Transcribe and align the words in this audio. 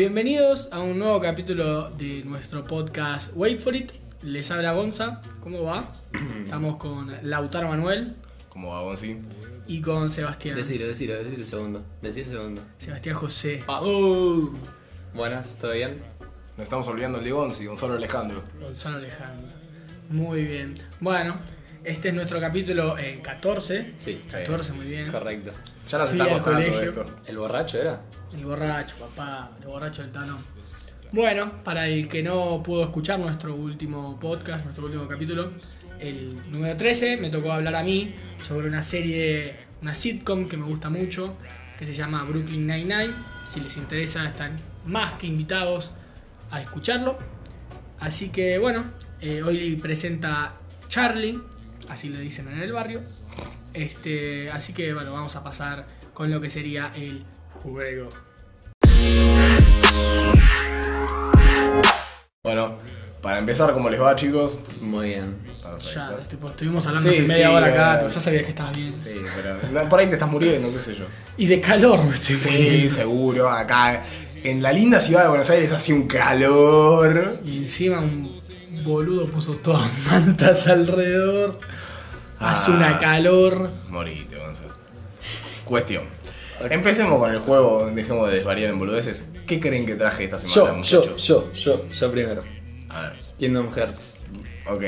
Bienvenidos 0.00 0.68
a 0.72 0.80
un 0.80 0.98
nuevo 0.98 1.18
capítulo 1.20 1.88
de 1.88 2.22
nuestro 2.22 2.62
podcast 2.66 3.32
Wait 3.34 3.58
for 3.60 3.74
It. 3.74 3.92
Les 4.24 4.50
habla 4.50 4.74
Gonza. 4.74 5.22
¿Cómo 5.40 5.62
va? 5.62 5.90
Estamos 6.44 6.76
con 6.76 7.10
Lautaro 7.22 7.68
Manuel 7.68 8.14
Como 8.50 8.72
va, 8.74 8.82
Gonzi? 8.82 9.16
y 9.66 9.80
con 9.80 10.10
Sebastián. 10.10 10.54
Decilo, 10.54 10.86
decilo, 10.86 11.14
decilo 11.14 11.36
el 11.38 11.46
segundo. 11.46 11.82
Decí 12.02 12.20
el 12.20 12.28
segundo. 12.28 12.60
Sebastián 12.76 13.16
José. 13.16 13.64
Ah. 13.68 13.80
Buenas, 15.14 15.56
¿todo 15.56 15.72
bien? 15.72 16.02
Nos 16.58 16.64
estamos 16.64 16.86
olvidando 16.88 17.16
el 17.16 17.24
de 17.24 17.32
Gonzi, 17.32 17.64
Gonzalo 17.64 17.94
Alejandro. 17.94 18.42
Gonzalo 18.60 18.98
Alejandro. 18.98 19.48
Muy 20.10 20.44
bien. 20.44 20.74
Bueno, 21.00 21.36
este 21.86 22.08
es 22.08 22.14
nuestro 22.14 22.40
capítulo 22.40 22.98
eh, 22.98 23.20
14. 23.22 23.92
Sí. 23.96 24.22
14, 24.30 24.72
muy 24.72 24.86
bien. 24.86 25.10
Correcto. 25.10 25.52
Ya 25.88 25.98
nos 25.98 26.10
Fui 26.10 26.20
al 26.20 26.28
costando 26.28 26.58
colegio. 26.60 26.90
esto. 26.90 27.04
¿El 27.28 27.38
borracho 27.38 27.80
era? 27.80 28.02
El 28.34 28.44
borracho, 28.44 28.96
papá, 28.96 29.50
el 29.60 29.66
borracho 29.66 30.02
del 30.02 30.10
talón. 30.12 30.38
Bueno, 31.12 31.62
para 31.62 31.86
el 31.86 32.08
que 32.08 32.22
no 32.22 32.62
pudo 32.62 32.82
escuchar 32.84 33.20
nuestro 33.20 33.54
último 33.54 34.18
podcast, 34.18 34.64
nuestro 34.64 34.86
último 34.86 35.06
capítulo, 35.06 35.52
el 36.00 36.34
número 36.50 36.76
13, 36.76 37.16
me 37.18 37.30
tocó 37.30 37.52
hablar 37.52 37.76
a 37.76 37.82
mí 37.84 38.14
sobre 38.46 38.66
una 38.66 38.82
serie, 38.82 39.54
una 39.80 39.94
sitcom 39.94 40.48
que 40.48 40.56
me 40.56 40.64
gusta 40.66 40.90
mucho, 40.90 41.36
que 41.78 41.86
se 41.86 41.94
llama 41.94 42.24
Brooklyn 42.24 42.66
Nine-Nine. 42.66 43.14
Si 43.48 43.60
les 43.60 43.76
interesa, 43.76 44.26
están 44.26 44.56
más 44.84 45.14
que 45.14 45.28
invitados 45.28 45.92
a 46.50 46.60
escucharlo. 46.60 47.16
Así 48.00 48.30
que 48.30 48.58
bueno, 48.58 48.84
eh, 49.20 49.42
hoy 49.42 49.76
presenta 49.76 50.54
Charlie, 50.88 51.38
así 51.88 52.08
le 52.08 52.20
dicen 52.20 52.48
en 52.48 52.60
el 52.60 52.72
barrio. 52.72 53.00
Este, 53.74 54.50
así 54.50 54.72
que 54.72 54.92
bueno, 54.94 55.12
vamos 55.12 55.36
a 55.36 55.42
pasar 55.44 55.86
con 56.14 56.30
lo 56.30 56.40
que 56.40 56.50
sería 56.50 56.92
el 56.94 57.24
juego. 57.62 58.08
Bueno, 62.42 62.76
para 63.22 63.38
empezar, 63.38 63.72
¿cómo 63.72 63.90
les 63.90 64.00
va, 64.00 64.14
chicos? 64.14 64.56
Muy 64.80 65.08
bien. 65.10 65.36
Perfecto. 65.62 65.90
Ya, 65.94 66.16
tipo, 66.28 66.48
estuvimos 66.48 66.86
hablando 66.86 67.10
Sí, 67.10 67.18
hace 67.18 67.28
media 67.28 67.48
sí, 67.48 67.54
hora 67.54 67.66
acá, 67.66 68.06
tú 68.06 68.14
ya 68.14 68.20
sabías 68.20 68.42
que 68.44 68.50
estabas 68.50 68.76
bien. 68.76 68.94
Sí, 68.98 69.10
pero 69.34 69.56
no, 69.72 69.88
por 69.88 69.98
ahí 69.98 70.06
te 70.06 70.12
estás 70.14 70.30
muriendo, 70.30 70.72
qué 70.72 70.78
sé 70.80 70.94
yo. 70.94 71.06
Y 71.36 71.46
de 71.46 71.60
calor 71.60 72.04
me 72.04 72.14
estoy 72.14 72.38
Sí, 72.38 72.48
muriendo. 72.50 72.94
seguro, 72.94 73.50
acá. 73.50 74.02
En 74.44 74.62
la 74.62 74.72
linda 74.72 75.00
ciudad 75.00 75.22
de 75.24 75.28
Buenos 75.28 75.50
Aires 75.50 75.72
hacía 75.72 75.94
un 75.96 76.06
calor. 76.06 77.40
Y 77.44 77.58
encima 77.64 77.98
un 77.98 78.30
boludo 78.84 79.26
puso 79.26 79.54
todas 79.56 79.90
mantas 80.06 80.68
alrededor. 80.68 81.58
Hace 82.38 82.70
Ah. 82.72 82.74
una 82.74 82.98
calor. 82.98 83.70
Morite, 83.88 84.36
Gonzalo. 84.36 84.74
Cuestión. 85.64 86.04
Empecemos 86.70 87.18
con 87.20 87.30
el 87.32 87.40
juego, 87.40 87.90
dejemos 87.94 88.28
de 88.30 88.36
desvariar 88.36 88.70
en 88.70 88.78
boludeces. 88.78 89.24
¿Qué 89.46 89.60
creen 89.60 89.84
que 89.86 89.94
traje 89.94 90.24
esta 90.24 90.38
semana, 90.38 90.54
Yo, 90.54 90.66
yo, 90.82 91.00
muchachos? 91.00 91.22
yo, 91.26 91.52
yo, 91.52 91.88
yo 91.88 92.10
primero. 92.10 92.42
A 92.88 93.00
ver, 93.02 93.12
Kingdom 93.38 93.70
Hearts. 93.72 94.22
ok. 94.68 94.82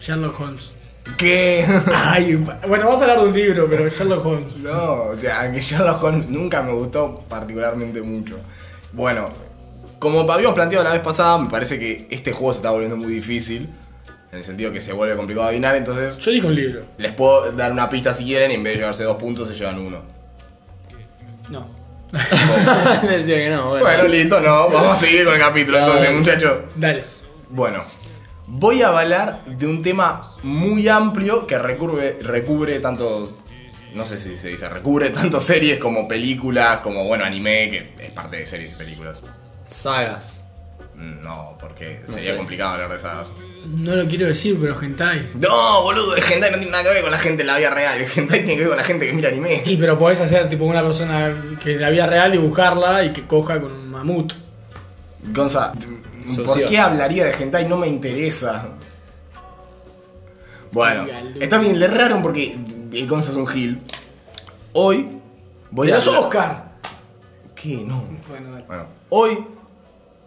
Sherlock 0.00 0.40
Holmes. 0.40 0.72
¿Qué? 1.16 1.64
Ay, 1.94 2.34
bueno, 2.34 2.86
vamos 2.86 3.00
a 3.00 3.04
hablar 3.04 3.20
de 3.20 3.24
un 3.26 3.34
libro, 3.34 3.66
pero 3.68 3.88
Sherlock 3.88 4.24
Holmes. 4.24 4.56
No, 4.58 5.04
o 5.04 5.16
sea, 5.18 5.50
que 5.52 5.60
Sherlock 5.60 6.02
Holmes 6.02 6.28
nunca 6.28 6.62
me 6.62 6.72
gustó 6.72 7.22
particularmente 7.28 8.02
mucho. 8.02 8.38
Bueno, 8.92 9.28
como 9.98 10.20
habíamos 10.32 10.54
planteado 10.54 10.82
la 10.84 10.92
vez 10.92 11.00
pasada, 11.02 11.38
me 11.38 11.48
parece 11.50 11.78
que 11.78 12.06
este 12.10 12.32
juego 12.32 12.52
se 12.54 12.58
está 12.58 12.70
volviendo 12.70 12.96
muy 12.96 13.12
difícil. 13.12 13.68
En 14.34 14.38
el 14.38 14.44
sentido 14.44 14.72
que 14.72 14.80
se 14.80 14.92
vuelve 14.92 15.14
complicado 15.14 15.46
adivinar, 15.46 15.76
entonces 15.76 16.18
Yo 16.18 16.32
dije 16.32 16.44
un 16.44 16.56
libro. 16.56 16.82
les 16.98 17.12
puedo 17.12 17.52
dar 17.52 17.70
una 17.70 17.88
pista 17.88 18.12
si 18.12 18.24
quieren 18.24 18.50
y 18.50 18.54
en 18.54 18.64
vez 18.64 18.72
de 18.72 18.78
llevarse 18.80 19.04
dos 19.04 19.16
puntos 19.16 19.46
se 19.46 19.54
llevan 19.54 19.78
uno. 19.78 20.02
No. 21.50 21.68
Me 23.02 23.18
decía 23.18 23.36
que 23.36 23.48
no, 23.50 23.68
bueno. 23.68 23.84
Bueno, 23.86 24.08
listo, 24.08 24.40
no, 24.40 24.68
vamos 24.70 24.96
a 24.96 24.96
seguir 24.96 25.24
con 25.24 25.34
el 25.34 25.40
capítulo 25.40 25.78
entonces, 25.78 26.02
Dale. 26.04 26.16
muchachos. 26.18 26.58
Dale. 26.74 27.04
Bueno, 27.50 27.84
voy 28.48 28.82
a 28.82 28.88
hablar 28.88 29.44
de 29.44 29.66
un 29.68 29.82
tema 29.84 30.20
muy 30.42 30.88
amplio 30.88 31.46
que 31.46 31.56
recubre, 31.56 32.18
recubre 32.20 32.80
tanto, 32.80 33.38
no 33.94 34.04
sé 34.04 34.18
si 34.18 34.36
se 34.36 34.48
dice, 34.48 34.68
recubre 34.68 35.10
tanto 35.10 35.40
series 35.40 35.78
como 35.78 36.08
películas, 36.08 36.80
como, 36.80 37.04
bueno, 37.04 37.24
anime, 37.24 37.70
que 37.70 38.04
es 38.06 38.10
parte 38.10 38.38
de 38.38 38.46
series 38.46 38.72
y 38.72 38.76
películas. 38.78 39.22
Sagas. 39.64 40.43
No, 40.96 41.56
porque 41.60 42.00
No 42.06 42.12
sería 42.14 42.32
sé. 42.32 42.36
complicado 42.36 42.74
hablar 42.74 42.90
de 42.90 42.96
esas. 42.96 43.30
No 43.78 43.94
lo 43.96 44.06
quiero 44.06 44.26
decir, 44.26 44.56
pero 44.60 44.80
hentai. 44.80 45.30
No, 45.34 45.82
boludo, 45.82 46.14
el 46.16 46.22
hentai 46.22 46.50
no 46.50 46.56
tiene 46.58 46.70
nada 46.70 46.84
que 46.84 46.90
ver 46.90 47.02
con 47.02 47.10
la 47.10 47.18
gente 47.18 47.42
en 47.42 47.46
la 47.48 47.58
vida 47.58 47.70
real. 47.70 48.00
El 48.00 48.08
hentai 48.14 48.40
tiene 48.40 48.54
que 48.54 48.60
ver 48.60 48.68
con 48.68 48.76
la 48.76 48.84
gente 48.84 49.06
que 49.06 49.12
mira 49.12 49.28
anime. 49.30 49.62
Y 49.64 49.76
pero 49.76 49.98
podés 49.98 50.20
hacer 50.20 50.48
tipo 50.48 50.64
una 50.64 50.82
persona 50.82 51.56
que 51.62 51.72
en 51.74 51.80
la 51.80 51.90
vida 51.90 52.06
real 52.06 52.30
dibujarla 52.32 53.04
y 53.04 53.12
que 53.12 53.26
coja 53.26 53.60
con 53.60 53.72
un 53.72 53.90
mamut. 53.90 54.32
Gonza, 55.32 55.72
¿por 56.46 56.64
qué 56.64 56.78
hablaría 56.78 57.24
de 57.24 57.32
hentai? 57.32 57.66
No 57.66 57.76
me 57.76 57.86
interesa. 57.88 58.68
Bueno, 60.72 61.06
está 61.40 61.58
bien, 61.58 61.78
le 61.78 61.86
erraron 61.86 62.22
porque 62.22 62.56
el 62.92 63.06
Gonza 63.08 63.30
es 63.30 63.36
un 63.36 63.46
gil. 63.46 63.80
Hoy 64.72 65.08
voy 65.70 65.86
¡De 65.86 65.92
a 65.92 65.96
los 65.96 66.06
hablar- 66.08 66.20
Oscar! 66.22 66.64
¿Qué? 67.54 67.76
No. 67.86 68.04
Bueno, 68.28 68.50
dale. 68.52 68.64
Bueno, 68.66 68.86
hoy 69.10 69.38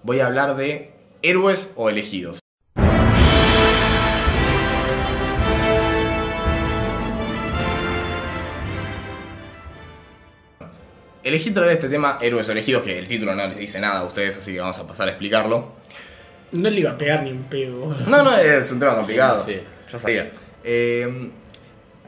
voy 0.03 0.19
a 0.19 0.27
hablar 0.27 0.55
de 0.55 0.91
héroes 1.21 1.69
o 1.75 1.89
elegidos. 1.89 2.39
Elegí 11.23 11.51
traer 11.51 11.71
este 11.71 11.89
tema, 11.89 12.17
héroes 12.21 12.47
o 12.47 12.53
elegidos, 12.53 12.83
que 12.83 12.97
el 12.97 13.05
título 13.05 13.35
no 13.35 13.45
les 13.47 13.57
dice 13.57 13.81
nada 13.81 13.99
a 13.99 14.03
ustedes, 14.05 14.37
así 14.37 14.53
que 14.53 14.61
vamos 14.61 14.79
a 14.79 14.87
pasar 14.87 15.09
a 15.09 15.11
explicarlo. 15.11 15.73
No 16.53 16.69
le 16.69 16.79
iba 16.79 16.91
a 16.91 16.97
pegar 16.97 17.23
ni 17.23 17.31
un 17.31 17.43
pedo. 17.43 17.93
No, 18.07 18.23
no, 18.23 18.37
es 18.37 18.71
un 18.71 18.79
tema 18.79 18.95
complicado. 18.95 19.37
Sí. 19.37 19.59
Yo 19.91 19.99
sabía. 19.99 20.31
Eh, 20.63 21.29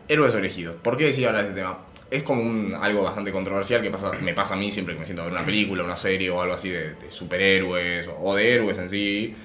héroes 0.07 0.33
o 0.33 0.37
elegidos. 0.37 0.77
¿Por 0.81 0.95
qué 0.95 1.07
decidí 1.07 1.25
hablar 1.25 1.43
de 1.43 1.49
este 1.49 1.61
tema? 1.61 1.79
Es 2.11 2.23
como 2.23 2.41
un- 2.41 2.73
algo 2.79 3.03
bastante 3.03 3.31
controversial 3.31 3.81
que 3.81 3.91
pasa, 3.91 4.11
me 4.21 4.33
pasa 4.33 4.55
a 4.55 4.57
mí 4.57 4.71
siempre 4.71 4.95
que 4.95 4.99
me 5.01 5.05
siento 5.05 5.21
a 5.21 5.25
ver 5.25 5.33
una 5.33 5.45
película, 5.45 5.83
una 5.83 5.95
serie 5.97 6.29
o 6.31 6.41
algo 6.41 6.53
así 6.55 6.69
de, 6.69 6.93
de 6.95 7.11
superhéroes 7.11 8.09
o, 8.19 8.35
de 8.35 8.53
héroes 8.53 8.77
en 8.79 8.89
sí. 8.89 9.35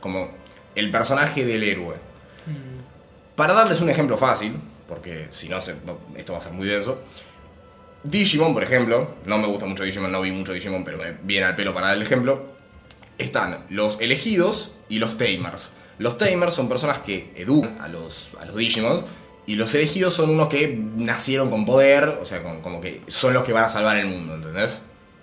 Como 0.00 0.30
el 0.74 0.90
personaje 0.90 1.44
del 1.44 1.62
héroe. 1.64 1.96
Para 3.36 3.52
darles 3.52 3.80
un 3.80 3.90
ejemplo 3.90 4.16
fácil, 4.16 4.54
porque 4.88 5.26
si 5.30 5.48
no, 5.48 5.60
se- 5.60 5.74
no, 5.84 5.98
esto 6.16 6.32
va 6.32 6.38
a 6.38 6.42
ser 6.42 6.52
muy 6.52 6.66
denso. 6.66 7.02
Digimon, 8.04 8.52
por 8.54 8.62
ejemplo, 8.62 9.14
no 9.24 9.38
me 9.38 9.46
gusta 9.46 9.66
mucho 9.66 9.82
Digimon, 9.82 10.12
no 10.12 10.20
vi 10.20 10.30
mucho 10.30 10.52
Digimon, 10.52 10.84
pero 10.84 10.98
me 10.98 11.12
viene 11.22 11.46
al 11.46 11.56
pelo 11.56 11.72
para 11.72 11.88
dar 11.88 11.96
el 11.96 12.02
ejemplo. 12.02 12.52
Están 13.18 13.64
los 13.70 14.00
elegidos 14.00 14.72
y 14.88 14.98
los 14.98 15.16
tamers. 15.16 15.72
Los 15.98 16.18
tamers 16.18 16.54
son 16.54 16.68
personas 16.68 16.98
que 17.00 17.32
educan 17.36 17.80
a 17.80 17.88
los, 17.88 18.30
a 18.40 18.44
los 18.44 18.56
Digimon 18.56 19.04
y 19.46 19.56
los 19.56 19.74
elegidos 19.74 20.14
son 20.14 20.30
unos 20.30 20.48
que 20.48 20.68
nacieron 20.94 21.50
con 21.50 21.64
poder, 21.66 22.08
o 22.20 22.24
sea, 22.24 22.42
con- 22.42 22.60
como 22.62 22.80
que 22.80 23.02
son 23.06 23.34
los 23.34 23.44
que 23.44 23.52
van 23.52 23.64
a 23.64 23.68
salvar 23.68 23.96
el 23.96 24.06
mundo, 24.06 24.34
¿entendés? 24.34 24.80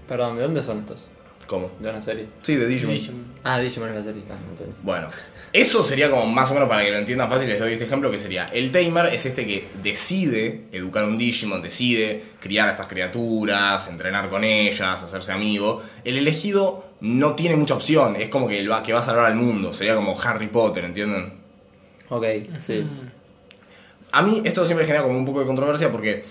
Perdón, 0.07 0.35
¿de 0.37 0.43
dónde 0.43 0.61
son 0.61 0.79
estos? 0.79 1.05
¿Cómo? 1.47 1.69
¿De 1.79 1.89
una 1.89 1.99
serie? 2.01 2.27
Sí, 2.43 2.55
de 2.55 2.65
Digimon. 2.65 2.93
Digimon. 2.95 3.25
Ah, 3.43 3.59
Digimon 3.59 3.89
es 3.89 3.95
la 3.95 4.03
serie. 4.03 4.21
Ah. 4.29 4.35
Bueno, 4.83 5.09
eso 5.51 5.83
sería 5.83 6.09
como 6.09 6.25
más 6.27 6.49
o 6.51 6.53
menos 6.53 6.69
para 6.69 6.81
que 6.83 6.91
lo 6.91 6.97
entiendan 6.97 7.27
fácil, 7.29 7.49
les 7.49 7.59
doy 7.59 7.73
este 7.73 7.83
ejemplo 7.85 8.09
que 8.09 8.21
sería, 8.21 8.45
el 8.45 8.71
Tamer 8.71 9.07
es 9.07 9.25
este 9.25 9.45
que 9.45 9.67
decide 9.83 10.67
educar 10.71 11.03
un 11.03 11.17
Digimon, 11.17 11.61
decide 11.61 12.23
criar 12.39 12.69
a 12.69 12.71
estas 12.71 12.87
criaturas, 12.87 13.87
entrenar 13.89 14.29
con 14.29 14.43
ellas, 14.45 15.01
hacerse 15.03 15.33
amigo. 15.33 15.81
El 16.05 16.17
elegido 16.17 16.85
no 17.01 17.33
tiene 17.35 17.57
mucha 17.57 17.73
opción, 17.73 18.15
es 18.15 18.29
como 18.29 18.47
que, 18.47 18.59
el 18.59 18.71
va, 18.71 18.81
que 18.81 18.93
va 18.93 18.99
a 18.99 19.03
salvar 19.03 19.25
al 19.25 19.35
mundo, 19.35 19.73
sería 19.73 19.95
como 19.95 20.17
Harry 20.21 20.47
Potter, 20.47 20.85
¿entienden? 20.85 21.33
Ok, 22.09 22.25
sí. 22.59 22.85
A 24.11 24.21
mí 24.21 24.41
esto 24.45 24.65
siempre 24.65 24.85
genera 24.85 25.03
como 25.03 25.17
un 25.17 25.25
poco 25.25 25.39
de 25.41 25.45
controversia 25.45 25.91
porque 25.91 26.23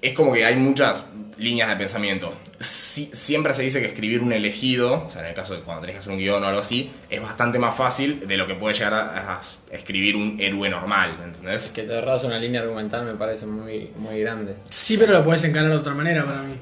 es 0.00 0.12
como 0.14 0.32
que 0.32 0.44
hay 0.44 0.56
muchas 0.56 1.06
líneas 1.38 1.68
de 1.68 1.76
pensamiento. 1.76 2.34
Si- 2.60 3.10
siempre 3.12 3.54
se 3.54 3.62
dice 3.62 3.80
que 3.80 3.86
escribir 3.86 4.20
un 4.20 4.32
elegido, 4.32 5.06
o 5.06 5.10
sea, 5.10 5.22
en 5.22 5.28
el 5.28 5.34
caso 5.34 5.54
de 5.54 5.60
cuando 5.60 5.80
tenés 5.82 5.94
que 5.96 5.98
hacer 6.00 6.12
un 6.12 6.18
guion 6.18 6.42
o 6.42 6.46
algo 6.46 6.60
así, 6.60 6.90
es 7.08 7.20
bastante 7.22 7.58
más 7.58 7.74
fácil 7.76 8.26
de 8.26 8.36
lo 8.36 8.46
que 8.46 8.54
puede 8.54 8.74
llegar 8.74 8.94
a, 8.94 9.36
a 9.38 9.40
escribir 9.70 10.16
un 10.16 10.36
héroe 10.40 10.68
normal, 10.68 11.16
¿entendés? 11.24 11.70
Que 11.74 11.82
te 11.84 11.94
ahorras 11.94 12.24
una 12.24 12.38
línea 12.38 12.60
argumental 12.60 13.04
me 13.04 13.14
parece 13.14 13.46
muy, 13.46 13.90
muy 13.96 14.20
grande. 14.20 14.56
Sí, 14.70 14.96
pero 14.98 15.12
lo 15.12 15.24
puedes 15.24 15.42
encarar 15.44 15.70
de 15.70 15.76
otra 15.76 15.94
manera 15.94 16.24
para 16.24 16.42
mí. 16.42 16.54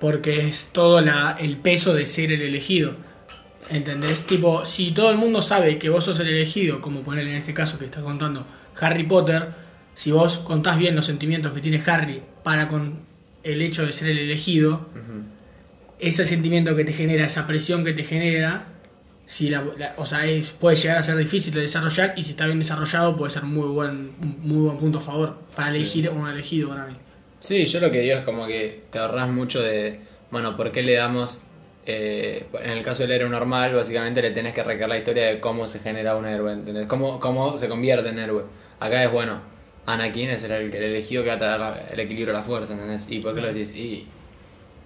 Porque 0.00 0.48
es 0.48 0.70
todo 0.72 1.00
la, 1.00 1.36
el 1.38 1.58
peso 1.58 1.94
de 1.94 2.06
ser 2.06 2.32
el 2.32 2.42
elegido. 2.42 2.94
¿Entendés? 3.70 4.22
Tipo, 4.26 4.66
si 4.66 4.90
todo 4.90 5.10
el 5.10 5.16
mundo 5.16 5.40
sabe 5.40 5.78
que 5.78 5.88
vos 5.88 6.04
sos 6.04 6.18
el 6.20 6.28
elegido, 6.28 6.80
como 6.80 7.02
poner 7.02 7.26
en 7.28 7.34
este 7.36 7.54
caso 7.54 7.78
que 7.78 7.84
está 7.84 8.00
contando 8.00 8.44
Harry 8.80 9.04
Potter, 9.04 9.48
si 9.94 10.10
vos 10.10 10.38
contás 10.38 10.78
bien 10.78 10.96
los 10.96 11.06
sentimientos 11.06 11.52
que 11.52 11.60
tiene 11.60 11.82
Harry 11.86 12.22
para 12.42 12.68
con 12.68 13.00
el 13.42 13.60
hecho 13.62 13.84
de 13.84 13.92
ser 13.92 14.10
el 14.10 14.18
elegido, 14.18 14.86
ese 15.98 16.24
sentimiento 16.24 16.74
que 16.74 16.84
te 16.84 16.92
genera, 16.92 17.24
esa 17.26 17.46
presión 17.46 17.84
que 17.84 17.92
te 17.92 18.02
genera, 18.04 18.66
si 19.26 19.48
la, 19.48 19.62
la- 19.78 19.92
o 19.98 20.04
sea, 20.06 20.26
es- 20.26 20.50
puede 20.50 20.76
llegar 20.76 20.98
a 20.98 21.02
ser 21.02 21.16
difícil 21.16 21.54
de 21.54 21.60
desarrollar 21.60 22.14
y 22.16 22.22
si 22.24 22.30
está 22.30 22.46
bien 22.46 22.58
desarrollado 22.58 23.16
puede 23.16 23.30
ser 23.30 23.44
muy 23.44 23.68
buen, 23.68 24.10
muy 24.42 24.64
buen 24.66 24.78
punto 24.78 24.98
a 24.98 25.00
favor 25.00 25.38
para 25.54 25.70
Sí. 25.70 25.76
elegir 25.78 26.10
un 26.10 26.28
elegido 26.28 26.70
para 26.70 26.86
mí. 26.86 26.96
Sí, 27.38 27.64
yo 27.64 27.80
lo 27.80 27.90
que 27.90 28.00
digo 28.00 28.16
es 28.18 28.24
como 28.24 28.46
que 28.46 28.82
te 28.90 28.98
ahorras 28.98 29.28
mucho 29.30 29.60
de, 29.60 30.00
bueno, 30.30 30.56
¿por 30.56 30.70
qué 30.72 30.82
le 30.82 30.94
damos 30.94 31.42
eh, 31.84 32.46
en 32.62 32.70
el 32.70 32.84
caso 32.84 33.02
del 33.02 33.10
héroe 33.10 33.28
normal, 33.28 33.74
básicamente 33.74 34.22
le 34.22 34.30
tenés 34.30 34.54
que 34.54 34.62
recrear 34.62 34.88
la 34.88 34.98
historia 34.98 35.26
de 35.26 35.40
cómo 35.40 35.66
se 35.66 35.80
genera 35.80 36.14
un 36.14 36.26
héroe, 36.26 36.52
¿entendés? 36.52 36.86
Cómo, 36.86 37.18
cómo 37.18 37.58
se 37.58 37.68
convierte 37.68 38.08
en 38.10 38.20
héroe. 38.20 38.44
Acá 38.78 39.02
es 39.02 39.10
bueno, 39.10 39.40
Anakin 39.86 40.30
es 40.30 40.44
el, 40.44 40.52
el 40.52 40.74
elegido 40.74 41.22
que 41.24 41.30
va 41.30 41.34
a 41.36 41.38
traer 41.38 41.86
el 41.92 42.00
equilibrio 42.00 42.34
a 42.34 42.38
la 42.38 42.44
fuerza, 42.44 42.72
¿entendés? 42.74 43.06
¿Y 43.08 43.18
por 43.20 43.34
qué 43.34 43.40
lo 43.40 43.48
decís? 43.48 43.74
Y 43.74 44.06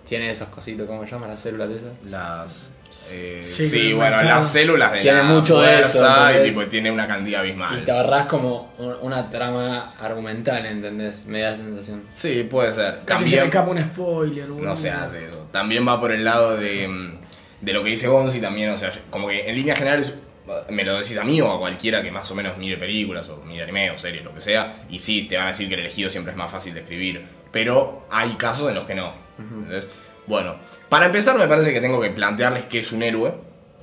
tiene 0.06 0.30
esas 0.30 0.48
cositas, 0.48 0.86
¿cómo 0.86 1.04
se 1.04 1.10
llaman 1.10 1.30
las 1.30 1.40
células 1.40 1.70
esas? 1.70 1.90
Las. 2.08 2.72
eh, 3.10 3.42
Sí, 3.44 3.92
bueno, 3.92 4.22
las 4.22 4.52
células 4.52 4.92
de 4.92 5.00
Tiene 5.02 5.18
la 5.18 5.24
mucho 5.24 5.60
de 5.60 5.80
eso, 5.80 6.06
y 6.40 6.48
tipo, 6.48 6.64
tiene 6.66 6.90
una 6.90 7.06
cantidad 7.08 7.40
abismal. 7.40 7.78
Y 7.78 7.84
te 7.84 7.90
ahorrás 7.90 8.26
como 8.26 8.72
un- 8.78 8.96
una 9.02 9.28
trama 9.28 9.92
argumental, 10.00 10.64
¿entendés? 10.64 11.24
Me 11.26 11.40
da 11.40 11.54
sensación. 11.54 12.04
Sí, 12.08 12.46
puede 12.48 12.70
ser. 12.72 13.00
Casi 13.04 13.24
se 13.24 13.36
me 13.36 13.42
También, 13.42 13.44
escapa 13.44 13.70
un 13.70 13.80
spoiler, 13.80 14.48
no 14.48 14.76
se 14.76 14.90
hace 14.90 15.26
eso. 15.26 15.46
También 15.52 15.86
va 15.86 16.00
por 16.00 16.12
el 16.12 16.24
lado 16.24 16.56
de, 16.56 16.86
mm, 16.88 17.18
de 17.60 17.72
lo 17.72 17.82
que 17.82 17.90
dice 17.90 18.06
Gonzi 18.06 18.40
también, 18.40 18.70
o 18.70 18.76
sea, 18.78 18.92
como 19.10 19.28
que 19.28 19.48
en 19.48 19.56
líneas 19.56 19.76
generales 19.78 20.14
me 20.70 20.84
lo 20.84 20.98
decís 20.98 21.16
a 21.18 21.24
mí 21.24 21.40
o 21.40 21.50
a 21.50 21.58
cualquiera 21.58 22.02
que 22.02 22.10
más 22.12 22.30
o 22.30 22.34
menos 22.34 22.56
mire 22.58 22.76
películas 22.76 23.28
o 23.28 23.38
mire 23.44 23.62
anime 23.64 23.90
o 23.90 23.98
series, 23.98 24.24
lo 24.24 24.32
que 24.34 24.40
sea, 24.40 24.84
y 24.88 24.98
sí, 24.98 25.26
te 25.28 25.36
van 25.36 25.46
a 25.46 25.48
decir 25.48 25.68
que 25.68 25.74
el 25.74 25.80
elegido 25.80 26.08
siempre 26.10 26.32
es 26.32 26.36
más 26.38 26.50
fácil 26.50 26.74
de 26.74 26.80
escribir, 26.80 27.24
pero 27.52 28.06
hay 28.10 28.30
casos 28.34 28.68
en 28.68 28.74
los 28.74 28.84
que 28.84 28.94
no. 28.94 29.12
¿entendés? 29.38 29.88
Bueno, 30.26 30.56
para 30.88 31.06
empezar 31.06 31.36
me 31.38 31.46
parece 31.46 31.72
que 31.72 31.80
tengo 31.80 32.00
que 32.00 32.10
plantearles 32.10 32.64
qué 32.66 32.80
es 32.80 32.92
un 32.92 33.02
héroe, 33.02 33.32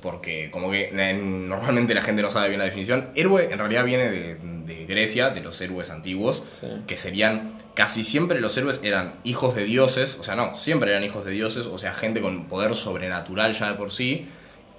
porque 0.00 0.50
como 0.50 0.70
que 0.70 0.90
eh, 0.94 1.14
normalmente 1.14 1.94
la 1.94 2.02
gente 2.02 2.20
no 2.20 2.30
sabe 2.30 2.48
bien 2.48 2.58
la 2.58 2.66
definición. 2.66 3.08
Héroe 3.14 3.48
en 3.50 3.58
realidad 3.58 3.84
viene 3.84 4.10
de, 4.10 4.34
de 4.66 4.84
Grecia, 4.86 5.30
de 5.30 5.40
los 5.40 5.58
héroes 5.62 5.88
antiguos, 5.90 6.42
Sí. 6.60 6.66
que 6.86 6.96
serían, 6.98 7.54
casi 7.74 8.04
siempre 8.04 8.40
los 8.40 8.54
héroes 8.58 8.80
eran 8.82 9.14
hijos 9.24 9.54
de 9.54 9.64
dioses, 9.64 10.18
o 10.20 10.22
sea, 10.22 10.34
no, 10.36 10.54
siempre 10.56 10.90
eran 10.90 11.04
hijos 11.04 11.24
de 11.24 11.32
dioses, 11.32 11.66
o 11.66 11.78
sea, 11.78 11.94
gente 11.94 12.20
con 12.20 12.44
poder 12.44 12.74
sobrenatural 12.76 13.54
ya 13.54 13.70
de 13.70 13.74
por 13.78 13.90
sí, 13.92 14.26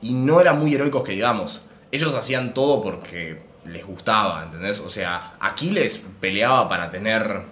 y 0.01 0.13
no 0.13 0.39
eran 0.41 0.59
muy 0.59 0.75
heroicos 0.75 1.03
que 1.03 1.13
digamos. 1.13 1.61
Ellos 1.95 2.13
hacían 2.13 2.53
todo 2.53 2.83
porque 2.83 3.41
les 3.65 3.85
gustaba, 3.85 4.43
¿entendés? 4.43 4.79
O 4.81 4.89
sea, 4.89 5.35
Aquiles 5.39 6.03
peleaba 6.19 6.67
para 6.67 6.91
tener 6.91 7.43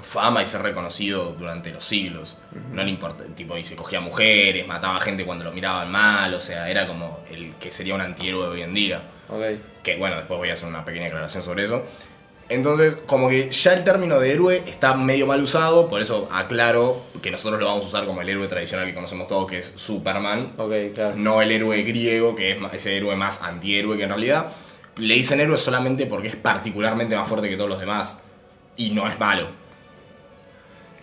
fama 0.00 0.42
y 0.42 0.46
ser 0.46 0.62
reconocido 0.62 1.32
durante 1.32 1.70
los 1.70 1.84
siglos. 1.84 2.38
No 2.72 2.82
le 2.82 2.90
importa, 2.90 3.24
tipo, 3.34 3.58
y 3.58 3.64
se 3.64 3.76
cogía 3.76 4.00
mujeres, 4.00 4.66
mataba 4.66 5.00
gente 5.00 5.26
cuando 5.26 5.44
lo 5.44 5.52
miraban 5.52 5.90
mal, 5.90 6.32
o 6.32 6.40
sea, 6.40 6.70
era 6.70 6.86
como 6.86 7.20
el 7.30 7.54
que 7.60 7.70
sería 7.70 7.94
un 7.94 8.00
antihéroe 8.00 8.48
hoy 8.48 8.62
en 8.62 8.72
día. 8.72 9.02
Ok. 9.28 9.42
Que 9.82 9.96
bueno, 9.96 10.16
después 10.16 10.38
voy 10.38 10.48
a 10.48 10.54
hacer 10.54 10.68
una 10.68 10.84
pequeña 10.84 11.08
aclaración 11.08 11.42
sobre 11.42 11.64
eso. 11.64 11.84
Entonces, 12.50 12.96
como 13.06 13.28
que 13.30 13.50
ya 13.50 13.72
el 13.72 13.84
término 13.84 14.20
de 14.20 14.32
héroe 14.32 14.62
está 14.66 14.94
medio 14.94 15.26
mal 15.26 15.42
usado, 15.42 15.88
por 15.88 16.02
eso 16.02 16.28
aclaro 16.30 17.00
que 17.22 17.30
nosotros 17.30 17.58
lo 17.58 17.66
vamos 17.66 17.84
a 17.84 17.88
usar 17.88 18.04
como 18.06 18.20
el 18.20 18.28
héroe 18.28 18.46
tradicional 18.48 18.86
que 18.86 18.94
conocemos 18.94 19.28
todos, 19.28 19.46
que 19.50 19.58
es 19.60 19.72
Superman, 19.76 20.52
Ok, 20.58 20.72
claro. 20.94 21.16
no 21.16 21.40
el 21.40 21.50
héroe 21.50 21.82
griego, 21.82 22.36
que 22.36 22.52
es 22.52 22.58
ese 22.74 22.96
héroe 22.96 23.16
más 23.16 23.40
antihéroe 23.40 23.96
que 23.96 24.02
en 24.02 24.10
realidad 24.10 24.48
le 24.96 25.14
dicen 25.14 25.40
héroe 25.40 25.56
solamente 25.58 26.06
porque 26.06 26.28
es 26.28 26.36
particularmente 26.36 27.16
más 27.16 27.26
fuerte 27.26 27.48
que 27.48 27.56
todos 27.56 27.70
los 27.70 27.80
demás 27.80 28.18
y 28.76 28.90
no 28.90 29.08
es 29.08 29.18
malo. 29.18 29.48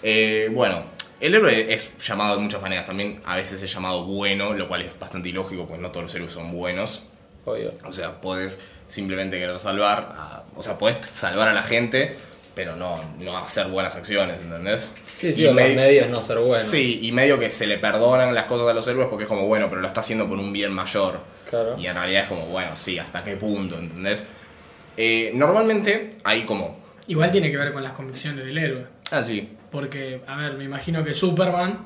Eh, 0.03 0.49
bueno, 0.53 0.83
el 1.19 1.35
héroe 1.35 1.73
es 1.73 1.91
llamado 1.99 2.35
de 2.35 2.41
muchas 2.41 2.61
maneras, 2.61 2.85
también 2.85 3.19
a 3.25 3.35
veces 3.35 3.61
es 3.61 3.73
llamado 3.73 4.03
bueno, 4.03 4.53
lo 4.53 4.67
cual 4.67 4.81
es 4.83 4.97
bastante 4.99 5.29
ilógico, 5.29 5.67
pues 5.67 5.79
no 5.79 5.89
todos 5.89 6.03
los 6.03 6.15
héroes 6.15 6.33
son 6.33 6.51
buenos. 6.51 7.01
Obvio. 7.45 7.73
O 7.85 7.91
sea, 7.91 8.21
puedes 8.21 8.59
simplemente 8.91 9.39
querer 9.39 9.57
salvar, 9.59 10.13
a- 10.17 10.43
o 10.55 10.61
sea, 10.63 10.77
puedes 10.77 10.97
salvar 11.13 11.47
a 11.47 11.53
la 11.53 11.63
gente, 11.63 12.17
pero 12.53 12.75
no, 12.75 12.95
no 13.19 13.37
hacer 13.37 13.67
buenas 13.67 13.95
acciones, 13.95 14.41
¿entendés? 14.41 14.89
Sí, 15.15 15.33
sí, 15.33 15.43
Y 15.43 15.45
los 15.45 15.53
me- 15.55 15.75
medios 15.75 16.09
no 16.09 16.21
ser 16.21 16.39
buenos. 16.39 16.67
Sí, 16.67 16.99
y 17.01 17.11
medio 17.13 17.39
que 17.39 17.49
se 17.51 17.65
le 17.67 17.77
perdonan 17.77 18.35
las 18.35 18.45
cosas 18.45 18.67
a 18.67 18.73
los 18.73 18.85
héroes 18.87 19.07
porque 19.09 19.23
es 19.23 19.29
como, 19.29 19.47
bueno, 19.47 19.69
pero 19.69 19.81
lo 19.81 19.87
está 19.87 20.01
haciendo 20.01 20.27
por 20.27 20.37
un 20.37 20.51
bien 20.51 20.73
mayor. 20.73 21.19
Claro. 21.49 21.77
Y 21.77 21.85
en 21.87 21.95
realidad 21.95 22.23
es 22.23 22.27
como, 22.29 22.45
bueno, 22.47 22.75
sí, 22.75 22.99
¿hasta 22.99 23.23
qué 23.23 23.37
punto? 23.37 23.77
¿Entendés? 23.77 24.23
Eh, 24.97 25.31
normalmente 25.33 26.09
hay 26.23 26.43
como... 26.43 26.79
Igual 27.07 27.31
tiene 27.31 27.49
que 27.49 27.57
ver 27.57 27.71
con 27.73 27.83
las 27.83 27.93
convicciones 27.93 28.45
del 28.45 28.57
héroe. 28.57 28.85
Ah, 29.11 29.23
sí. 29.23 29.49
Porque, 29.71 30.21
a 30.27 30.35
ver, 30.37 30.53
me 30.53 30.65
imagino 30.65 31.03
que 31.03 31.13
Superman 31.13 31.79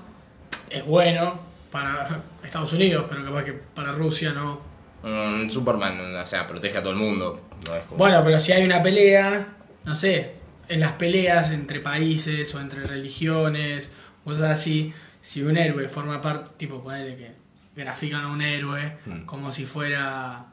es 0.69 0.83
bueno 0.85 1.39
para 1.71 2.21
Estados 2.43 2.73
Unidos, 2.73 3.05
pero 3.07 3.23
capaz 3.23 3.43
que 3.43 3.53
para 3.53 3.91
Rusia 3.91 4.31
no. 4.33 4.59
Mm, 5.05 5.49
Superman, 5.49 6.15
o 6.15 6.25
sea, 6.27 6.47
protege 6.47 6.79
a 6.79 6.81
todo 6.81 6.93
el 6.93 6.97
mundo. 6.99 7.41
No 7.67 7.75
es 7.75 7.83
como... 7.85 7.97
Bueno, 7.97 8.21
pero 8.25 8.39
si 8.39 8.51
hay 8.51 8.63
una 8.63 8.81
pelea, 8.81 9.47
no 9.83 9.95
sé, 9.95 10.33
en 10.67 10.79
las 10.79 10.93
peleas 10.93 11.51
entre 11.51 11.79
países 11.79 12.53
o 12.55 12.59
entre 12.59 12.83
religiones, 12.83 13.91
cosas 14.23 14.49
así, 14.49 14.91
si 15.21 15.43
un 15.43 15.57
héroe 15.57 15.87
forma 15.89 16.21
parte, 16.21 16.51
tipo, 16.57 16.81
ponele 16.83 17.15
que 17.15 17.31
grafican 17.75 18.21
a 18.23 18.27
un 18.29 18.41
héroe 18.41 18.97
Mm. 19.05 19.25
como 19.25 19.51
si 19.51 19.65
fuera, 19.65 20.45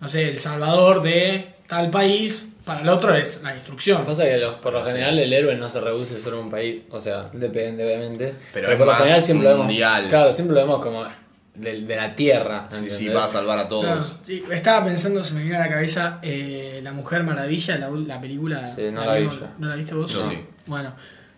no 0.00 0.08
sé, 0.08 0.28
el 0.28 0.40
salvador 0.40 1.02
de 1.02 1.54
tal 1.68 1.88
país, 1.90 2.48
para 2.64 2.80
el 2.80 2.88
otro 2.88 3.14
es 3.14 3.42
la 3.42 3.54
destrucción. 3.54 4.04
Pasa 4.04 4.24
que 4.24 4.38
los- 4.38 4.56
por 4.56 4.72
lo 4.72 4.84
Sí. 4.84 4.90
general 4.92 5.18
el 5.18 5.32
héroe 5.32 5.54
no 5.56 5.68
se 5.68 5.80
reduce 5.80 6.20
solo 6.20 6.38
a 6.38 6.40
un 6.40 6.50
país, 6.50 6.84
o 6.90 6.98
sea, 6.98 7.30
depende 7.32 7.84
obviamente. 7.84 8.34
Pero 8.52 8.66
Pero, 8.66 8.72
es 8.72 8.76
por 8.78 8.86
lo 8.88 8.94
general 8.94 9.22
siempre 9.22 9.48
lo 9.50 9.58
mundial. 9.58 9.96
vemos. 9.98 10.10
Claro, 10.10 10.32
siempre 10.32 10.54
lo 10.56 10.62
vemos 10.62 10.82
como 10.82 11.04
de, 11.58 11.80
de 11.82 11.96
la 11.96 12.14
tierra. 12.16 12.62
¿entendés? 12.64 12.96
sí, 12.96 13.08
va 13.08 13.24
a 13.24 13.28
salvar 13.28 13.58
a 13.58 13.68
todos. 13.68 13.84
Claro, 13.84 14.04
sí, 14.26 14.44
estaba 14.50 14.84
pensando, 14.86 15.22
se 15.24 15.34
me 15.34 15.42
viene 15.42 15.56
a 15.56 15.60
la 15.60 15.68
cabeza 15.68 16.18
eh, 16.22 16.80
La 16.82 16.92
Mujer 16.92 17.24
Maravilla, 17.24 17.76
la, 17.78 17.90
ul- 17.90 18.06
la 18.06 18.20
película. 18.20 18.64
Sí, 18.64 18.82
no 18.92 19.04
la 19.04 19.14
vi. 19.16 19.28
¿No 19.58 19.68
la 19.68 19.74
viste 19.76 19.94
vos? 19.94 20.12
Yo 20.12 20.24
No. 20.24 20.30
sí. 20.30 20.38
Bueno, 20.66 20.94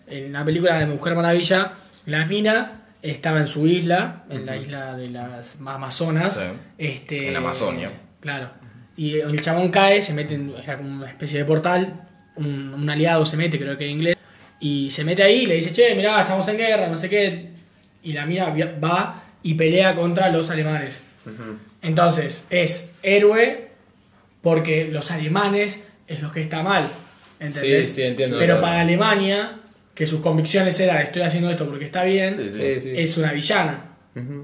en 0.06 0.32
la 0.32 0.44
película 0.44 0.78
de 0.78 0.86
Mujer 0.86 1.14
Maravilla, 1.14 1.72
la 2.06 2.26
mina 2.26 2.72
estaba 3.02 3.38
en 3.40 3.46
su 3.46 3.66
isla, 3.66 4.24
en 4.28 4.44
la 4.46 4.56
isla 4.56 4.96
de 4.96 5.08
las 5.10 5.56
Amazonas. 5.64 6.36
Sí. 6.36 6.44
Este, 6.78 7.28
En 7.28 7.36
Amazonia. 7.36 7.90
Claro. 8.20 8.50
Y 8.96 9.14
el 9.20 9.40
chabón 9.40 9.70
cae, 9.70 10.02
se 10.02 10.12
mete 10.12 10.34
en 10.34 10.52
era 10.62 10.76
como 10.76 10.90
una 10.90 11.08
especie 11.08 11.38
de 11.38 11.44
portal, 11.46 12.06
un, 12.36 12.74
un 12.74 12.90
aliado 12.90 13.24
se 13.24 13.36
mete, 13.38 13.58
creo 13.58 13.78
que 13.78 13.86
en 13.86 13.92
inglés, 13.92 14.16
y 14.58 14.90
se 14.90 15.04
mete 15.04 15.22
ahí 15.22 15.44
y 15.44 15.46
le 15.46 15.54
dice, 15.54 15.72
che, 15.72 15.94
mirá, 15.94 16.20
estamos 16.20 16.46
en 16.48 16.58
guerra, 16.58 16.86
no 16.88 16.96
sé 16.96 17.08
qué. 17.08 17.50
Y 18.02 18.12
la 18.12 18.26
mina 18.26 18.52
va 18.82 19.22
y 19.42 19.54
pelea 19.54 19.94
contra 19.94 20.28
los 20.30 20.50
alemanes. 20.50 21.02
Entonces, 21.82 22.44
es 22.50 22.90
héroe 23.02 23.68
porque 24.42 24.88
los 24.88 25.10
alemanes 25.10 25.84
es 26.06 26.20
lo 26.20 26.30
que 26.32 26.42
está 26.42 26.62
mal. 26.62 26.88
¿Entendés? 27.38 27.88
Sí, 27.88 27.94
sí, 27.94 28.02
entiendo. 28.02 28.38
Pero 28.38 28.54
Claro. 28.54 28.60
para 28.62 28.80
Alemania, 28.82 29.60
que 29.94 30.06
sus 30.06 30.20
convicciones 30.20 30.78
eran 30.80 30.98
estoy 31.02 31.22
haciendo 31.22 31.50
esto 31.50 31.66
porque 31.66 31.84
está 31.86 32.04
bien, 32.04 32.50
Sí, 32.52 32.80
sí. 32.80 32.92
Es 32.96 33.16
una 33.16 33.32
villana. 33.32 33.86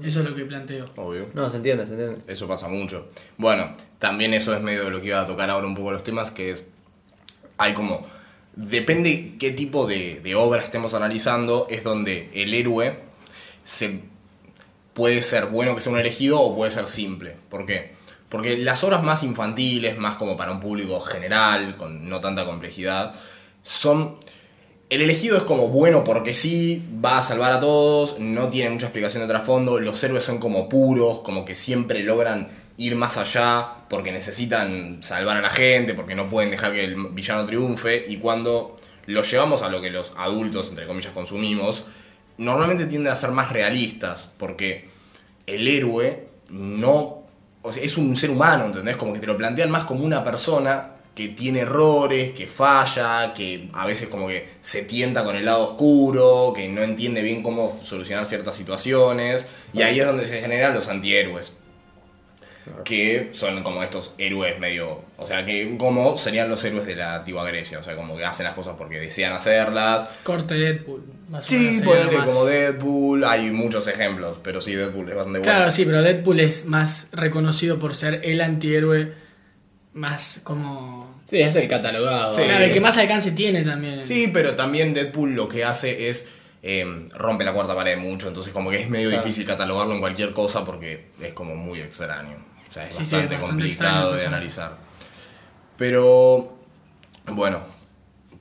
Eso 0.03 0.19
es 0.21 0.25
lo 0.25 0.33
que 0.33 0.45
planteo. 0.45 0.89
Obvio. 0.95 1.29
No, 1.33 1.47
se 1.49 1.57
entiende, 1.57 1.85
se 1.85 1.91
entiende. 1.93 2.19
Eso 2.27 2.47
pasa 2.47 2.67
mucho. 2.67 3.07
Bueno, 3.37 3.73
también 3.99 4.33
eso 4.33 4.55
es 4.55 4.61
medio 4.61 4.85
de 4.85 4.91
lo 4.91 5.01
que 5.01 5.07
iba 5.07 5.21
a 5.21 5.27
tocar 5.27 5.49
ahora 5.49 5.67
un 5.67 5.75
poco 5.75 5.91
los 5.91 6.03
temas, 6.03 6.31
que 6.31 6.51
es, 6.51 6.65
hay 7.57 7.73
como, 7.73 8.07
depende 8.55 9.33
qué 9.37 9.51
tipo 9.51 9.85
de, 9.85 10.21
de 10.23 10.35
obra 10.35 10.61
estemos 10.63 10.93
analizando, 10.93 11.67
es 11.69 11.83
donde 11.83 12.29
el 12.33 12.53
héroe 12.53 12.97
se 13.65 13.99
puede 14.97 15.21
ser 15.21 15.45
bueno 15.45 15.75
que 15.75 15.81
sea 15.81 15.91
un 15.91 15.99
elegido 15.99 16.41
o 16.41 16.55
puede 16.55 16.71
ser 16.71 16.87
simple. 16.87 17.35
¿Por 17.49 17.67
qué? 17.67 17.91
Porque 18.29 18.57
las 18.57 18.83
obras 18.83 19.03
más 19.03 19.21
infantiles, 19.21 19.95
más 19.95 20.15
como 20.15 20.35
para 20.35 20.51
un 20.51 20.59
público 20.59 20.99
general, 21.01 21.77
con 21.77 22.09
no 22.09 22.19
tanta 22.19 22.45
complejidad, 22.45 23.13
son... 23.61 24.15
El 24.89 25.01
elegido 25.01 25.37
es 25.37 25.43
como 25.43 25.67
bueno 25.67 26.03
porque 26.03 26.33
sí, 26.33 26.83
va 27.05 27.19
a 27.19 27.21
salvar 27.21 27.51
a 27.51 27.59
todos, 27.59 28.17
no 28.17 28.47
tiene 28.47 28.71
mucha 28.71 28.87
explicación 28.87 29.21
de 29.21 29.27
trasfondo, 29.27 29.79
los 29.79 30.03
héroes 30.03 30.23
son 30.23 30.39
como 30.39 30.67
puros, 30.67 31.19
como 31.19 31.45
que 31.45 31.53
siempre 31.53 31.99
logran 31.99 32.47
ir 32.77 32.95
más 32.95 33.17
allá 33.17 33.67
porque 33.89 34.11
necesitan 34.11 35.03
salvar 35.03 35.37
a 35.37 35.41
la 35.41 35.51
gente, 35.51 35.93
porque 35.93 36.15
no 36.15 36.27
pueden 36.27 36.49
dejar 36.49 36.73
que 36.73 36.85
el 36.85 36.95
villano 37.09 37.45
triunfe, 37.45 38.05
y 38.07 38.17
cuando 38.17 38.77
lo 39.05 39.21
llevamos 39.21 39.61
a 39.61 39.69
lo 39.69 39.79
que 39.79 39.91
los 39.91 40.13
adultos, 40.17 40.69
entre 40.69 40.87
comillas, 40.87 41.11
consumimos, 41.11 41.85
normalmente 42.37 42.85
tienden 42.85 43.11
a 43.11 43.15
ser 43.15 43.31
más 43.31 43.51
realistas, 43.51 44.31
porque 44.37 44.89
el 45.45 45.67
héroe 45.67 46.27
no. 46.49 47.23
Es 47.81 47.97
un 47.97 48.15
ser 48.15 48.29
humano, 48.29 48.65
¿entendés? 48.65 48.95
Como 48.95 49.11
que 49.11 49.19
te 49.19 49.27
lo 49.27 49.35
plantean 49.35 49.69
más 49.69 49.83
como 49.83 50.05
una 50.05 50.23
persona 50.23 50.91
que 51.13 51.29
tiene 51.29 51.61
errores, 51.61 52.31
que 52.33 52.45
falla, 52.45 53.33
que 53.33 53.69
a 53.73 53.85
veces 53.85 54.07
como 54.07 54.27
que 54.27 54.47
se 54.61 54.83
tienta 54.83 55.23
con 55.23 55.35
el 55.35 55.45
lado 55.45 55.65
oscuro, 55.65 56.53
que 56.55 56.69
no 56.69 56.81
entiende 56.81 57.23
bien 57.23 57.41
cómo 57.41 57.77
solucionar 57.83 58.27
ciertas 58.27 58.55
situaciones, 58.55 59.47
y 59.73 59.81
ahí 59.81 59.99
es 59.99 60.05
donde 60.05 60.25
se 60.25 60.39
generan 60.39 60.75
los 60.75 60.87
antihéroes. 60.87 61.53
Que 62.83 63.29
son 63.33 63.63
como 63.63 63.83
estos 63.83 64.13
héroes 64.17 64.59
medio. 64.59 65.01
O 65.17 65.25
sea, 65.27 65.45
que 65.45 65.75
como 65.77 66.17
serían 66.17 66.49
los 66.49 66.63
héroes 66.63 66.85
de 66.85 66.95
la 66.95 67.15
antigua 67.15 67.45
Grecia. 67.45 67.79
O 67.79 67.83
sea, 67.83 67.95
como 67.95 68.15
que 68.17 68.25
hacen 68.25 68.45
las 68.45 68.53
cosas 68.53 68.75
porque 68.77 68.99
desean 68.99 69.33
hacerlas, 69.33 70.07
Corte 70.23 70.53
Deadpool, 70.55 71.03
más 71.29 71.45
o 71.45 71.49
Sí, 71.49 71.81
más- 71.83 72.25
como 72.25 72.45
Deadpool, 72.45 73.23
hay 73.25 73.51
muchos 73.51 73.87
ejemplos, 73.87 74.37
pero 74.43 74.61
sí, 74.61 74.73
Deadpool 74.75 75.09
es 75.09 75.15
bastante 75.15 75.39
bueno. 75.39 75.53
Claro, 75.53 75.71
sí, 75.71 75.85
pero 75.85 76.01
Deadpool 76.01 76.39
es 76.39 76.65
más 76.65 77.07
reconocido 77.11 77.79
por 77.79 77.93
ser 77.95 78.21
el 78.23 78.41
antihéroe 78.41 79.13
más 79.93 80.41
como... 80.43 81.21
Sí, 81.25 81.39
es 81.41 81.55
el 81.55 81.67
catalogado. 81.67 82.33
Sí. 82.33 82.43
Claro, 82.43 82.65
el 82.65 82.71
que 82.71 82.79
más 82.79 82.97
alcance 82.97 83.31
tiene 83.31 83.63
también. 83.63 84.03
Sí, 84.03 84.29
pero 84.31 84.55
también 84.55 84.93
Deadpool 84.93 85.33
lo 85.33 85.49
que 85.49 85.63
hace 85.65 86.09
es 86.09 86.29
eh, 86.63 86.85
rompe 87.11 87.43
la 87.45 87.53
cuarta 87.53 87.75
pared 87.75 87.97
mucho, 87.97 88.27
entonces 88.27 88.51
como 88.53 88.69
que 88.69 88.77
es 88.81 88.89
medio 88.89 89.09
Claro. 89.09 89.23
difícil 89.23 89.45
catalogarlo 89.45 89.93
en 89.93 89.99
cualquier 89.99 90.33
cosa 90.33 90.63
porque 90.63 91.05
es 91.21 91.33
como 91.33 91.55
muy 91.55 91.79
extraño. 91.79 92.35
Sea, 92.77 92.89
es 92.89 92.95
Sí, 92.97 93.05
sí, 93.05 93.11
bastante, 93.15 93.35
es 93.35 93.41
bastante 93.41 93.47
complicado 93.63 94.13
de 94.13 94.25
analizar. 94.25 94.77
Pero, 95.77 96.57
bueno, 97.27 97.61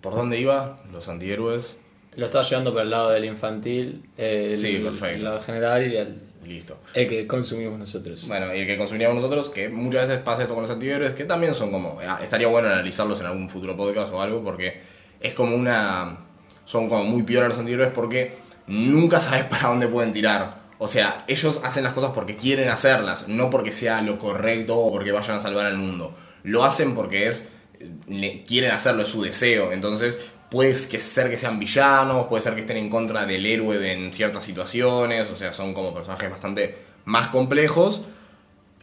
¿por 0.00 0.14
dónde 0.14 0.40
iba? 0.40 0.76
Los 0.92 1.08
antihéroes. 1.08 1.76
Lo 2.16 2.26
estaba 2.26 2.44
llevando 2.44 2.72
por 2.72 2.82
el 2.82 2.90
lado 2.90 3.10
del 3.10 3.24
infantil, 3.26 4.08
el, 4.16 4.58
Sí, 4.58 4.78
perfecto. 4.78 5.16
el 5.16 5.24
lado 5.24 5.40
general 5.40 5.86
y 5.92 5.96
el, 5.96 6.22
Listo. 6.46 6.78
el 6.94 7.08
que 7.08 7.26
consumimos 7.26 7.78
nosotros. 7.78 8.26
Bueno, 8.26 8.54
y 8.54 8.60
el 8.60 8.66
que 8.66 8.78
consumiríamos 8.78 9.16
nosotros, 9.16 9.50
que 9.50 9.68
muchas 9.68 10.08
veces 10.08 10.22
pasa 10.24 10.42
esto 10.42 10.54
con 10.54 10.62
los 10.62 10.70
antihéroes, 10.70 11.14
que 11.14 11.24
también 11.24 11.54
son 11.54 11.70
como. 11.70 11.98
ah, 12.06 12.18
Estaría 12.22 12.46
bueno 12.46 12.68
analizarlos 12.68 13.20
en 13.20 13.26
algún 13.26 13.50
futuro 13.50 13.76
podcast 13.76 14.12
o 14.14 14.22
algo, 14.22 14.42
porque 14.42 14.80
es 15.20 15.34
como 15.34 15.54
una. 15.54 16.18
Son 16.64 16.88
como 16.88 17.04
muy 17.04 17.22
peores 17.22 17.50
los 17.50 17.58
antihéroes 17.58 17.90
porque 17.92 18.36
nunca 18.66 19.20
sabes 19.20 19.44
para 19.50 19.68
dónde 19.68 19.86
pueden 19.86 20.12
tirar. 20.12 20.65
O 20.78 20.88
sea, 20.88 21.24
ellos 21.26 21.60
hacen 21.64 21.84
las 21.84 21.92
cosas 21.94 22.10
porque 22.14 22.36
quieren 22.36 22.68
hacerlas, 22.68 23.28
no 23.28 23.48
porque 23.50 23.72
sea 23.72 24.02
lo 24.02 24.18
correcto 24.18 24.76
o 24.78 24.92
porque 24.92 25.12
vayan 25.12 25.36
a 25.38 25.40
salvar 25.40 25.66
al 25.66 25.76
mundo. 25.78 26.14
Lo 26.42 26.64
hacen 26.64 26.94
porque 26.94 27.28
es. 27.28 27.48
le- 28.08 28.42
quieren 28.42 28.70
hacerlo, 28.72 29.02
es 29.02 29.08
su 29.08 29.22
deseo. 29.22 29.72
Entonces, 29.72 30.18
puede 30.50 30.74
ser 30.74 31.30
que 31.30 31.38
sean 31.38 31.58
villanos, 31.58 32.26
puede 32.28 32.42
ser 32.42 32.54
que 32.54 32.60
estén 32.60 32.76
en 32.76 32.88
contra 32.90 33.26
del 33.26 33.44
héroe 33.46 33.92
en 33.92 34.12
ciertas 34.12 34.44
situaciones. 34.44 35.30
O 35.30 35.36
sea, 35.36 35.52
son 35.52 35.72
como 35.74 35.94
personajes 35.94 36.30
bastante 36.30 36.76
más 37.06 37.28
complejos 37.28 38.02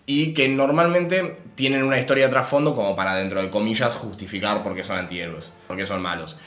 y 0.06 0.34
que 0.34 0.50
normalmente 0.50 1.38
tienen 1.56 1.84
una 1.84 1.98
historia 2.00 2.26
de 2.26 2.32
trasfondo 2.32 2.76
como 2.76 2.96
para, 2.96 3.16
dentro 3.16 3.42
de 3.42 3.50
comillas, 3.50 3.96
justificar 3.96 4.62
por 4.64 4.76
qué 4.76 4.84
son 4.84 4.98
antihéroes, 4.98 5.52
por 5.68 5.78
qué 5.78 5.86
son 5.86 6.02
malos. 6.02 6.38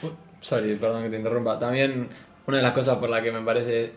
Sorry, 0.40 0.76
perdón 0.76 1.04
que 1.04 1.10
te 1.10 1.16
interrumpa. 1.16 1.58
También 1.58 2.08
una 2.46 2.58
de 2.58 2.62
las 2.62 2.72
cosas 2.72 2.98
por 2.98 3.08
la 3.08 3.22
que 3.22 3.32
me 3.32 3.40
parece 3.40 3.92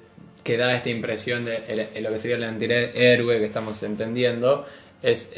que 0.50 0.58
da 0.58 0.75
esta 0.75 0.89
impresión 0.89 1.46
de 1.46 2.00
lo 2.01 2.10
que 2.10 2.18
sería 2.18 2.38
el 2.38 2.44
antihéroe 2.44 3.38
que 3.38 3.46
estamos 3.46 3.84
entendiendo 3.84 4.65
es 5.03 5.32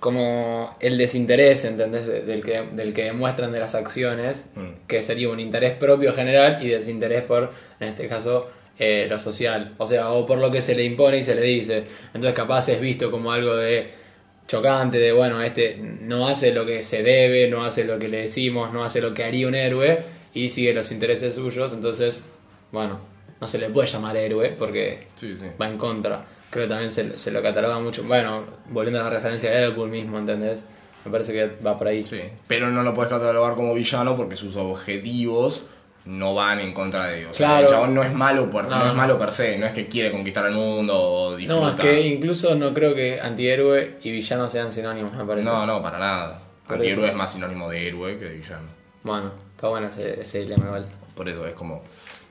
como 0.00 0.76
el 0.80 0.98
desinterés, 0.98 1.64
¿entendés? 1.64 2.06
De- 2.06 2.22
Del 2.22 2.42
que, 2.44 2.62
del 2.72 2.92
que 2.92 3.04
demuestran 3.04 3.52
de 3.52 3.58
las 3.60 3.74
acciones, 3.74 4.50
Mm. 4.54 4.86
que 4.86 5.02
sería 5.02 5.28
un 5.30 5.40
interés 5.40 5.72
propio 5.72 6.12
general 6.12 6.58
y 6.64 6.68
desinterés 6.68 7.22
por, 7.22 7.52
en 7.80 7.88
este 7.88 8.06
caso, 8.08 8.48
eh, 8.78 9.06
lo 9.08 9.18
social. 9.18 9.74
O 9.78 9.86
sea, 9.86 10.10
o 10.10 10.26
por 10.26 10.38
lo 10.38 10.50
que 10.50 10.60
se 10.60 10.74
le 10.74 10.84
impone 10.84 11.18
y 11.18 11.22
se 11.22 11.34
le 11.34 11.42
dice. 11.42 11.84
Entonces 12.08 12.32
capaz 12.34 12.68
es 12.68 12.80
visto 12.80 13.10
como 13.10 13.30
algo 13.32 13.56
de 13.56 13.88
chocante, 14.46 14.98
de 14.98 15.12
bueno, 15.12 15.40
este 15.42 15.76
no 15.80 16.28
hace 16.28 16.52
lo 16.52 16.66
que 16.66 16.82
se 16.82 17.02
debe, 17.02 17.48
no 17.48 17.64
hace 17.64 17.84
lo 17.84 17.98
que 17.98 18.08
le 18.08 18.22
decimos, 18.22 18.72
no 18.72 18.84
hace 18.84 19.00
lo 19.00 19.14
que 19.14 19.24
haría 19.24 19.46
un 19.48 19.54
héroe 19.54 20.02
y 20.34 20.48
sigue 20.48 20.74
los 20.74 20.90
intereses 20.92 21.34
suyos, 21.36 21.72
entonces, 21.72 22.24
bueno, 22.72 23.00
no 23.40 23.46
se 23.46 23.58
le 23.58 23.68
puede 23.70 23.86
llamar 23.88 24.16
héroe 24.16 24.50
porque 24.58 25.08
Sí, 25.14 25.36
sí. 25.36 25.46
va 25.60 25.68
en 25.68 25.78
contra. 25.78 26.24
Creo 26.50 26.64
que 26.64 26.68
también 26.70 26.92
se, 26.92 27.18
se 27.18 27.30
lo 27.30 27.42
cataloga 27.42 27.78
mucho. 27.80 28.04
Bueno, 28.04 28.44
volviendo 28.70 29.00
a 29.00 29.04
la 29.04 29.10
referencia 29.10 29.50
de 29.50 29.56
Deadpool 29.58 29.90
mismo, 29.90 30.18
¿entendés? 30.18 30.62
Me 31.04 31.10
parece 31.10 31.32
que 31.32 31.46
va 31.66 31.76
por 31.76 31.88
ahí. 31.88 32.06
Sí, 32.06 32.20
pero 32.46 32.70
no 32.70 32.82
lo 32.82 32.94
puedes 32.94 33.12
catalogar 33.12 33.54
como 33.56 33.74
villano 33.74 34.16
porque 34.16 34.36
sus 34.36 34.56
objetivos 34.56 35.62
no 36.06 36.34
van 36.34 36.60
en 36.60 36.72
contra 36.72 37.06
de 37.08 37.20
ellos. 37.20 37.30
O 37.32 37.34
sea, 37.34 37.48
Claro. 37.48 37.62
el 37.62 37.70
chabón 37.70 37.94
no 37.94 38.02
es 38.02 38.12
malo 38.12 38.50
por, 38.50 38.64
no, 38.68 38.78
No, 38.78 38.86
es 38.88 38.94
malo 38.94 39.18
per 39.18 39.32
se, 39.32 39.58
no 39.58 39.66
es 39.66 39.72
que 39.72 39.88
quiere 39.88 40.12
conquistar 40.12 40.46
el 40.46 40.52
mundo 40.52 40.94
o 41.00 41.36
disfruta. 41.36 41.60
No, 41.60 41.68
es 41.70 41.74
que 41.80 42.00
incluso 42.06 42.54
no 42.54 42.72
creo 42.72 42.94
que 42.94 43.20
antihéroe 43.20 43.98
y 44.02 44.10
villano 44.12 44.48
sean 44.48 44.70
sinónimos, 44.70 45.12
me 45.14 45.24
parece. 45.24 45.44
no, 45.46 45.66
no, 45.66 45.82
para 45.82 45.98
nada. 45.98 46.40
Por 46.66 46.76
Antihéroe 46.76 47.04
eso. 47.04 47.12
es 47.12 47.16
más 47.18 47.32
sinónimo 47.32 47.68
de 47.68 47.88
héroe 47.88 48.18
que 48.18 48.24
de 48.26 48.34
villano. 48.36 48.66
Bueno, 49.02 49.32
está 49.54 49.68
bueno 49.68 49.88
ese, 49.88 50.20
ese 50.20 50.38
dilema 50.40 50.66
igual. 50.66 50.86
Por 51.14 51.28
eso 51.28 51.46
es 51.46 51.54
como 51.54 51.82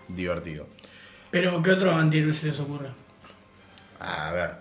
divertido. 0.08 0.66
Pero, 1.34 1.64
¿qué 1.64 1.72
otro 1.72 1.96
antihéroe 1.96 2.32
se 2.32 2.46
les 2.46 2.60
ocurre? 2.60 2.90
A 4.00 4.32
ver, 4.32 4.52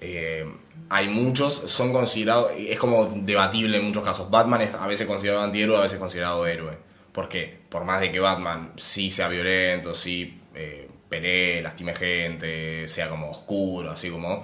eh, 0.00 0.46
hay 0.88 1.08
muchos, 1.08 1.62
son 1.66 1.92
considerados, 1.92 2.52
es 2.56 2.78
como 2.78 3.04
debatible 3.04 3.76
en 3.76 3.84
muchos 3.84 4.02
casos. 4.02 4.30
Batman 4.30 4.62
es 4.62 4.72
a 4.72 4.86
veces 4.86 5.06
considerado 5.06 5.42
antihéroe, 5.42 5.76
a 5.76 5.82
veces 5.82 5.98
considerado 5.98 6.46
héroe. 6.46 6.78
Porque 7.12 7.60
por 7.68 7.84
más 7.84 8.00
de 8.00 8.10
que 8.10 8.18
Batman 8.18 8.72
sí 8.76 9.10
sea 9.10 9.28
violento, 9.28 9.92
sí 9.94 10.40
eh, 10.54 10.88
pelee, 11.06 11.60
lastime 11.60 11.94
gente, 11.94 12.88
sea 12.88 13.10
como 13.10 13.30
oscuro, 13.30 13.90
así 13.90 14.08
como... 14.08 14.42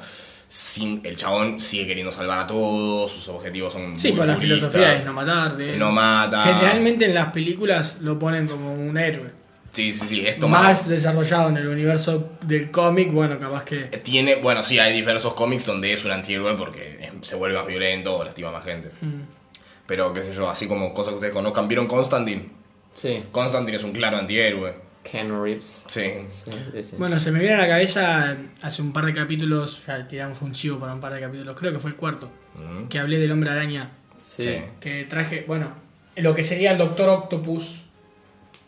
Sin, 0.49 1.01
el 1.05 1.17
chabón 1.17 1.59
sigue 1.59 1.87
queriendo 1.87 2.13
salvar 2.13 2.41
a 2.41 2.47
todos, 2.47 3.11
sus 3.11 3.29
objetivos 3.29 3.73
son 3.73 3.99
Sí, 3.99 4.09
muy 4.09 4.19
pues 4.19 4.29
la 4.29 4.37
filosofía 4.37 4.95
es 4.95 5.07
no 5.07 5.15
matarte. 5.15 5.77
No 5.79 5.91
mata. 5.91 6.45
Generalmente 6.45 7.07
en 7.07 7.15
las 7.15 7.33
películas 7.33 7.97
lo 8.01 8.19
ponen 8.19 8.47
como 8.47 8.75
un 8.75 8.97
héroe. 8.99 9.31
Sí, 9.77 9.93
sí, 9.93 10.07
sí, 10.09 10.27
es 10.27 10.39
tomado. 10.39 10.65
Más 10.65 10.89
desarrollado 10.89 11.51
en 11.51 11.59
el 11.59 11.69
universo 11.69 12.31
del 12.41 12.71
cómic, 12.71 13.13
bueno, 13.13 13.39
capaz 13.39 13.65
que. 13.65 13.83
Tiene, 14.03 14.37
bueno, 14.37 14.63
sí, 14.63 14.79
hay 14.79 14.95
diversos 14.95 15.35
cómics 15.35 15.67
donde 15.67 15.93
es 15.93 16.03
un 16.07 16.13
antihéroe 16.13 16.55
porque 16.55 17.11
se 17.21 17.37
vuelve 17.37 17.59
más 17.59 17.67
violento 17.67 18.17
o 18.17 18.25
lastima 18.25 18.51
más 18.51 18.65
gente. 18.65 18.91
Mm. 19.03 19.21
Pero 19.87 20.15
qué 20.15 20.23
sé 20.23 20.33
yo, 20.33 20.49
así 20.49 20.67
como 20.67 20.95
cosas 20.95 21.11
que 21.11 21.17
ustedes 21.17 21.35
conozcan. 21.35 21.69
¿Vieron 21.69 21.87
Constantine? 21.87 22.49
Sí, 22.95 23.23
Constantine 23.31 23.77
es 23.77 23.85
un 23.85 23.93
claro 23.93 24.17
antihéroe. 24.17 24.75
Ken 25.05 25.31
Reeves. 25.43 25.85
Sí. 25.87 26.03
Sí, 26.29 26.51
sí, 26.73 26.83
sí. 26.83 26.97
Bueno, 26.99 27.21
se 27.21 27.31
me 27.31 27.39
viene 27.39 27.55
a 27.55 27.59
la 27.59 27.69
cabeza 27.69 28.37
hace 28.63 28.81
un 28.83 28.93
par 28.95 29.05
de 29.05 29.13
capítulos, 29.15 29.83
ya 29.87 30.09
tiramos 30.09 30.41
un 30.43 30.53
chivo 30.55 30.81
para 30.81 30.95
un 30.95 31.01
par 31.01 31.13
de 31.13 31.21
capítulos, 31.21 31.55
creo 31.57 31.73
que 31.73 31.79
fue 31.79 31.91
el 31.91 31.97
cuarto, 31.97 32.31
Mm. 32.57 32.89
que 32.89 32.99
hablé 32.99 33.19
del 33.21 33.31
hombre 33.31 33.51
araña, 33.51 33.91
Sí. 34.23 34.43
Sí. 34.43 34.57
que 34.81 35.05
traje, 35.05 35.45
bueno, 35.47 35.69
lo 36.17 36.35
que 36.35 36.43
sería 36.43 36.73
el 36.73 36.79
Doctor 36.79 37.09
Octopus 37.11 37.83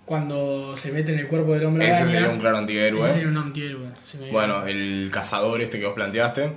cuando 0.08 0.74
se 0.76 0.90
mete 0.90 1.12
en 1.12 1.18
el 1.18 1.26
cuerpo 1.28 1.52
del 1.52 1.66
hombre 1.66 1.84
Ese 1.84 1.96
araña. 1.98 2.10
sería 2.12 2.28
un 2.30 2.38
claro 2.40 2.56
Ese 2.56 2.62
antihéroe. 2.62 3.12
sería 3.12 3.28
un 3.28 3.36
antihéroe. 3.36 3.86
se 4.02 4.16
me- 4.18 4.30
Bueno, 4.30 4.66
el 4.66 5.10
cazador 5.12 5.60
este 5.60 5.78
que 5.78 5.84
vos 5.84 5.94
planteaste. 5.94 6.50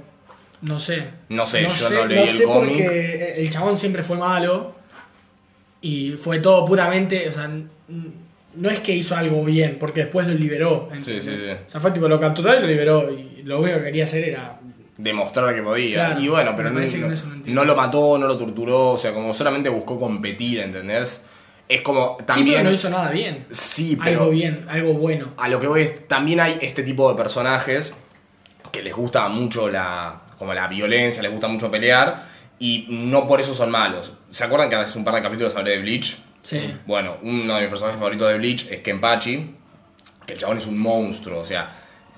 No 0.61 0.79
sé. 0.79 1.03
No 1.29 1.45
sé, 1.45 1.67
yo 1.67 1.89
no 1.89 2.05
leí 2.05 2.19
el 2.29 2.37
sé 2.37 2.43
cómic. 2.45 2.71
porque 2.83 3.33
el 3.37 3.49
chabón 3.49 3.77
siempre 3.77 4.03
fue 4.03 4.17
malo 4.17 4.75
y 5.81 6.11
fue 6.13 6.39
todo 6.39 6.63
puramente, 6.65 7.27
o 7.27 7.31
sea, 7.31 7.49
no 8.53 8.69
es 8.69 8.79
que 8.79 8.95
hizo 8.95 9.15
algo 9.15 9.43
bien, 9.43 9.77
porque 9.79 10.01
después 10.01 10.27
lo 10.27 10.33
liberó. 10.33 10.89
¿entendés? 10.93 11.25
Sí, 11.25 11.31
sí, 11.31 11.37
sí. 11.37 11.51
O 11.67 11.69
sea, 11.69 11.81
fue 11.81 11.91
tipo, 11.91 12.07
lo 12.07 12.19
capturó 12.19 12.55
y 12.57 12.61
lo 12.61 12.67
liberó 12.67 13.11
y 13.11 13.41
lo 13.43 13.59
único 13.59 13.77
que 13.79 13.83
quería 13.85 14.03
hacer 14.05 14.23
era... 14.29 14.59
Demostrar 14.97 15.53
que 15.55 15.61
podía. 15.63 15.95
Claro, 16.07 16.21
y 16.21 16.27
bueno, 16.27 16.53
pero 16.55 16.69
no, 16.69 16.79
no- 16.79 17.15
no 17.47 17.65
lo 17.65 17.75
mató, 17.75 18.17
no 18.19 18.27
lo 18.27 18.37
torturó. 18.37 18.91
O 18.91 18.97
sea, 18.97 19.13
como 19.13 19.33
solamente 19.33 19.67
buscó 19.69 19.99
competir, 19.99 20.59
¿entendés? 20.59 21.21
Es 21.73 21.81
como 21.81 22.17
Sí, 22.19 22.25
también. 22.25 22.57
pero 22.57 22.69
no 22.69 22.75
hizo 22.75 22.89
nada 22.89 23.09
bien. 23.11 23.45
Sí, 23.51 23.97
pero. 24.03 24.19
Algo 24.21 24.31
bien, 24.31 24.65
algo 24.69 24.93
bueno. 24.93 25.33
A 25.37 25.47
lo 25.47 25.59
que 25.59 25.67
voy 25.67 25.81
es, 25.83 26.07
también 26.07 26.39
hay 26.39 26.57
este 26.61 26.83
tipo 26.83 27.09
de 27.09 27.15
personajes 27.15 27.93
que 28.71 28.81
les 28.81 28.93
gusta 28.93 29.27
mucho 29.29 29.69
la, 29.69 30.21
como 30.37 30.53
la 30.53 30.67
violencia, 30.67 31.21
les 31.21 31.31
gusta 31.31 31.47
mucho 31.47 31.69
pelear 31.71 32.23
y 32.59 32.85
no 32.89 33.27
por 33.27 33.39
eso 33.41 33.53
son 33.53 33.71
malos. 33.71 34.13
¿Se 34.31 34.43
acuerdan 34.43 34.69
que 34.69 34.75
hace 34.75 34.97
un 34.97 35.03
par 35.03 35.15
de 35.15 35.21
capítulos 35.21 35.55
hablé 35.55 35.71
de 35.71 35.79
Bleach? 35.79 36.17
Sí. 36.43 36.73
Bueno, 36.85 37.17
uno 37.21 37.55
de 37.55 37.61
mis 37.61 37.69
personajes 37.69 37.97
favoritos 37.99 38.27
de 38.29 38.37
Bleach 38.37 38.67
es 38.71 38.81
Kenpachi, 38.81 39.55
que 40.25 40.33
el 40.33 40.39
chabón 40.39 40.57
es 40.57 40.65
un 40.67 40.77
monstruo, 40.77 41.39
o 41.39 41.45
sea, 41.45 41.69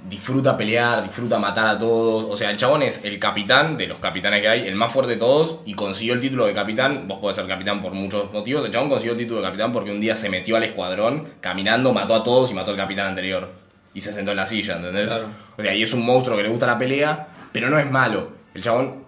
disfruta 0.10 0.58
pelear, 0.58 1.04
disfruta 1.04 1.40
matar 1.40 1.68
a 1.68 1.80
todos, 1.80 2.26
o 2.26 2.36
sea, 2.36 2.50
el 2.50 2.58
chabón 2.58 2.84
es 2.84 3.02
el 3.04 3.20
capitán 3.20 3.78
de 3.78 3.88
los 3.88 4.00
capitanes 4.00 4.42
que 4.42 4.50
hay, 4.50 4.68
el 4.68 4.76
más 4.76 4.92
fuerte 4.92 5.14
de 5.14 5.20
todos, 5.20 5.60
y 5.66 5.74
consiguió 5.74 6.14
el 6.14 6.20
título 6.20 6.46
de 6.46 6.54
capitán, 6.54 7.08
vos 7.08 7.20
podés 7.20 7.38
ser 7.38 7.48
capitán 7.48 7.82
por 7.82 7.94
muchos 7.94 8.32
motivos, 8.34 8.66
el 8.66 8.72
chabón 8.72 8.90
consiguió 8.90 9.14
el 9.14 9.18
título 9.18 9.40
de 9.40 9.48
capitán 9.48 9.72
porque 9.72 9.92
un 9.92 10.02
día 10.02 10.16
se 10.16 10.30
metió 10.30 10.58
al 10.58 10.64
escuadrón, 10.64 11.30
caminando, 11.40 11.94
mató 11.94 12.16
a 12.16 12.24
todos 12.24 12.52
y 12.52 12.54
mató 12.54 12.72
al 12.72 12.78
capitán 12.78 13.08
anterior, 13.08 13.50
y 13.94 14.02
se 14.02 14.14
sentó 14.14 14.32
en 14.32 14.38
la 14.38 14.46
silla, 14.46 14.76
¿entendés? 14.76 15.10
Claro. 15.10 15.28
O 15.58 15.62
sea, 15.62 15.74
y 15.74 15.84
es 15.84 15.94
un 15.94 16.06
monstruo 16.06 16.36
que 16.36 16.44
le 16.44 16.50
gusta 16.50 16.68
la 16.68 16.78
pelea, 16.78 17.28
pero 17.52 17.70
no 17.70 17.80
es 17.80 17.90
malo, 17.90 18.32
el 18.54 18.62
chabón 18.62 19.06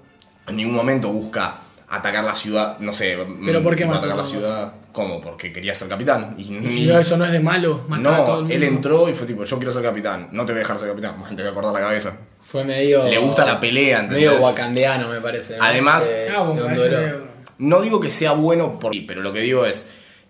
en 0.47 0.55
ningún 0.55 0.75
momento 0.75 1.09
busca 1.09 1.61
atacar 1.95 2.23
la 2.23 2.35
ciudad, 2.35 2.77
no 2.79 2.93
sé, 2.93 3.17
¿Pero 3.45 3.61
por 3.63 3.75
qué 3.75 3.83
tipo, 3.83 3.95
atacar 3.95 4.17
la 4.17 4.25
ciudad, 4.25 4.73
¿cómo? 4.91 5.19
Porque 5.21 5.51
quería 5.51 5.73
ser 5.75 5.87
capitán. 5.87 6.35
Y, 6.37 6.53
Y 6.53 6.91
eso 6.91 7.17
no 7.17 7.25
es 7.25 7.31
de 7.31 7.39
malo, 7.39 7.83
matar 7.87 8.13
a 8.13 8.25
todo 8.25 8.41
no, 8.43 8.49
él 8.49 8.63
entró 8.63 9.09
y 9.09 9.13
fue 9.13 9.25
tipo, 9.27 9.43
yo 9.43 9.57
quiero 9.57 9.71
ser 9.71 9.83
capitán, 9.83 10.29
no 10.31 10.45
te 10.45 10.51
voy 10.53 10.59
a 10.59 10.63
dejar 10.63 10.77
ser 10.77 10.89
capitán, 10.89 11.15
te 11.35 11.41
voy 11.41 11.51
a 11.51 11.53
cortar 11.53 11.73
la 11.73 11.79
cabeza. 11.79 12.17
Fue 12.41 12.63
medio. 12.63 13.03
Le 13.05 13.17
gusta 13.17 13.45
la 13.45 13.59
pelea, 13.59 14.01
¿entendés? 14.01 14.29
Medio 14.29 14.41
wakandiano, 14.43 15.09
me 15.09 15.19
parece. 15.21 15.57
¿no? 15.57 15.63
Además- 15.63 16.07
Eh, 16.09 16.29
Ah, 16.35 16.53
parece 16.55 16.89
medio- 16.89 17.27
No 17.57 17.81
digo 17.81 17.99
que 17.99 18.11
sea 18.11 18.33
bueno 18.33 18.79
por 18.79 18.93
pero 19.07 19.21
lo 19.21 19.33
que 19.33 19.39
digo 19.39 19.65
es, 19.65 19.85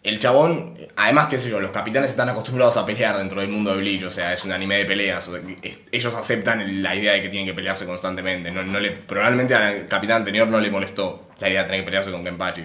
el 0.06 0.20
chabón, 0.20 0.78
además 0.96 1.28
qué 1.28 1.38
sé 1.40 1.50
yo, 1.50 1.60
los 1.60 1.72
capitanes 1.72 2.12
están 2.12 2.30
acostumbrados 2.30 2.78
a 2.78 2.86
pelear 2.86 3.18
dentro 3.18 3.42
del 3.42 3.50
mundo 3.50 3.72
de 3.72 3.78
Bleach, 3.78 4.04
o 4.04 4.10
sea, 4.10 4.34
es 4.34 4.44
un 4.46 4.52
anime 4.52 4.78
de 4.78 4.86
peleas, 4.86 5.28
o 5.28 5.34
sea, 5.34 5.42
es- 5.62 5.80
ellos 5.92 6.14
aceptan 6.14 6.82
la 6.84 6.96
idea 6.96 7.14
de 7.14 7.22
que 7.22 7.30
tienen 7.30 7.48
que 7.48 7.54
pelearse 7.54 7.86
constantemente, 7.86 8.52
no, 8.52 8.64
no 8.64 8.80
le, 8.80 8.92
probablemente 8.92 9.54
al 9.56 9.88
capitán 9.88 10.18
anterior 10.18 10.48
no 10.48 10.60
le 10.60 10.70
molestó 10.72 11.28
la 11.40 11.50
idea 11.50 11.62
de 11.62 11.66
tener 11.66 11.82
que 11.82 11.86
pelearse 11.86 12.12
con 12.12 12.24
Kenpachi. 12.24 12.64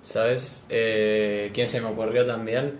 ¿Sabes? 0.00 0.64
Eh, 0.70 1.50
¿Quién 1.52 1.68
se 1.68 1.80
me 1.80 1.88
ocurrió 1.88 2.26
también? 2.26 2.78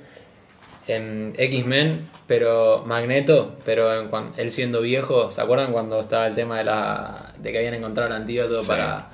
En 0.86 1.34
X-Men, 1.36 2.08
pero 2.26 2.82
Magneto, 2.86 3.56
pero 3.64 3.94
en 4.00 4.08
cuan- 4.08 4.32
él 4.38 4.50
siendo 4.50 4.80
viejo, 4.80 5.30
¿se 5.30 5.40
acuerdan 5.40 5.72
cuando 5.72 6.00
estaba 6.00 6.26
el 6.26 6.34
tema 6.34 6.58
de 6.58 6.64
la 6.64 7.32
de 7.38 7.52
que 7.52 7.58
habían 7.58 7.74
encontrado 7.74 8.08
el 8.08 8.16
antídoto 8.16 8.62
Sí. 8.62 8.68
para 8.68 9.10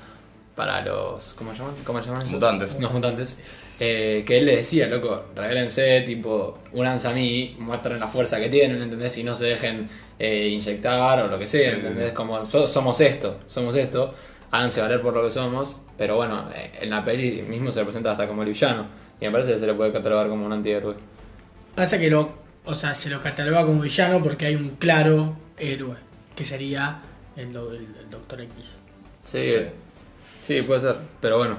para 0.55 0.81
los 0.83 1.35
¿cómo 1.35 1.53
se 1.53 1.59
llaman? 1.59 1.75
¿Cómo 1.85 2.03
se 2.03 2.09
llaman? 2.09 2.31
Mutantes. 2.31 2.77
Los 2.81 2.93
mutantes. 2.93 3.39
Eh, 3.81 4.25
que 4.27 4.39
él 4.39 4.47
le 4.47 4.57
decía, 4.57 4.87
loco, 4.87 5.25
regálense, 5.35 6.01
tipo, 6.03 6.59
únanse 6.73 7.09
a 7.09 7.13
mí, 7.13 7.55
muestren 7.59 8.01
la 8.01 8.09
fuerza 8.09 8.39
que 8.41 8.49
tienen, 8.49 8.81
¿entendés? 8.83 9.17
Y 9.19 9.25
no 9.25 9.35
se 9.35 9.47
dejen 9.47 9.89
eh, 10.19 10.49
inyectar 10.49 11.21
o 11.23 11.27
lo 11.29 11.39
que 11.39 11.47
sea, 11.47 11.71
Sí, 11.73 11.77
¿entendés? 11.77 12.09
sí. 12.11 12.15
Como 12.15 12.47
so- 12.47 12.67
somos 12.67 13.01
esto, 13.03 13.41
somos 13.47 13.77
esto, 13.77 14.15
háganse 14.51 14.81
valer 14.81 15.03
por 15.03 15.15
lo 15.15 15.23
que 15.25 15.31
somos, 15.31 15.81
pero 15.99 16.17
bueno, 16.17 16.49
eh, 16.55 16.71
en 16.81 16.91
la 16.91 17.05
peli 17.05 17.43
mismo 17.43 17.71
se 17.71 17.81
representa 17.81 18.13
hasta 18.13 18.27
como 18.27 18.43
el 18.43 18.49
villano, 18.49 18.87
y 19.21 19.27
me 19.27 19.31
parece 19.33 19.53
que 19.53 19.59
se 19.59 19.67
le 19.67 19.75
puede 19.75 19.93
catalogar 19.93 20.29
como 20.29 20.47
un 20.47 20.53
antihéroe. 20.53 20.95
Pasa 21.75 21.99
que 21.99 22.09
lo, 22.09 22.31
o 22.65 22.75
sea, 22.75 22.95
se 22.95 23.11
lo 23.11 23.21
cataloga 23.21 23.67
como 23.67 23.83
villano 23.83 24.23
porque 24.23 24.47
hay 24.47 24.55
un 24.55 24.71
claro 24.77 25.37
héroe, 25.59 25.97
que 26.35 26.45
sería 26.47 27.01
el- 27.37 27.55
el 27.55 28.11
Doctor 28.11 28.41
X. 28.41 28.81
Sí, 29.25 29.51
sí, 30.41 30.63
puede 30.63 30.81
ser, 30.81 30.97
pero 31.21 31.37
bueno, 31.39 31.59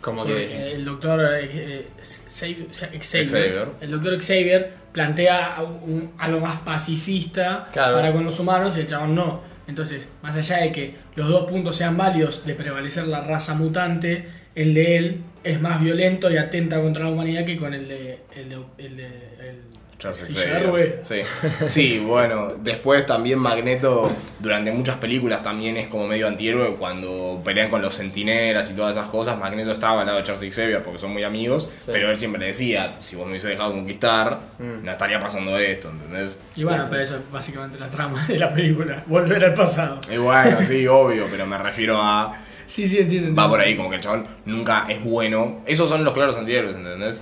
como 0.00 0.24
que... 0.24 0.72
el 0.72 0.84
Doctor 0.84 1.20
eh, 1.40 1.86
Xavier, 2.28 2.68
Xavier- 2.72 3.26
Xavier. 3.26 3.68
el 3.80 3.90
Doctor 3.90 4.20
Xavier 4.20 4.72
plantea 4.92 5.56
un- 5.84 6.12
algo 6.18 6.40
más 6.40 6.60
pacifista 6.60 7.68
Claro. 7.72 7.96
para 7.96 8.12
con 8.12 8.24
los 8.24 8.38
humanos 8.40 8.76
y 8.76 8.80
el 8.80 8.86
chabón 8.86 9.14
no. 9.14 9.42
Entonces, 9.68 10.08
más 10.22 10.34
allá 10.34 10.58
de 10.58 10.72
que 10.72 10.94
los 11.14 11.28
dos 11.28 11.48
puntos 11.48 11.76
sean 11.76 11.96
válidos 11.96 12.44
de 12.44 12.54
prevalecer 12.54 13.06
la 13.06 13.20
raza 13.20 13.54
mutante, 13.54 14.26
el 14.56 14.74
de 14.74 14.96
él 14.96 15.22
es 15.44 15.60
más 15.60 15.80
violento 15.80 16.30
y 16.30 16.36
atenta 16.36 16.80
contra 16.82 17.04
la 17.04 17.10
humanidad 17.10 17.44
que 17.44 17.56
con 17.56 17.72
el 17.72 17.86
de 17.88 18.18
el 18.34 18.48
de, 18.48 18.56
el 18.78 18.96
de- 18.96 19.06
el- 19.06 19.69
Charles 20.00 20.24
Sí, 20.26 20.34
Xavier. 20.34 21.00
Sí. 21.04 21.20
sí, 21.68 21.98
bueno, 22.04 22.54
después 22.60 23.06
también 23.06 23.38
Magneto 23.38 24.10
durante 24.40 24.72
muchas 24.72 24.96
películas 24.96 25.42
también 25.44 25.76
es 25.76 25.86
como 25.88 26.08
medio 26.08 26.26
antihéroe 26.26 26.74
cuando 26.76 27.40
pelean 27.44 27.70
con 27.70 27.82
los 27.82 27.94
centinelas 27.96 28.68
y 28.70 28.74
todas 28.74 28.96
esas 28.96 29.10
cosas. 29.10 29.38
Magneto 29.38 29.70
estaba 29.72 30.00
al 30.00 30.06
lado 30.06 30.18
de 30.18 30.24
Charles 30.24 30.52
Xavier 30.54 30.82
porque 30.82 30.98
son 30.98 31.12
muy 31.12 31.22
amigos, 31.22 31.68
Sí. 31.76 31.90
pero 31.92 32.10
él 32.10 32.18
siempre 32.18 32.40
le 32.40 32.46
decía, 32.48 32.96
si 32.98 33.14
vos 33.14 33.26
me 33.26 33.32
hubiese 33.32 33.48
dejado 33.48 33.72
conquistar, 33.72 34.40
Mm. 34.58 34.84
no 34.84 34.90
estaría 34.90 35.20
pasando 35.20 35.56
esto, 35.58 35.90
¿entendés? 35.90 36.36
Y 36.56 36.64
bueno, 36.64 36.86
pero 36.90 37.02
eso 37.02 37.16
es 37.16 37.30
básicamente 37.30 37.78
la 37.78 37.88
trama 37.88 38.26
de 38.26 38.38
la 38.38 38.52
película, 38.52 39.04
volver 39.06 39.44
al 39.44 39.54
pasado. 39.54 40.00
Y 40.10 40.16
bueno, 40.16 40.58
sí, 40.62 40.86
obvio, 40.88 41.26
pero 41.30 41.46
me 41.46 41.58
refiero 41.58 41.98
a... 42.00 42.38
Sí, 42.66 42.88
sí, 42.88 42.98
entiendo. 42.98 43.34
Va 43.34 43.48
por 43.50 43.60
ahí, 43.60 43.76
como 43.76 43.90
que 43.90 43.96
el 43.96 44.02
chabón 44.02 44.26
nunca 44.46 44.86
es 44.88 45.02
bueno. 45.04 45.60
Esos 45.66 45.88
son 45.88 46.04
los 46.04 46.14
claros 46.14 46.36
antihéroes, 46.38 46.76
¿entendés? 46.76 47.20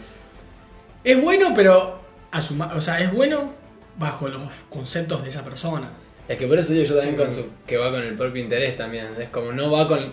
Es 1.04 1.20
bueno, 1.20 1.52
pero 1.54 1.98
a 2.30 2.42
su 2.42 2.60
o 2.60 2.80
sea, 2.80 3.00
es 3.00 3.12
bueno 3.12 3.52
bajo 3.96 4.28
los 4.28 4.42
conceptos 4.68 5.22
de 5.22 5.28
esa 5.28 5.44
persona. 5.44 5.90
Es 6.28 6.36
que 6.36 6.46
por 6.46 6.58
eso 6.58 6.72
digo 6.72 6.84
yo 6.84 6.96
también 6.96 7.16
con 7.16 7.32
su, 7.32 7.46
que 7.66 7.76
va 7.76 7.90
con 7.90 8.02
el 8.02 8.14
propio 8.14 8.42
interés 8.42 8.76
también. 8.76 9.08
Es 9.18 9.28
como 9.30 9.52
no 9.52 9.70
va 9.70 9.88
con. 9.88 10.12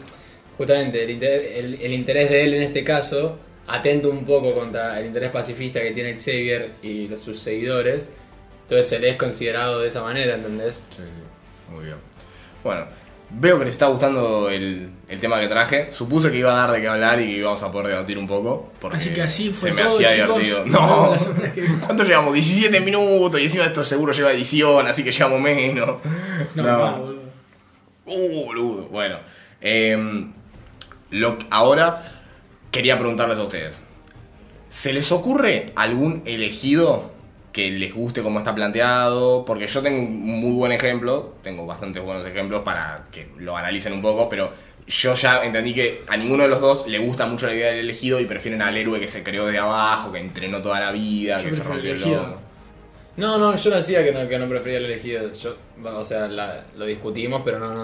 Justamente 0.57 1.03
el 1.03 1.09
interés, 1.09 1.57
el, 1.57 1.73
el 1.81 1.93
interés 1.93 2.29
de 2.29 2.45
él 2.45 2.53
en 2.53 2.61
este 2.63 2.83
caso, 2.85 3.37
atento 3.67 4.09
un 4.09 4.25
poco 4.25 4.53
contra 4.53 4.97
el 4.99 5.07
interés 5.07 5.29
pacifista 5.29 5.81
que 5.81 5.91
tiene 5.91 6.13
Xavier 6.17 6.71
y 6.81 7.07
los, 7.09 7.19
sus 7.19 7.39
seguidores. 7.39 8.11
Entonces 8.61 8.91
él 8.93 9.03
es 9.03 9.17
considerado 9.17 9.81
de 9.81 9.89
esa 9.89 10.01
manera, 10.01 10.35
¿entendés? 10.35 10.85
Sí, 10.89 11.03
sí. 11.03 11.73
Muy 11.75 11.85
bien. 11.85 11.97
Bueno, 12.63 12.87
veo 13.29 13.57
que 13.59 13.65
les 13.65 13.73
está 13.73 13.87
gustando 13.87 14.49
el, 14.49 14.89
el 15.07 15.19
tema 15.19 15.39
que 15.39 15.47
traje. 15.47 15.91
Supuse 15.91 16.31
que 16.31 16.37
iba 16.37 16.53
a 16.53 16.55
dar 16.67 16.71
de 16.71 16.81
qué 16.81 16.87
hablar 16.87 17.19
y 17.19 17.25
que 17.25 17.37
íbamos 17.37 17.61
a 17.63 17.71
poder 17.71 17.87
debatir 17.89 18.17
un 18.17 18.27
poco. 18.27 18.71
Porque 18.79 18.97
Así 18.97 19.13
que 19.13 19.21
así 19.21 19.51
fue 19.51 19.69
se 19.69 19.75
me 19.75 19.81
todo, 19.83 19.95
hacía 19.95 20.15
chicos. 20.23 20.41
divertido. 20.41 20.65
No. 20.65 21.15
¿cuánto 21.85 22.03
llevamos? 22.03 22.33
17 22.33 22.79
minutos 22.81 23.39
y 23.39 23.43
encima 23.43 23.65
esto 23.65 23.83
seguro 23.83 24.13
lleva 24.13 24.31
edición, 24.31 24.87
así 24.87 25.03
que 25.03 25.11
llevamos 25.11 25.41
menos. 25.41 25.97
No, 26.55 26.63
no, 26.63 26.97
boludo. 26.97 27.21
Uh, 28.05 28.45
boludo. 28.45 28.83
Bueno, 28.89 29.19
em, 29.61 30.31
lo, 31.09 31.37
ahora 31.49 32.03
quería 32.71 32.97
preguntarles 32.99 33.37
a 33.39 33.43
ustedes. 33.43 33.79
¿Se 34.69 34.93
les 34.93 35.11
ocurre 35.11 35.71
algún 35.75 36.21
elegido 36.25 37.11
que 37.55 37.71
les 37.71 37.93
guste 37.93 38.21
cómo 38.21 38.39
está 38.39 38.53
planteado? 38.53 39.45
Porque 39.45 39.65
yo 39.65 39.81
tengo 39.81 39.97
un 39.99 40.39
muy 40.41 40.51
buen 40.51 40.73
ejemplo, 40.73 41.35
tengo 41.41 41.65
bastantes 41.65 42.03
buenos 42.03 42.27
ejemplos 42.27 42.63
para 42.63 43.05
que 43.13 43.29
lo 43.37 43.55
analicen 43.55 43.93
un 43.93 44.01
poco, 44.01 44.27
pero 44.27 44.51
yo 44.87 45.13
ya 45.13 45.41
entendí 45.43 45.73
que 45.73 46.03
a 46.07 46.17
ninguno 46.17 46.43
de 46.43 46.49
los 46.49 46.59
dos 46.59 46.85
le 46.87 46.99
gusta 46.99 47.25
mucho 47.25 47.47
la 47.47 47.53
idea 47.53 47.67
del 47.67 47.79
elegido 47.79 48.19
y 48.19 48.25
prefieren 48.25 48.61
al 48.61 48.75
héroe 48.75 48.99
que 48.99 49.07
se 49.07 49.23
creó 49.23 49.45
de 49.45 49.57
abajo, 49.57 50.11
que 50.11 50.19
entrenó 50.19 50.61
toda 50.61 50.81
la 50.81 50.91
vida, 50.91 51.37
Yo 51.39 51.45
que 51.45 51.53
se 51.53 51.63
rompió 51.63 51.91
el 51.91 51.95
elegido. 51.97 52.21
lomo. 52.23 52.35
No, 53.17 53.37
no, 53.37 53.55
yo 53.55 53.69
no 53.69 53.75
decía 53.77 54.03
que 54.03 54.11
no, 54.11 54.27
que 54.27 54.37
no 54.37 54.49
prefería 54.49 54.79
el 54.79 54.85
elegido. 54.85 55.31
Yo, 55.31 55.55
o 55.85 56.03
sea, 56.03 56.27
la- 56.27 56.65
lo 56.75 56.85
discutimos, 56.85 57.41
pero 57.45 57.59
no, 57.59 57.73
no. 57.73 57.83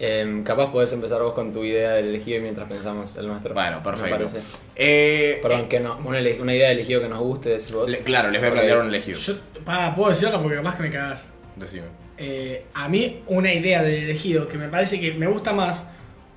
Em, 0.00 0.44
capaz 0.44 0.70
podés 0.70 0.92
empezar 0.92 1.20
vos 1.22 1.32
con 1.32 1.52
tu 1.52 1.64
idea 1.64 1.90
del 1.94 2.06
elegido 2.08 2.40
mientras 2.40 2.68
pensamos 2.68 3.16
el 3.16 3.26
nuestro. 3.26 3.52
Bueno, 3.52 3.82
perfecto. 3.82 4.16
parece. 4.16 4.38
Eh, 4.76 5.40
Perdón, 5.42 5.68
que 5.68 5.80
no, 5.80 5.98
una, 6.04 6.18
una 6.40 6.54
idea 6.54 6.68
de 6.68 6.74
elegido 6.74 7.00
que 7.00 7.08
nos 7.08 7.18
guste, 7.18 7.48
decís 7.50 7.72
vos. 7.72 7.90
le- 7.90 7.98
claro, 8.00 8.30
les 8.30 8.40
voy 8.40 8.50
a 8.50 8.52
plantear 8.52 8.78
un 8.78 8.88
elegido. 8.88 9.18
Yo, 9.18 9.34
para, 9.64 9.94
puedo 9.96 10.10
decirlo 10.10 10.40
porque 10.40 10.56
capaz 10.58 10.76
que 10.76 10.82
me 10.84 10.90
cagas. 10.90 11.28
Decime. 11.56 11.86
Eh, 12.16 12.64
a 12.74 12.88
mí 12.88 13.22
una 13.26 13.52
idea 13.52 13.82
del 13.82 14.04
elegido 14.04 14.46
que 14.46 14.56
me 14.56 14.68
parece 14.68 15.00
que 15.00 15.14
me 15.14 15.26
gusta 15.26 15.52
más, 15.52 15.88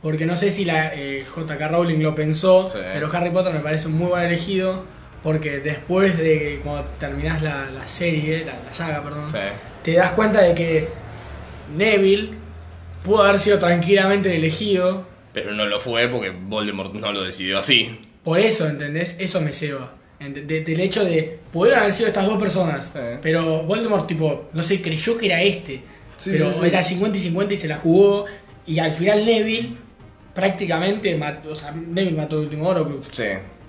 porque 0.02 0.26
no 0.26 0.36
sé 0.36 0.50
si 0.50 0.66
la 0.66 0.96
eh, 0.96 1.24
JK 1.36 1.62
Rowling 1.70 2.00
lo 2.02 2.16
pensó, 2.16 2.68
Sí. 2.68 2.80
pero 2.94 3.08
Harry 3.14 3.30
Potter 3.30 3.54
me 3.54 3.60
parece 3.60 3.88
un 3.88 3.94
muy 3.94 4.08
buen 4.08 4.24
elegido, 4.24 4.84
porque 5.22 5.60
después 5.60 6.18
de 6.18 6.60
cuando 6.64 6.86
terminás 6.98 7.44
la, 7.44 7.70
la 7.70 7.88
serie, 7.88 8.44
la, 8.44 8.54
la 8.66 8.74
saga, 8.74 9.04
perdón, 9.04 9.30
Sí. 9.30 9.38
te 9.84 9.94
das 9.94 10.14
cuenta 10.14 10.42
de 10.42 10.56
que 10.56 10.88
Neville 11.76 12.32
pudo 13.04 13.24
haber 13.24 13.40
sido 13.40 13.60
tranquilamente 13.60 14.30
el 14.30 14.36
elegido, 14.36 15.06
Pero 15.34 15.52
no 15.54 15.66
lo 15.66 15.80
fue 15.80 16.08
porque 16.08 16.30
Voldemort 16.32 16.94
no 16.94 17.12
lo 17.14 17.24
decidió 17.24 17.60
así. 17.60 18.00
por 18.24 18.40
eso, 18.40 18.68
¿entendés? 18.68 19.16
Eso 19.20 19.42
me 19.42 19.52
ceba. 19.52 19.96
De- 20.20 20.62
del 20.62 20.80
hecho 20.82 21.04
de 21.04 21.40
pudieron 21.52 21.80
haber 21.80 21.94
sido 21.94 22.08
estas 22.08 22.26
dos 22.28 22.38
personas, 22.40 22.92
Sí. 22.94 23.00
pero 23.24 23.64
Voldemort, 23.64 24.06
tipo, 24.08 24.50
no 24.54 24.62
sé, 24.62 24.80
creyó 24.82 25.18
que 25.18 25.26
era 25.26 25.42
este. 25.42 25.82
Sí, 26.18 26.30
pero 26.34 26.52
sí, 26.52 26.60
sí. 26.62 26.68
era 26.68 26.84
50 26.84 27.18
y 27.18 27.22
50 27.22 27.54
y 27.56 27.58
se 27.58 27.68
la 27.68 27.78
jugó. 27.78 28.26
Y 28.68 28.78
al 28.78 28.92
final 28.92 29.26
Neville 29.26 29.74
prácticamente 30.36 31.16
mató, 31.16 31.52
o 31.52 31.56
sea, 31.56 31.72
Neville 31.72 32.16
mató 32.18 32.38
el 32.38 32.44
último 32.46 32.68
Horcrux. 32.70 33.08
Sí. 33.12 33.24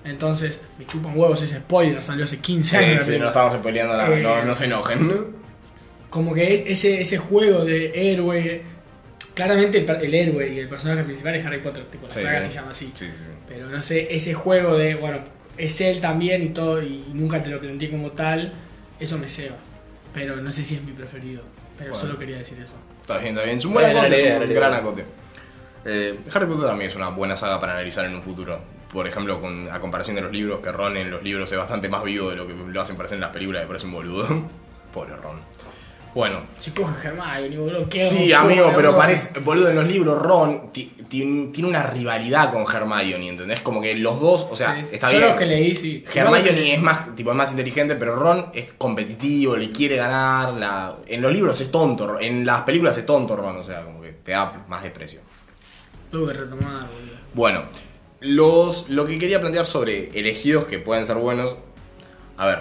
Entonces, 0.05 0.61
me 0.77 0.85
chupan 0.85 1.17
huevos 1.17 1.41
ese 1.41 1.57
spoiler, 1.57 2.01
salió 2.01 2.25
hace 2.25 2.37
15 2.37 2.77
Sí, 2.77 2.83
años. 2.83 3.03
sí, 3.03 3.17
no 3.17 3.27
estamos 3.27 3.55
peleando 3.57 3.95
nada, 3.97 4.15
Eh, 4.15 4.21
no, 4.21 4.43
no 4.43 4.53
se 4.55 4.65
enojen. 4.65 5.25
Como 6.09 6.33
que 6.33 6.53
es- 6.53 6.63
ese, 6.67 7.01
ese 7.01 7.17
juego 7.17 7.63
de 7.65 8.11
héroe. 8.11 8.61
Claramente 9.33 9.79
el, 9.79 10.13
héroe 10.13 10.49
y 10.53 10.59
el 10.59 10.69
personaje 10.69 11.03
principal 11.03 11.35
es 11.35 11.45
Harry 11.45 11.59
Potter, 11.59 11.85
tipo, 11.85 12.05
la 12.07 12.13
Sí, 12.13 12.21
saga 12.21 12.41
sí. 12.41 12.47
se 12.49 12.53
llama 12.53 12.71
así. 12.71 12.85
Sí, 12.95 13.05
sí, 13.05 13.11
sí. 13.17 13.31
Pero 13.47 13.67
no 13.69 13.81
sé, 13.81 14.13
ese 14.15 14.33
juego 14.33 14.77
de, 14.77 14.95
bueno, 14.95 15.19
es 15.57 15.81
él 15.81 15.99
también 16.01 16.43
y 16.43 16.49
todo, 16.49 16.81
y 16.83 17.03
nunca 17.13 17.41
te 17.41 17.49
lo 17.49 17.59
planteé 17.59 17.89
como 17.89 18.11
tal, 18.11 18.53
eso 18.99 19.17
me 19.17 19.27
ceba. 19.27 19.55
Pero 20.13 20.35
no 20.37 20.51
sé 20.51 20.63
si 20.63 20.75
es 20.75 20.83
mi 20.83 20.91
preferido. 20.91 21.41
Pero 21.77 21.91
Bueno. 21.91 22.05
solo 22.07 22.19
quería 22.19 22.37
decir 22.37 22.59
eso. 22.61 22.75
Está 23.01 23.17
bien, 23.17 23.33
está 23.33 23.43
bien. 23.45 23.57
Es 23.57 23.65
un 23.65 23.73
buen 23.73 23.85
acote, 23.85 24.35
es 24.37 24.49
un 24.49 24.53
gran 24.55 24.73
acote. 24.75 25.03
Eh, 25.85 26.19
Harry 26.33 26.45
Potter 26.45 26.67
también 26.67 26.89
es 26.91 26.95
una 26.95 27.09
buena 27.09 27.35
saga 27.35 27.59
para 27.59 27.73
analizar 27.73 28.05
en 28.05 28.15
un 28.15 28.21
futuro. 28.21 28.61
Por 28.91 29.07
ejemplo, 29.07 29.41
con, 29.41 29.69
a 29.71 29.79
comparación 29.79 30.15
de 30.15 30.21
los 30.21 30.31
libros, 30.31 30.59
que 30.59 30.71
Ron 30.71 30.95
en 30.97 31.09
los 31.09 31.23
libros 31.23 31.51
es 31.51 31.57
bastante 31.57 31.89
más 31.89 32.03
vivo 32.03 32.29
de 32.29 32.35
lo 32.35 32.45
que 32.45 32.53
lo 32.53 32.79
hacen 32.81 32.95
parecer 32.95 33.15
en 33.15 33.21
las 33.21 33.31
películas, 33.31 33.63
me 33.63 33.67
parece 33.67 33.87
un 33.87 33.93
boludo. 33.93 34.47
Pobre 34.93 35.15
Ron. 35.17 35.39
Bueno, 36.13 36.41
Si 36.59 36.69
coge 36.71 37.07
Hermione, 37.07 37.57
boludo, 37.57 37.89
qué 37.89 38.05
Sí, 38.05 38.31
amigo, 38.31 38.71
pero 38.75 38.95
parece, 38.95 39.39
boludo, 39.39 39.69
en 39.69 39.75
los 39.77 39.87
libros 39.87 40.21
Ron 40.21 40.71
ti- 40.71 40.91
ti- 41.09 41.49
tiene 41.51 41.69
una 41.69 41.81
rivalidad 41.83 42.51
con 42.51 42.65
Hermione, 42.71 43.29
¿entendés? 43.29 43.61
Como 43.61 43.81
que 43.81 43.95
los 43.95 44.19
dos, 44.19 44.45
o 44.51 44.55
sea, 44.55 44.75
Sí, 44.75 44.85
sí. 44.89 44.95
está 44.95 45.11
Yo 45.11 45.17
bien. 45.17 45.29
los 45.29 45.39
que 45.39 45.45
leí, 45.47 45.73
sí. 45.73 46.03
Hermione 46.13 46.75
es 46.75 46.81
más, 46.81 47.15
tipo, 47.15 47.31
es 47.31 47.35
más 47.35 47.49
inteligente, 47.51 47.95
pero 47.95 48.15
Ron 48.15 48.51
es 48.53 48.73
competitivo, 48.73 49.55
le 49.57 49.71
quiere 49.71 49.95
ganar. 49.95 50.53
La... 50.53 50.97
En 51.07 51.19
los 51.23 51.33
libros 51.33 51.59
es 51.61 51.71
tonto, 51.71 52.19
en 52.19 52.45
las 52.45 52.61
películas 52.61 52.95
es 52.95 53.07
tonto 53.07 53.35
Ron, 53.35 53.57
o 53.57 53.63
sea, 53.63 53.83
como 53.83 53.99
que 53.99 54.09
te 54.11 54.33
da 54.33 54.65
más 54.67 54.83
desprecio. 54.83 55.21
Tuve 56.11 56.31
que 56.33 56.39
retomar, 56.41 56.87
boludo. 56.89 57.17
Bueno, 57.33 57.63
los, 58.19 58.87
lo 58.89 59.07
que 59.07 59.17
quería 59.17 59.39
plantear 59.41 59.65
sobre 59.65 60.11
elegidos 60.17 60.65
que 60.65 60.77
pueden 60.77 61.07
ser 61.07 61.15
buenos. 61.17 61.57
A 62.37 62.45
ver, 62.45 62.59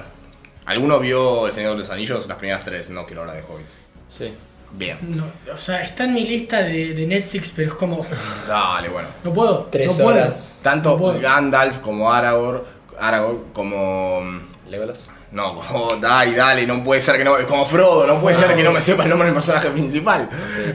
¿alguno 0.66 0.98
vio 1.00 1.46
El 1.46 1.52
Señor 1.52 1.72
de 1.72 1.78
los 1.80 1.90
Anillos? 1.90 2.26
Las 2.26 2.38
primeras 2.38 2.64
tres, 2.64 2.90
no 2.90 3.06
quiero 3.06 3.22
hablar 3.22 3.36
de 3.36 3.42
Hobbit. 3.42 3.66
Sí. 4.08 4.34
Bien, 4.74 4.96
No, 5.02 5.30
o 5.52 5.56
sea, 5.58 5.82
está 5.82 6.04
en 6.04 6.14
mi 6.14 6.24
lista 6.26 6.62
de, 6.62 6.94
de 6.94 7.06
Netflix, 7.06 7.52
pero 7.54 7.68
es 7.68 7.74
como. 7.74 8.06
dale, 8.48 8.88
bueno. 8.88 9.08
No 9.22 9.30
puedo. 9.32 9.64
Tres 9.70 9.98
no 9.98 10.04
puedo. 10.04 10.16
horas. 10.16 10.60
Tanto 10.62 10.90
No 10.92 10.96
puedo. 10.98 11.20
Gandalf 11.20 11.78
como 11.80 12.10
Aragorn, 12.10 12.62
Aragorn 12.98 13.44
como. 13.52 14.22
Legolas. 14.70 15.10
No, 15.30 15.56
como. 15.56 15.96
Dale, 15.96 16.34
dale, 16.34 16.66
no 16.66 16.82
puede 16.82 17.02
ser 17.02 17.18
que 17.18 17.24
no. 17.24 17.36
Como 17.46 17.66
Frodo, 17.66 18.06
no 18.06 18.18
puede 18.18 18.34
ser 18.34 18.56
que 18.56 18.62
no 18.62 18.72
me 18.72 18.80
sepa 18.80 19.02
el 19.02 19.10
nombre 19.10 19.26
del 19.26 19.34
personaje 19.34 19.68
principal. 19.70 20.30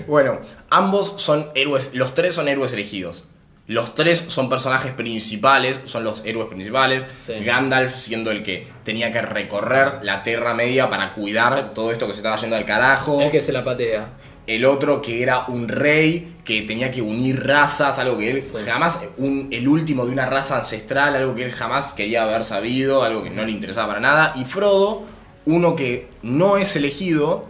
Bueno, 0.08 0.42
ambos 0.70 1.16
son 1.18 1.50
héroes. 1.56 1.90
Los 1.96 2.14
tres 2.14 2.36
son 2.36 2.48
héroes 2.48 2.74
elegidos. 2.74 3.26
Los 3.68 3.96
tres 3.96 4.24
son 4.28 4.48
personajes 4.48 4.94
principales, 4.94 5.82
son 5.86 6.06
los 6.06 6.24
héroes 6.26 6.48
principales. 6.48 7.06
Sí. 7.24 7.34
Gandalf 7.44 7.96
siendo 7.98 8.32
el 8.32 8.42
que 8.42 8.66
tenía 8.86 9.12
que 9.12 9.22
recorrer 9.22 10.00
la 10.04 10.24
Tierra 10.24 10.54
Media 10.54 10.88
para 10.90 11.12
cuidar 11.14 11.74
todo 11.74 11.92
esto 11.92 12.08
que 12.08 12.14
se 12.14 12.20
estaba 12.20 12.38
yendo 12.38 12.56
al 12.56 12.64
carajo. 12.66 13.20
El 13.22 13.30
que 13.32 13.42
se 13.42 13.52
la 13.52 13.64
patea. 13.64 14.10
el 14.48 14.64
otro 14.64 15.02
que 15.02 15.22
era 15.22 15.44
un 15.50 15.68
rey 15.68 16.38
que 16.46 16.62
tenía 16.62 16.90
que 16.90 17.02
unir 17.02 17.46
razas, 17.46 18.00
algo 18.00 18.18
que 18.18 18.32
él 18.32 18.44
Sí. 18.46 18.54
jamás, 18.66 18.98
un- 19.18 19.50
el 19.52 19.68
último 19.68 20.06
de 20.06 20.14
una 20.14 20.26
raza 20.26 20.58
ancestral, 20.60 21.18
algo 21.18 21.36
que 21.36 21.44
él 21.44 21.52
jamás 21.52 21.88
quería 21.88 22.24
haber 22.24 22.46
sabido, 22.46 23.04
algo 23.04 23.24
que 23.24 23.30
no 23.30 23.44
le 23.44 23.52
interesaba 23.52 23.90
para 23.90 24.00
nada. 24.00 24.32
Y 24.38 24.46
Frodo, 24.46 25.04
uno 25.46 25.76
que 25.76 26.08
no 26.24 26.56
es 26.56 26.78
elegido, 26.78 27.44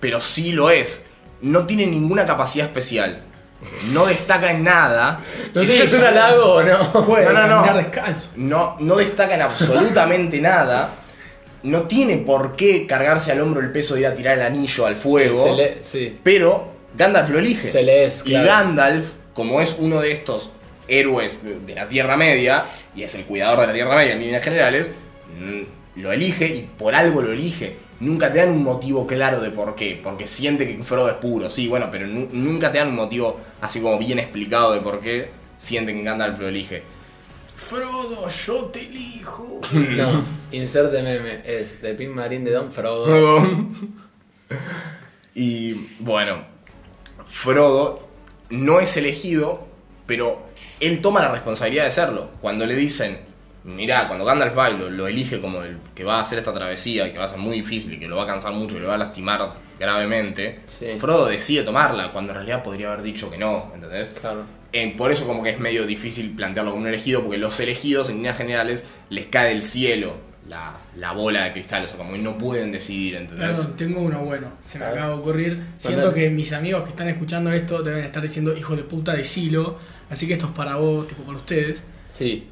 pero 0.00 0.20
sí 0.20 0.50
lo 0.50 0.70
es. 0.70 1.04
No 1.40 1.66
tiene 1.66 1.86
ninguna 1.86 2.26
capacidad 2.26 2.66
especial. 2.66 3.22
No 3.92 4.06
destaca 4.06 4.50
en 4.50 4.62
nada. 4.64 5.20
No 5.54 5.62
sé 5.62 5.72
si 5.72 5.82
es 5.82 5.92
un 5.94 6.04
halago 6.04 6.54
o 6.56 6.62
no. 6.62 6.92
Puede 7.06 7.24
No, 7.32 7.46
no, 7.46 7.66
no. 7.66 7.76
descalzo. 7.76 8.30
no, 8.36 8.76
no 8.80 8.96
destaca 8.96 9.34
en 9.34 9.42
absolutamente 9.42 10.40
nada. 10.40 10.90
No 11.62 11.82
tiene 11.82 12.18
por 12.18 12.54
qué 12.54 12.86
cargarse 12.86 13.32
al 13.32 13.40
hombro 13.40 13.60
el 13.60 13.72
peso 13.72 13.94
de 13.94 14.00
ir 14.02 14.06
a 14.06 14.14
tirar 14.14 14.38
el 14.38 14.42
anillo 14.44 14.86
al 14.86 14.96
fuego. 14.96 15.42
Sí, 15.42 15.50
se 15.50 15.56
le- 15.56 15.78
sí. 15.82 16.18
Pero 16.22 16.72
Gandalf 16.96 17.30
lo 17.30 17.38
elige. 17.38 17.70
Se 17.70 17.82
le 17.82 18.04
es, 18.04 18.22
Y. 18.26 18.32
Gandalf, 18.34 19.06
como 19.34 19.60
es 19.60 19.76
uno 19.78 20.00
de 20.00 20.12
estos 20.12 20.50
héroes 20.86 21.38
de 21.42 21.74
la 21.74 21.88
Tierra 21.88 22.16
Media, 22.16 22.66
y 22.94 23.02
es 23.02 23.14
el 23.16 23.24
cuidador 23.24 23.60
de 23.60 23.66
la 23.68 23.72
Tierra 23.72 23.96
Media 23.96 24.12
en 24.12 24.20
líneas 24.20 24.44
generales, 24.44 24.92
mm, 25.40 26.00
lo 26.00 26.12
elige 26.12 26.46
y 26.46 26.62
por 26.78 26.94
algo 26.94 27.22
lo 27.22 27.32
elige. 27.32 27.76
Nunca 28.00 28.30
te 28.32 28.38
dan 28.38 28.50
un 28.50 28.62
motivo 28.62 29.06
claro 29.06 29.40
de 29.40 29.50
por 29.50 29.74
qué. 29.74 29.98
Porque 30.02 30.26
siente 30.26 30.66
que 30.66 30.82
Frodo 30.82 31.08
es 31.08 31.16
puro, 31.16 31.48
sí, 31.50 31.66
bueno, 31.68 31.88
pero 31.90 32.06
nu- 32.06 32.28
nunca 32.32 32.70
te 32.70 32.78
dan 32.78 32.88
un 32.88 32.96
motivo 32.96 33.40
así 33.60 33.80
como 33.80 33.98
bien 33.98 34.18
explicado 34.18 34.72
de 34.74 34.80
por 34.80 35.00
qué 35.00 35.30
sienten 35.58 35.96
que 35.98 36.02
Gandalf 36.04 36.38
lo 36.38 36.48
elige. 36.48 36.82
Frodo, 37.56 38.28
yo 38.28 38.64
te 38.66 38.80
elijo. 38.80 39.60
No, 39.72 40.22
inserte 40.52 41.02
meme. 41.02 41.40
Es 41.46 41.80
de 41.80 41.94
Pin 41.94 42.14
Marín 42.14 42.44
de 42.44 42.50
Don 42.52 42.70
Frodo. 42.70 43.42
y 45.34 45.72
bueno, 46.00 46.44
Frodo 47.24 48.06
no 48.50 48.80
es 48.80 48.96
elegido, 48.96 49.66
pero 50.06 50.44
él 50.80 51.00
toma 51.00 51.20
la 51.22 51.32
responsabilidad 51.32 51.84
de 51.84 51.90
serlo. 51.90 52.28
Cuando 52.40 52.66
le 52.66 52.74
dicen, 52.76 53.18
mirá, 53.66 54.06
cuando 54.06 54.24
Gandalf 54.24 54.56
va 54.56 54.70
y 54.70 54.78
lo, 54.78 54.88
lo 54.88 55.06
elige 55.06 55.40
como 55.40 55.62
el 55.62 55.78
que 55.94 56.04
va 56.04 56.16
a 56.16 56.20
hacer 56.20 56.38
esta 56.38 56.52
travesía, 56.52 57.12
que 57.12 57.18
va 57.18 57.24
a 57.24 57.28
ser 57.28 57.38
muy 57.38 57.56
difícil 57.56 57.92
y 57.94 57.98
que 57.98 58.08
lo 58.08 58.16
va 58.16 58.22
a 58.22 58.26
cansar 58.26 58.52
mucho 58.52 58.76
y 58.76 58.80
lo 58.80 58.88
va 58.88 58.94
a 58.94 58.98
lastimar 58.98 59.54
gravemente, 59.78 60.60
Sí. 60.66 60.86
Frodo 60.98 61.26
decide 61.26 61.62
tomarla, 61.62 62.12
cuando 62.12 62.32
en 62.32 62.36
realidad 62.36 62.62
podría 62.62 62.92
haber 62.92 63.02
dicho 63.02 63.30
que 63.30 63.38
no, 63.38 63.70
¿entendés? 63.74 64.10
Claro. 64.20 64.44
Eh, 64.72 64.94
por 64.96 65.12
eso 65.12 65.26
como 65.26 65.42
que 65.42 65.50
es 65.50 65.60
medio 65.60 65.86
difícil 65.86 66.34
plantearlo 66.34 66.72
como 66.72 66.82
un 66.82 66.88
elegido, 66.88 67.22
porque 67.22 67.38
los 67.38 67.58
elegidos 67.60 68.08
en 68.08 68.16
líneas 68.16 68.36
generales 68.36 68.84
les 69.10 69.26
cae 69.26 69.50
del 69.50 69.62
cielo 69.62 70.14
la, 70.48 70.76
la 70.96 71.12
bola 71.12 71.44
de 71.44 71.52
cristal, 71.52 71.84
o 71.84 71.88
sea, 71.88 71.96
como 71.96 72.12
que 72.12 72.18
no 72.18 72.38
pueden 72.38 72.70
decidir, 72.72 73.16
¿entendés? 73.16 73.48
Perdón, 73.48 73.76
tengo 73.76 74.00
uno 74.00 74.20
bueno. 74.20 74.48
Se 74.64 74.78
me 74.78 74.84
acaba 74.84 75.14
de 75.14 75.20
ocurrir. 75.20 75.60
Siento 75.78 76.14
que 76.14 76.30
mis 76.30 76.52
amigos 76.52 76.84
que 76.84 76.90
están 76.90 77.08
escuchando 77.08 77.50
esto 77.52 77.82
deben 77.82 78.04
estar 78.04 78.22
diciendo 78.22 78.56
hijo 78.56 78.76
de 78.76 78.84
puta 78.84 79.14
de 79.14 79.24
Silo. 79.24 79.78
Así 80.08 80.26
que 80.26 80.34
esto 80.34 80.46
es 80.46 80.52
para 80.52 80.76
vos, 80.76 81.08
tipo 81.08 81.22
para 81.24 81.38
ustedes. 81.38 81.82
Sí. 82.08 82.46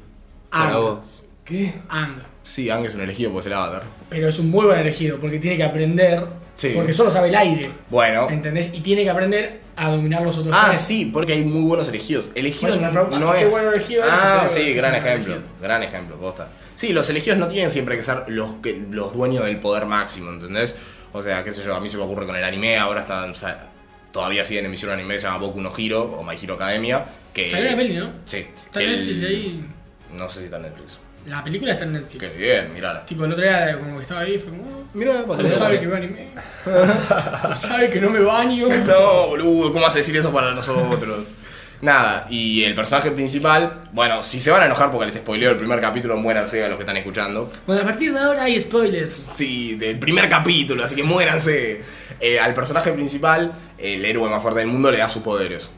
Para 0.57 0.69
Ang. 0.75 0.81
vos. 0.81 1.25
¿Qué? 1.43 1.73
Ang. 1.89 2.15
Sí, 2.43 2.69
Ang 2.69 2.85
es 2.85 2.95
un 2.95 3.01
elegido 3.01 3.31
porque 3.31 3.41
es 3.41 3.45
el 3.47 3.53
avatar. 3.53 3.83
Pero 4.09 4.27
es 4.29 4.39
un 4.39 4.49
muy 4.49 4.65
buen 4.65 4.79
elegido 4.79 5.19
porque 5.19 5.39
tiene 5.39 5.57
que 5.57 5.63
aprender. 5.63 6.25
Sí. 6.55 6.71
Porque 6.73 6.93
solo 6.93 7.11
sabe 7.11 7.29
el 7.29 7.35
aire. 7.35 7.69
Bueno. 7.89 8.27
¿Entendés? 8.29 8.71
Y 8.73 8.79
tiene 8.81 9.03
que 9.03 9.09
aprender 9.09 9.59
a 9.75 9.91
dominar 9.91 10.21
los 10.21 10.37
otros 10.37 10.55
Ah, 10.57 10.73
sí, 10.73 11.09
porque 11.11 11.33
hay 11.33 11.43
muy 11.43 11.61
buenos 11.63 11.87
elegidos. 11.89 12.29
Elegidos 12.33 12.79
me 12.79 12.87
preguntaste 12.89 13.25
no 13.25 13.33
qué 13.33 13.41
es. 13.43 13.51
bueno 13.51 13.71
elegido 13.71 14.03
es, 14.05 14.09
ah, 14.11 14.45
pero 14.47 14.53
sí, 14.65 14.73
gran 14.73 14.91
un 14.91 14.97
ejemplo. 14.99 15.33
elegido. 15.33 15.51
Gran 15.61 15.83
ejemplo, 15.83 16.15
posta. 16.17 16.47
Sí, 16.75 16.93
los 16.93 17.09
elegidos 17.09 17.37
no 17.39 17.47
tienen 17.49 17.69
siempre 17.69 17.97
que 17.97 18.03
ser 18.03 18.23
los, 18.27 18.53
que, 18.63 18.81
los 18.91 19.13
dueños 19.13 19.43
del 19.43 19.57
poder 19.59 19.85
máximo, 19.85 20.29
¿entendés? 20.31 20.75
O 21.11 21.21
sea, 21.21 21.43
qué 21.43 21.51
sé 21.51 21.61
yo, 21.63 21.75
a 21.75 21.79
mí 21.81 21.89
se 21.89 21.97
me 21.97 22.03
ocurre 22.03 22.25
con 22.25 22.35
el 22.37 22.43
anime, 22.43 22.77
ahora 22.77 23.01
está, 23.01 23.25
o 23.25 23.33
sea, 23.33 23.69
todavía 24.11 24.45
sigue 24.45 24.59
en 24.61 24.65
emisión 24.67 24.91
un 24.91 24.99
anime 24.99 25.15
que 25.15 25.19
se 25.19 25.25
llama 25.27 25.39
Boku 25.39 25.59
no 25.59 25.71
Hero 25.77 26.03
o 26.03 26.23
My 26.23 26.35
Hero 26.41 26.53
Academia. 26.55 27.05
Que, 27.33 27.49
Salió 27.49 27.69
la 27.71 27.75
peli, 27.75 27.95
¿no? 27.95 28.09
Sí. 28.25 28.45
Está 28.65 28.81
en 28.81 28.89
el- 28.91 29.09
y 29.21 29.25
ahí. 29.25 29.65
No 30.13 30.29
sé 30.29 30.39
si 30.39 30.45
está 30.45 30.57
en 30.57 30.63
Netflix. 30.63 30.99
La 31.27 31.43
película 31.43 31.71
está 31.71 31.85
en 31.85 31.93
Netflix. 31.93 32.23
Qué 32.31 32.37
bien, 32.37 32.73
mirala. 32.73 33.05
Tipo, 33.05 33.25
el 33.25 33.31
otro 33.31 33.43
día, 33.43 33.77
como 33.79 33.97
que 33.97 34.03
estaba 34.03 34.21
ahí, 34.21 34.37
fue 34.37 34.49
como. 34.51 34.63
"Oh, 34.63 34.83
Mirá, 34.93 35.23
¿Cómo 35.23 35.51
sabe 35.51 35.79
que 35.79 35.87
veo 35.87 35.97
anime? 35.97 36.27
¿Cómo 36.63 37.55
sabe 37.59 37.89
que 37.89 37.99
no 37.99 38.09
me 38.09 38.19
baño? 38.21 38.67
No, 38.85 39.27
boludo, 39.27 39.69
¿cómo 39.73 39.81
vas 39.83 39.95
a 39.95 39.97
decir 39.97 40.15
eso 40.15 40.31
para 40.31 40.51
nosotros? 40.51 41.33
Nada, 41.81 42.25
y 42.29 42.63
el 42.63 42.73
personaje 42.73 43.11
principal, 43.11 43.83
bueno, 43.91 44.23
si 44.23 44.39
se 44.39 44.49
van 44.49 44.63
a 44.63 44.65
enojar 44.65 44.91
porque 44.91 45.07
les 45.07 45.15
spoileo 45.15 45.51
el 45.51 45.57
primer 45.57 45.81
capítulo, 45.81 46.15
muéranse 46.15 46.63
a 46.63 46.67
los 46.69 46.77
que 46.77 46.83
están 46.83 46.95
escuchando. 46.97 47.51
Bueno, 47.67 47.81
a 47.81 47.85
partir 47.85 48.13
de 48.13 48.19
ahora 48.19 48.43
hay 48.43 48.61
spoilers. 48.61 49.31
Sí, 49.33 49.75
del 49.75 49.99
primer 49.99 50.29
capítulo, 50.29 50.83
así 50.83 50.95
que 50.95 51.03
muéranse. 51.03 51.81
Eh, 52.21 52.39
al 52.39 52.53
personaje 52.53 52.91
principal, 52.93 53.51
el 53.77 54.05
héroe 54.05 54.29
más 54.29 54.41
fuerte 54.41 54.61
del 54.61 54.69
mundo, 54.69 54.89
le 54.89 54.99
da 54.99 55.09
sus 55.09 55.21
poderes. 55.21 55.69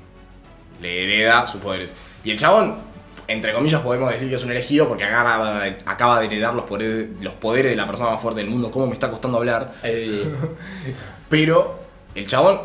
Le 0.82 1.04
hereda 1.04 1.48
sus 1.48 1.60
poderes. 1.60 1.94
Y 2.24 2.30
el 2.32 2.38
chabón, 2.38 2.76
entre 3.28 3.54
comillas, 3.54 3.82
podemos 3.82 4.10
decir 4.12 4.30
que 4.30 4.36
es 4.36 4.44
un 4.44 4.52
elegido 4.52 4.88
porque 4.88 5.04
acaba, 5.04 5.64
acaba 5.86 6.20
de 6.20 6.28
heredar 6.28 6.54
los 6.54 6.66
poderes, 6.66 7.08
los 7.22 7.34
poderes 7.34 7.72
de 7.72 7.76
la 7.76 7.86
persona 7.88 8.12
más 8.12 8.22
fuerte 8.22 8.42
del 8.42 8.50
mundo. 8.50 8.72
¿Cómo 8.72 8.88
me 8.88 8.94
está 8.94 9.10
costando 9.10 9.38
hablar? 9.38 9.74
Ahí- 9.84 10.24
Pero 11.30 11.80
el 12.16 12.28
chabón, 12.28 12.62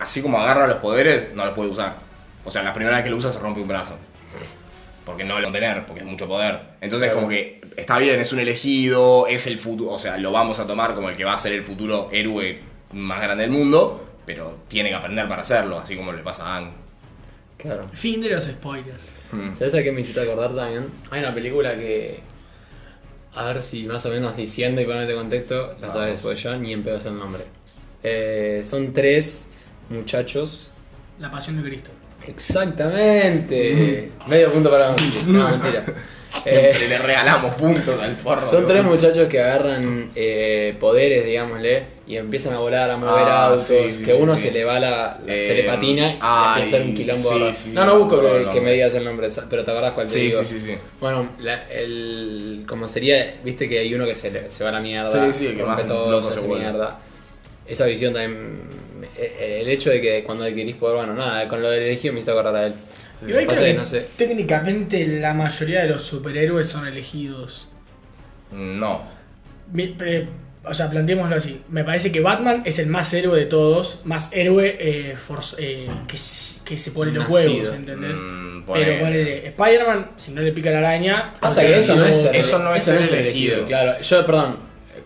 así 0.00 0.22
como 0.22 0.38
agarra 0.40 0.66
los 0.66 0.78
poderes, 0.78 1.32
no 1.34 1.44
los 1.44 1.54
puede 1.54 1.70
usar. 1.70 1.96
O 2.44 2.50
sea, 2.50 2.62
la 2.62 2.72
primera 2.72 2.96
vez 2.96 3.04
que 3.04 3.10
lo 3.10 3.16
usa 3.16 3.30
se 3.30 3.38
rompe 3.38 3.60
un 3.60 3.68
brazo. 3.68 3.96
Porque 5.04 5.24
no 5.24 5.40
lo 5.40 5.50
tener, 5.50 5.86
porque 5.86 6.00
es 6.02 6.06
mucho 6.06 6.26
poder. 6.28 6.60
Entonces, 6.80 7.08
Claro. 7.08 7.20
como 7.22 7.28
que 7.30 7.62
está 7.76 7.96
bien, 7.98 8.20
es 8.20 8.32
un 8.32 8.40
elegido, 8.40 9.26
es 9.26 9.46
el 9.46 9.58
futuro. 9.58 9.92
O 9.92 9.98
sea, 9.98 10.18
lo 10.18 10.32
vamos 10.32 10.58
a 10.58 10.66
tomar 10.66 10.94
como 10.94 11.08
el 11.08 11.16
que 11.16 11.24
va 11.24 11.32
a 11.34 11.38
ser 11.38 11.52
el 11.54 11.64
futuro 11.64 12.08
héroe 12.12 12.60
más 12.92 13.20
grande 13.22 13.42
del 13.44 13.50
mundo. 13.52 14.04
Pero 14.26 14.58
tiene 14.68 14.90
que 14.90 14.94
aprender 14.94 15.26
para 15.26 15.40
hacerlo, 15.42 15.78
así 15.78 15.96
como 15.96 16.12
le 16.12 16.22
pasa 16.22 16.44
a 16.44 16.56
Ang. 16.58 16.70
Claro. 17.56 17.88
Fin 17.94 18.20
de 18.20 18.28
los 18.30 18.44
spoilers. 18.44 19.14
Mm. 19.32 19.54
¿Sabes 19.54 19.74
a 19.74 19.82
qué 19.82 19.92
me 19.92 20.00
hiciste 20.00 20.20
acordar 20.20 20.54
también? 20.54 20.86
Hay 21.10 21.20
una 21.20 21.34
película 21.34 21.74
que. 21.76 22.20
A 23.34 23.44
ver 23.44 23.62
si 23.62 23.86
más 23.86 24.04
o 24.06 24.10
menos 24.10 24.36
diciendo 24.36 24.80
y 24.80 24.84
poniendo 24.84 25.14
contexto, 25.14 25.76
la 25.80 25.92
sabes, 25.92 26.20
porque 26.20 26.40
yo 26.40 26.56
ni 26.56 26.72
en 26.72 26.82
pedo 26.82 26.96
el 26.96 27.18
nombre. 27.18 27.44
Eh, 28.02 28.62
son 28.64 28.92
tres 28.92 29.50
muchachos. 29.90 30.70
La 31.18 31.30
pasión 31.30 31.62
de 31.62 31.68
Cristo. 31.68 31.90
Exactamente. 32.26 34.10
Medio 34.26 34.52
punto 34.52 34.70
para. 34.70 34.94
No, 35.26 35.48
mentira. 35.50 35.84
Eh, 36.44 36.70
Siempre 36.72 36.88
le 36.88 36.98
regalamos 36.98 37.54
puntos 37.54 37.98
al 38.00 38.14
forro. 38.16 38.42
son 38.46 38.66
tres 38.66 38.84
muchachos 38.84 39.28
que 39.28 39.40
agarran 39.40 40.10
eh, 40.14 40.76
poderes, 40.78 41.24
digámosle, 41.24 41.84
y 42.06 42.16
empiezan 42.16 42.52
a 42.52 42.58
volar, 42.58 42.90
a 42.90 42.98
mover 42.98 43.12
Ah, 43.28 43.46
autos, 43.46 43.62
sí, 43.66 43.90
sí, 43.90 44.04
que 44.04 44.12
uno 44.12 44.36
sí. 44.36 44.42
se 44.42 44.50
le 44.52 44.64
va 44.64 44.78
la, 44.78 45.18
la- 45.24 45.26
se 45.26 45.54
le 45.54 45.60
Eh, 45.60 45.66
patina 45.66 46.10
y 46.12 46.18
ay, 46.20 46.62
empieza 46.62 46.76
a 46.76 46.80
hacer 46.80 46.82
un 46.82 46.94
quilombo. 46.94 47.30
no, 47.74 47.86
no 47.86 47.98
busco 47.98 48.16
no, 48.16 48.22
que, 48.22 48.40
no, 48.44 48.52
que 48.52 48.58
no. 48.58 48.62
me 48.66 48.72
digas 48.74 48.94
el 48.94 49.04
nombre, 49.04 49.28
pero 49.48 49.64
te 49.64 49.70
acordás 49.70 49.92
cuál 49.92 50.08
te 50.08 50.18
digo. 50.18 50.42
sí, 50.42 50.58
sí, 50.58 50.66
sí. 50.66 50.74
Bueno, 51.00 51.30
la- 51.40 51.66
el, 51.70 52.64
como 52.68 52.88
sería, 52.88 53.34
viste 53.42 53.66
que 53.66 53.78
hay 53.78 53.94
uno 53.94 54.04
que 54.04 54.14
se, 54.14 54.30
le- 54.30 54.50
se 54.50 54.62
va 54.64 54.68
a 54.70 54.72
la 54.74 54.80
mierda, 54.80 55.32
Sí, 55.32 55.46
sí, 55.48 55.54
que 55.56 55.62
más 55.62 55.86
todo, 55.86 56.22
se 56.30 56.40
se 56.42 56.46
mierda. 56.46 56.98
Esa 57.66 57.86
visión 57.86 58.12
también, 58.12 58.60
eh, 59.16 59.60
el 59.62 59.68
hecho 59.68 59.88
de 59.90 60.00
que 60.02 60.24
cuando 60.24 60.44
adquirís 60.44 60.76
poder, 60.76 60.96
bueno, 60.96 61.14
nada, 61.14 61.48
con 61.48 61.62
lo 61.62 61.70
del 61.70 61.84
elegido 61.84 62.12
me 62.14 62.20
hizo 62.20 62.32
acordar 62.32 62.54
a 62.56 62.66
él. 62.66 62.74
Igual 63.26 63.46
Pasa 63.46 63.58
creo 63.58 63.66
que 63.70 63.72
que 63.72 63.78
no 63.78 63.84
sé. 63.86 64.06
técnicamente 64.16 65.06
la 65.20 65.34
mayoría 65.34 65.82
de 65.82 65.88
los 65.88 66.02
superhéroes 66.02 66.68
son 66.68 66.86
elegidos. 66.86 67.66
No. 68.52 69.02
Mi- 69.72 69.96
eh, 70.00 70.26
o 70.64 70.74
sea, 70.74 70.90
planteémoslo 70.90 71.36
así. 71.36 71.62
Me 71.68 71.84
parece 71.84 72.12
que 72.12 72.20
Batman 72.20 72.62
es 72.64 72.78
el 72.78 72.86
más 72.88 73.12
héroe 73.14 73.38
de 73.38 73.46
todos. 73.46 74.00
Más 74.04 74.30
héroe 74.32 74.76
eh, 74.80 75.16
forz- 75.16 75.56
eh, 75.58 75.88
que, 76.06 76.16
s- 76.16 76.58
que 76.64 76.76
se 76.78 76.90
pone 76.92 77.10
los 77.12 77.28
Nacido. 77.28 77.52
huevos, 77.54 77.72
¿entendés? 77.74 78.18
Mm, 78.18 78.62
Pero 78.72 78.98
ponele. 79.00 79.46
Spider-Man, 79.48 80.10
si 80.16 80.30
no 80.32 80.42
le 80.42 80.52
pica 80.52 80.70
la 80.70 80.78
araña. 80.78 81.30
Pasa 81.40 81.60
porque 81.60 81.74
que 81.74 81.80
eso 81.80 81.96
no 81.96 82.04
es 82.06 82.16
sido- 82.18 82.30
ser- 82.32 82.36
eso 82.40 82.58
no 82.58 82.74
es 82.74 82.84
ser 82.84 83.02
elegido. 83.02 83.66
Claro, 83.66 84.00
yo, 84.00 84.26
perdón, 84.26 84.56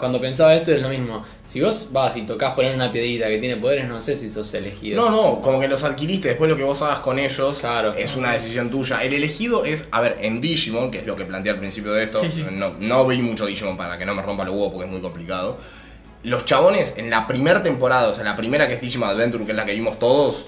cuando 0.02 0.20
pensaba 0.20 0.52
esto 0.52 0.72
es 0.72 0.82
lo 0.82 0.88
mismo. 0.88 1.22
Si 1.46 1.60
vos 1.60 1.90
vas 1.92 2.16
y 2.16 2.22
tocas 2.22 2.54
poner 2.54 2.74
una 2.74 2.90
piedrita 2.90 3.28
que 3.28 3.38
tiene 3.38 3.56
poderes, 3.56 3.86
no 3.86 4.00
sé 4.00 4.16
si 4.16 4.28
sos 4.28 4.52
elegido. 4.52 5.00
No, 5.00 5.10
no, 5.10 5.40
como 5.40 5.60
que 5.60 5.68
los 5.68 5.84
adquiriste, 5.84 6.26
después 6.26 6.50
lo 6.50 6.56
que 6.56 6.64
vos 6.64 6.82
hagas 6.82 6.98
con 6.98 7.20
ellos 7.20 7.60
Claro. 7.60 7.94
es 7.94 8.16
una 8.16 8.32
decisión 8.32 8.68
tuya. 8.68 9.04
El 9.04 9.14
elegido 9.14 9.64
es, 9.64 9.86
a 9.92 10.00
ver, 10.00 10.18
en 10.20 10.40
Digimon, 10.40 10.90
que 10.90 10.98
es 10.98 11.06
lo 11.06 11.14
que 11.14 11.24
planteé 11.24 11.52
al 11.52 11.60
principio 11.60 11.92
de 11.92 12.02
esto, 12.02 12.18
Sí, 12.18 12.30
sí. 12.30 12.44
No, 12.50 12.74
no 12.80 13.06
vi 13.06 13.22
mucho 13.22 13.46
Digimon 13.46 13.76
para 13.76 13.96
que 13.96 14.04
no 14.04 14.12
me 14.16 14.22
rompa 14.22 14.44
los 14.44 14.54
huevos 14.56 14.72
porque 14.72 14.86
es 14.86 14.90
muy 14.90 15.00
complicado. 15.00 15.58
Los 16.24 16.46
chabones 16.46 16.94
en 16.96 17.08
la 17.08 17.28
primera 17.28 17.62
temporada, 17.62 18.08
o 18.08 18.14
sea, 18.14 18.24
la 18.24 18.34
primera 18.34 18.66
que 18.66 18.74
es 18.74 18.80
Digimon 18.80 19.08
Adventure, 19.08 19.44
que 19.44 19.52
es 19.52 19.56
la 19.56 19.64
que 19.64 19.72
vimos 19.74 20.00
todos, 20.00 20.46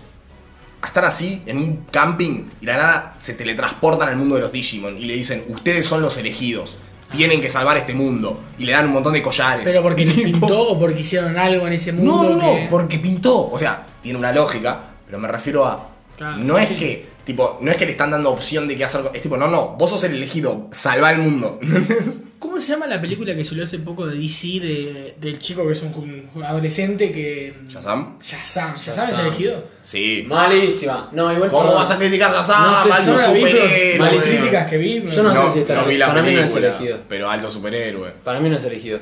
están 0.84 1.04
así 1.04 1.42
en 1.46 1.58
un 1.58 1.84
camping 1.92 2.48
y 2.60 2.66
la 2.66 2.76
nada 2.76 3.14
se 3.20 3.34
teletransportan 3.34 4.08
al 4.08 4.16
mundo 4.16 4.34
de 4.34 4.40
los 4.40 4.50
Digimon 4.50 4.98
y 4.98 5.04
le 5.04 5.14
dicen, 5.14 5.44
ustedes 5.46 5.86
son 5.86 6.02
los 6.02 6.16
elegidos, 6.16 6.78
tienen 7.16 7.40
que 7.40 7.48
salvar 7.50 7.77
este 7.77 7.94
mundo. 7.94 8.40
Y 8.59 8.64
le 8.64 8.72
dan 8.72 8.87
un 8.87 8.92
montón 8.92 9.12
de 9.12 9.22
collares. 9.22 9.64
Pero 9.64 9.83
porque 9.83 10.05
Tipo, 10.07 10.22
pintó 10.24 10.68
o 10.70 10.79
porque 10.79 11.00
hicieron 11.00 11.37
algo 11.38 11.66
en 11.66 11.72
ese 11.74 11.92
mundo. 11.92 12.22
no, 12.24 12.31
no, 12.31 12.37
no, 12.37 12.55
que- 12.57 12.66
porque 12.70 12.98
pintó. 12.98 13.48
O 13.50 13.59
sea, 13.59 13.87
tiene 14.00 14.18
una 14.18 14.33
lógica, 14.33 14.81
pero 15.07 15.18
me 15.18 15.29
refiero 15.29 15.64
a. 15.66 15.88
Claro, 16.16 16.37
no 16.38 16.57
sí, 16.59 16.62
es 16.62 16.68
sí. 16.68 16.74
que, 16.77 17.07
tipo, 17.24 17.58
no 17.60 17.70
es 17.70 17.76
que 17.76 17.84
le 17.87 17.92
están 17.92 18.10
dando 18.10 18.30
opción 18.30 18.68
de 18.68 18.76
qué 18.76 18.84
hacer. 18.84 19.02
Es 19.14 19.22
tipo, 19.22 19.37
no, 19.37 19.48
no, 19.48 19.76
vos 19.78 19.90
sos 19.90 20.04
el 20.04 20.14
elegido, 20.14 20.68
salva 20.72 21.10
el 21.12 21.18
mundo. 21.18 21.58
¿Cómo 22.38 22.60
se 22.60 22.68
llama 22.68 22.87
la 22.87 23.00
película 23.00 23.34
que 23.34 23.42
salió 23.44 23.64
hace 23.64 23.78
poco 23.78 24.06
de 24.06 24.16
DC 24.18 24.46
de, 24.60 25.14
del 25.18 25.38
chico 25.38 25.66
que 25.66 25.72
es 25.72 25.82
un, 25.82 26.28
un 26.34 26.44
adolescente 26.44 27.10
que. 27.10 27.54
¿Shazam? 27.68 28.18
Shazam. 28.22 28.74
¿Shazam 28.76 29.10
es 29.10 29.18
elegido? 29.18 29.64
Sí. 29.82 30.24
Malísima. 30.28 31.08
No, 31.12 31.32
igual 31.32 31.50
¿Cómo 31.50 31.74
vas 31.74 31.90
a 31.90 31.98
criticar 31.98 32.30
Shazam? 32.32 32.70
No 32.70 32.76
sé 32.76 32.92
alto 32.92 33.12
no 33.12 33.18
superhéroe. 33.18 33.98
las 33.98 33.98
malísima. 33.98 34.37
críticas 34.40 34.70
que 34.70 34.76
vi. 34.78 35.04
Yo 35.10 35.22
no, 35.22 35.32
No, 35.34 35.46
sé 35.46 35.52
si 35.54 35.58
está 35.60 35.74
no 35.74 35.87
vi 35.87 35.96
la 35.96 36.06
Para 36.08 36.22
mí 36.22 36.32
no 36.32 36.40
es 36.40 36.52
película, 36.52 36.68
elegido. 36.76 36.98
pero 37.08 37.30
alto 37.30 37.50
superhéroe. 37.50 38.10
Para 38.22 38.40
mí 38.40 38.48
no 38.50 38.56
es 38.56 38.64
elegido. 38.64 39.00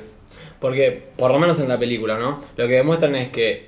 Porque, 0.61 1.09
por 1.17 1.33
lo 1.33 1.39
menos 1.41 1.59
en 1.59 1.69
la 1.69 1.79
película, 1.79 2.17
¿no? 2.19 2.41
Lo 2.57 2.69
que 2.69 2.75
demuestran 2.75 3.17
es 3.17 3.31
que, 3.31 3.67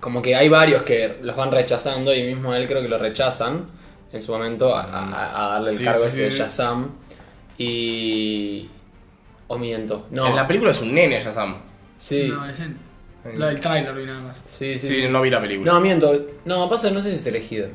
como 0.00 0.22
que 0.22 0.34
hay 0.36 0.48
varios 0.48 0.82
que 0.82 1.18
los 1.22 1.34
van 1.36 1.50
rechazando 1.50 2.14
y 2.14 2.22
mismo 2.22 2.54
él 2.54 2.66
creo 2.68 2.82
que 2.82 2.88
lo 2.88 2.98
rechazan 2.98 3.66
en 4.12 4.22
su 4.22 4.32
momento 4.32 4.74
a, 4.74 4.82
a- 4.82 5.44
a 5.46 5.48
darle 5.54 5.70
el 5.70 5.76
Sí, 5.76 5.84
cargo 5.84 6.00
sí, 6.00 6.06
este 6.08 6.20
de. 6.22 6.30
Shazam. 6.30 6.90
Y. 7.58 8.68
O 9.48 9.58
miento. 9.58 10.06
No. 10.10 10.26
En 10.28 10.36
la 10.36 10.46
película 10.46 10.70
es 10.70 10.80
un 10.82 10.94
nene, 10.94 11.20
Shazam. 11.20 11.56
Sí. 11.98 12.30
Un 12.30 12.38
adolescente. 12.38 12.80
Lo 13.36 13.46
del 13.46 13.60
trailer 13.60 13.94
vi 13.94 14.06
nada 14.06 14.20
más. 14.20 14.40
sí, 14.46 14.78
sí, 14.78 14.86
Sí, 14.88 15.00
sí. 15.02 15.08
no 15.08 15.20
vi 15.20 15.28
la 15.30 15.40
película. 15.40 15.72
No, 15.72 15.80
miento. 15.80 16.12
No, 16.44 16.68
pasa, 16.68 16.90
no 16.90 17.02
sé 17.02 17.10
si 17.10 17.16
es 17.16 17.26
elegido. 17.26 17.68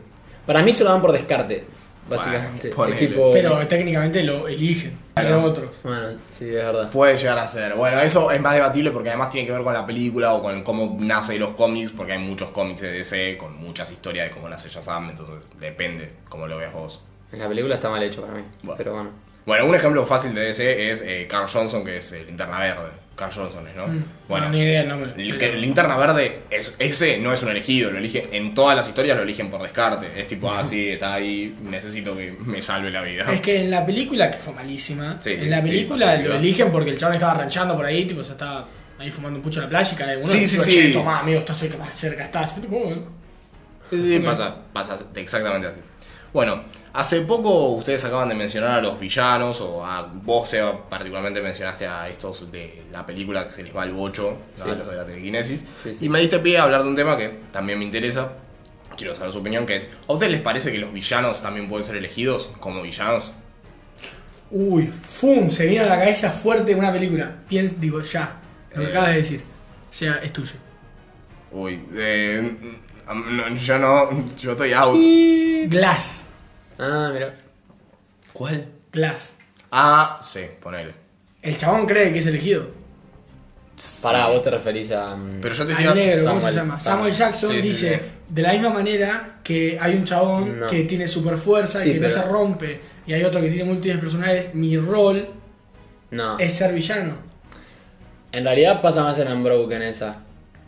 Para 0.45 0.61
mí 0.63 0.71
se 0.71 0.83
lo 0.83 0.89
dan 0.91 1.01
por 1.01 1.11
descarte, 1.11 1.65
básicamente. 2.09 2.69
Bueno, 2.69 2.93
es 2.93 2.99
tipo. 2.99 3.31
Pero 3.31 3.67
técnicamente 3.67 4.23
lo 4.23 4.47
eligen. 4.47 4.97
Claro. 5.13 5.43
otros. 5.43 5.75
Bueno, 5.83 6.17
sí, 6.31 6.47
es 6.47 6.55
verdad. 6.55 6.89
Puede 6.91 7.17
llegar 7.17 7.37
a 7.37 7.47
ser. 7.47 7.75
Bueno, 7.75 7.99
eso 8.01 8.31
es 8.31 8.41
más 8.41 8.53
debatible 8.53 8.91
porque 8.91 9.09
además 9.09 9.29
tiene 9.29 9.47
que 9.47 9.53
ver 9.53 9.63
con 9.63 9.73
la 9.73 9.85
película 9.85 10.33
o 10.33 10.41
con 10.41 10.63
cómo 10.63 10.97
nace 10.99 11.37
los 11.37 11.51
cómics, 11.51 11.91
porque 11.95 12.13
hay 12.13 12.19
muchos 12.19 12.49
cómics 12.49 12.81
de 12.81 12.91
DC 12.91 13.37
con 13.37 13.57
muchas 13.57 13.91
historias 13.91 14.27
de 14.27 14.31
cómo 14.31 14.49
nace 14.49 14.69
Shazam, 14.69 15.09
entonces 15.09 15.49
depende 15.59 16.07
cómo 16.29 16.47
lo 16.47 16.57
veas 16.57 16.73
vos. 16.73 17.01
En 17.31 17.39
la 17.39 17.47
película 17.47 17.75
está 17.75 17.89
mal 17.89 18.01
hecho 18.01 18.21
para 18.21 18.33
mí. 18.33 18.43
Bueno. 18.61 18.77
Pero 18.77 18.93
bueno. 18.93 19.09
Bueno, 19.45 19.65
un 19.65 19.75
ejemplo 19.75 20.05
fácil 20.05 20.33
de 20.33 20.41
DC 20.41 20.91
es 20.91 21.01
eh, 21.01 21.27
Carl 21.29 21.49
Johnson, 21.49 21.83
que 21.83 21.97
es 21.97 22.11
el 22.13 22.27
Linterna 22.27 22.59
Verde. 22.59 23.02
Carl 23.15 23.31
Johnson 23.31 23.63
¿no? 23.75 23.87
Mm. 23.87 24.03
Bueno, 24.27 24.47
No, 24.47 24.51
ni 24.53 24.61
idea 24.61 24.81
el 24.81 24.87
nombre. 24.89 25.13
pero- 25.15 25.37
que 25.37 25.51
Linterna 25.53 25.95
Verde, 25.97 26.41
es- 26.49 26.73
ese 26.79 27.17
no 27.19 27.31
es 27.31 27.43
un 27.43 27.49
elegido, 27.49 27.91
lo 27.91 27.99
elige, 27.99 28.27
en 28.31 28.53
todas 28.55 28.75
las 28.75 28.87
historias 28.87 29.15
lo 29.15 29.23
eligen 29.23 29.49
por 29.51 29.61
descarte. 29.61 30.07
Es 30.19 30.27
tipo, 30.27 30.51
ah, 30.51 30.63
sí, 30.63 30.89
está 30.89 31.13
ahí, 31.13 31.55
necesito 31.61 32.17
que 32.17 32.31
me 32.39 32.61
salve 32.61 32.89
la 32.89 33.01
vida. 33.03 33.31
Es 33.31 33.41
que 33.41 33.61
en 33.61 33.69
la 33.71 33.85
película, 33.85 34.31
que 34.31 34.37
fue 34.39 34.53
malísima, 34.53 35.17
Sí, 35.21 35.31
en 35.33 35.49
la 35.51 35.61
película 35.61 36.15
lo 36.17 36.33
eligen 36.35 36.71
porque 36.71 36.89
el 36.89 36.97
chabón 36.97 37.15
estaba 37.15 37.35
ranchando 37.35 37.75
por 37.75 37.85
ahí, 37.85 38.05
tipo, 38.05 38.23
se 38.23 38.31
estaba 38.31 38.67
ahí 38.97 39.11
fumando 39.11 39.37
un 39.37 39.43
pucho 39.43 39.59
en 39.59 39.65
la 39.65 39.69
playa 39.69 39.91
y 39.93 39.95
cae 39.95 40.17
uno. 40.17 40.27
Sí, 40.27 40.47
sí, 40.47 40.57
sí. 40.59 40.91
Toma, 40.93 41.19
amigo, 41.19 41.39
estás 41.39 41.57
cerca, 41.57 41.77
más 41.77 41.93
cerca 41.95 42.23
estás. 42.25 42.55
Tipo, 42.59 42.77
"Oh". 42.77 42.95
Sí, 43.91 44.01
sí, 44.01 44.19
pasa, 44.19 44.55
pasa 44.73 44.97
exactamente 45.15 45.67
así. 45.67 45.81
Bueno, 46.31 46.63
hace 46.93 47.21
poco 47.21 47.69
ustedes 47.71 48.03
acaban 48.05 48.29
de 48.29 48.35
mencionar 48.35 48.71
a 48.79 48.81
los 48.81 48.99
villanos, 48.99 49.59
o 49.61 49.85
a 49.85 50.03
vos, 50.03 50.49
Seba, 50.49 50.87
particularmente 50.89 51.41
mencionaste 51.41 51.87
a 51.87 52.07
estos 52.07 52.51
de 52.51 52.83
la 52.91 53.05
película 53.05 53.45
que 53.45 53.51
se 53.51 53.63
les 53.63 53.75
va 53.75 53.83
el 53.83 53.91
bocho, 53.91 54.37
Sí. 54.51 54.63
a 54.69 54.75
los 54.75 54.87
de 54.87 54.95
la 54.95 55.05
telequinesis. 55.05 55.63
Sí, 55.75 55.93
sí. 55.93 56.05
Y 56.05 56.09
me 56.09 56.19
diste 56.19 56.39
pie 56.39 56.57
a 56.57 56.63
hablar 56.63 56.83
de 56.83 56.89
un 56.89 56.95
tema 56.95 57.17
que 57.17 57.29
también 57.51 57.79
me 57.79 57.85
interesa. 57.85 58.33
Quiero 58.95 59.15
saber 59.15 59.31
su 59.31 59.39
opinión, 59.39 59.65
que 59.65 59.75
es, 59.77 59.89
¿a 60.07 60.13
ustedes 60.13 60.31
les 60.31 60.41
parece 60.41 60.71
que 60.71 60.77
los 60.77 60.93
villanos 60.93 61.41
también 61.41 61.67
pueden 61.67 61.85
ser 61.85 61.95
elegidos 61.95 62.51
como 62.59 62.81
villanos? 62.83 63.31
Uy, 64.51 64.93
¡fum! 65.09 65.49
Se 65.49 65.65
vino 65.65 65.81
a 65.81 65.87
la 65.87 65.97
cabeza 65.97 66.29
fuerte 66.31 66.75
una 66.75 66.93
película. 66.93 67.37
Piens, 67.49 67.79
digo, 67.81 68.01
ya. 68.01 68.37
Lo 68.75 68.81
que 68.81 68.85
Eh. 68.87 68.89
acabas 68.91 69.09
de 69.09 69.15
decir. 69.15 69.41
O 69.89 69.93
sea, 69.93 70.15
es 70.23 70.31
tuyo. 70.31 70.53
Uy, 71.51 71.79
eh, 71.95 72.55
mm, 73.11 73.35
no, 73.37 73.55
yo 73.55 73.79
no, 73.79 74.09
yo 74.41 74.51
estoy 74.51 74.73
out. 74.73 74.99
Glass. 75.71 76.22
Ah, 76.79 77.09
mira. 77.13 77.33
¿Cuál? 78.33 78.65
Glass. 78.91 79.33
Ah, 79.71 80.19
sí, 80.23 80.41
ponele. 80.61 80.93
El 81.41 81.57
chabón 81.57 81.85
cree 81.85 82.11
que 82.13 82.19
es 82.19 82.25
elegido. 82.25 82.67
Pará, 84.01 84.25
Sí. 84.27 84.31
vos 84.33 84.43
te 84.43 84.51
referís 84.51 84.91
a. 84.91 85.15
mm, 85.15 85.39
Pero 85.41 85.55
yo 85.55 85.65
te 85.65 85.73
Al 85.73 85.79
estoy 85.83 85.95
negro, 85.99 86.25
¿cómo 86.25 86.39
se 86.39 86.45
Samuel- 86.47 86.55
llama? 86.55 86.79
Samuel. 86.79 87.11
Samuel 87.11 87.13
Jackson 87.13 87.51
Sí, 87.51 87.61
sí, 87.61 87.67
dice, 87.67 87.95
sí. 87.97 88.01
de 88.29 88.41
la 88.41 88.51
misma 88.53 88.69
manera 88.69 89.39
que 89.43 89.77
hay 89.81 89.95
un 89.95 90.05
chabón 90.05 90.59
No. 90.59 90.67
que 90.67 90.83
tiene 90.83 91.07
super 91.07 91.37
fuerza 91.37 91.79
Sí, 91.79 91.89
y 91.89 91.93
que 91.93 91.99
pero- 91.99 92.15
no 92.17 92.23
se 92.23 92.29
rompe, 92.29 92.81
y 93.07 93.13
hay 93.13 93.23
otro 93.23 93.41
que 93.41 93.49
tiene 93.49 93.63
múltiples 93.65 93.97
personalidades, 93.99 94.53
mi 94.53 94.77
rol 94.77 95.27
No. 96.11 96.37
es 96.37 96.53
ser 96.53 96.71
villano. 96.73 97.15
En 98.31 98.43
realidad 98.45 98.81
pasa 98.81 99.03
más 99.03 99.17
en 99.19 99.27
Unbroken 99.31 99.81
esa. 99.81 100.17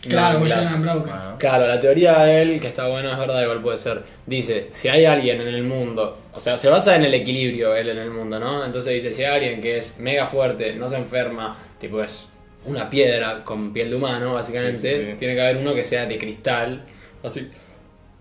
Claro, 0.09 0.39
como. 0.39 1.37
Claro, 1.37 1.67
la 1.67 1.79
teoría 1.79 2.19
de 2.19 2.41
él, 2.41 2.59
que 2.59 2.67
está 2.67 2.87
bueno, 2.87 3.11
es 3.11 3.17
verdad, 3.17 3.41
igual 3.41 3.61
puede 3.61 3.77
ser. 3.77 4.03
Dice, 4.25 4.69
si 4.71 4.87
hay 4.87 5.05
alguien 5.05 5.41
en 5.41 5.47
el 5.47 5.63
mundo, 5.63 6.17
o 6.33 6.39
sea, 6.39 6.57
se 6.57 6.69
basa 6.69 6.95
en 6.95 7.05
el 7.05 7.13
equilibrio 7.13 7.75
él 7.75 7.89
en 7.89 7.97
el 7.97 8.11
mundo, 8.11 8.39
¿no? 8.39 8.65
Entonces 8.65 8.93
dice, 8.93 9.11
si 9.11 9.23
hay 9.23 9.35
alguien 9.35 9.61
que 9.61 9.77
es 9.77 9.99
mega 9.99 10.25
fuerte, 10.25 10.73
no 10.73 10.87
se 10.87 10.95
enferma, 10.95 11.57
tipo 11.79 12.01
es 12.01 12.27
una 12.65 12.89
piedra 12.89 13.43
con 13.43 13.73
piel 13.73 13.89
de 13.89 13.95
humano, 13.95 14.33
básicamente, 14.33 14.77
Sí, 14.77 15.03
sí, 15.03 15.11
sí. 15.11 15.17
tiene 15.17 15.35
que 15.35 15.41
haber 15.41 15.57
uno 15.57 15.73
que 15.73 15.85
sea 15.85 16.05
de 16.05 16.17
cristal, 16.17 16.83
así... 17.23 17.49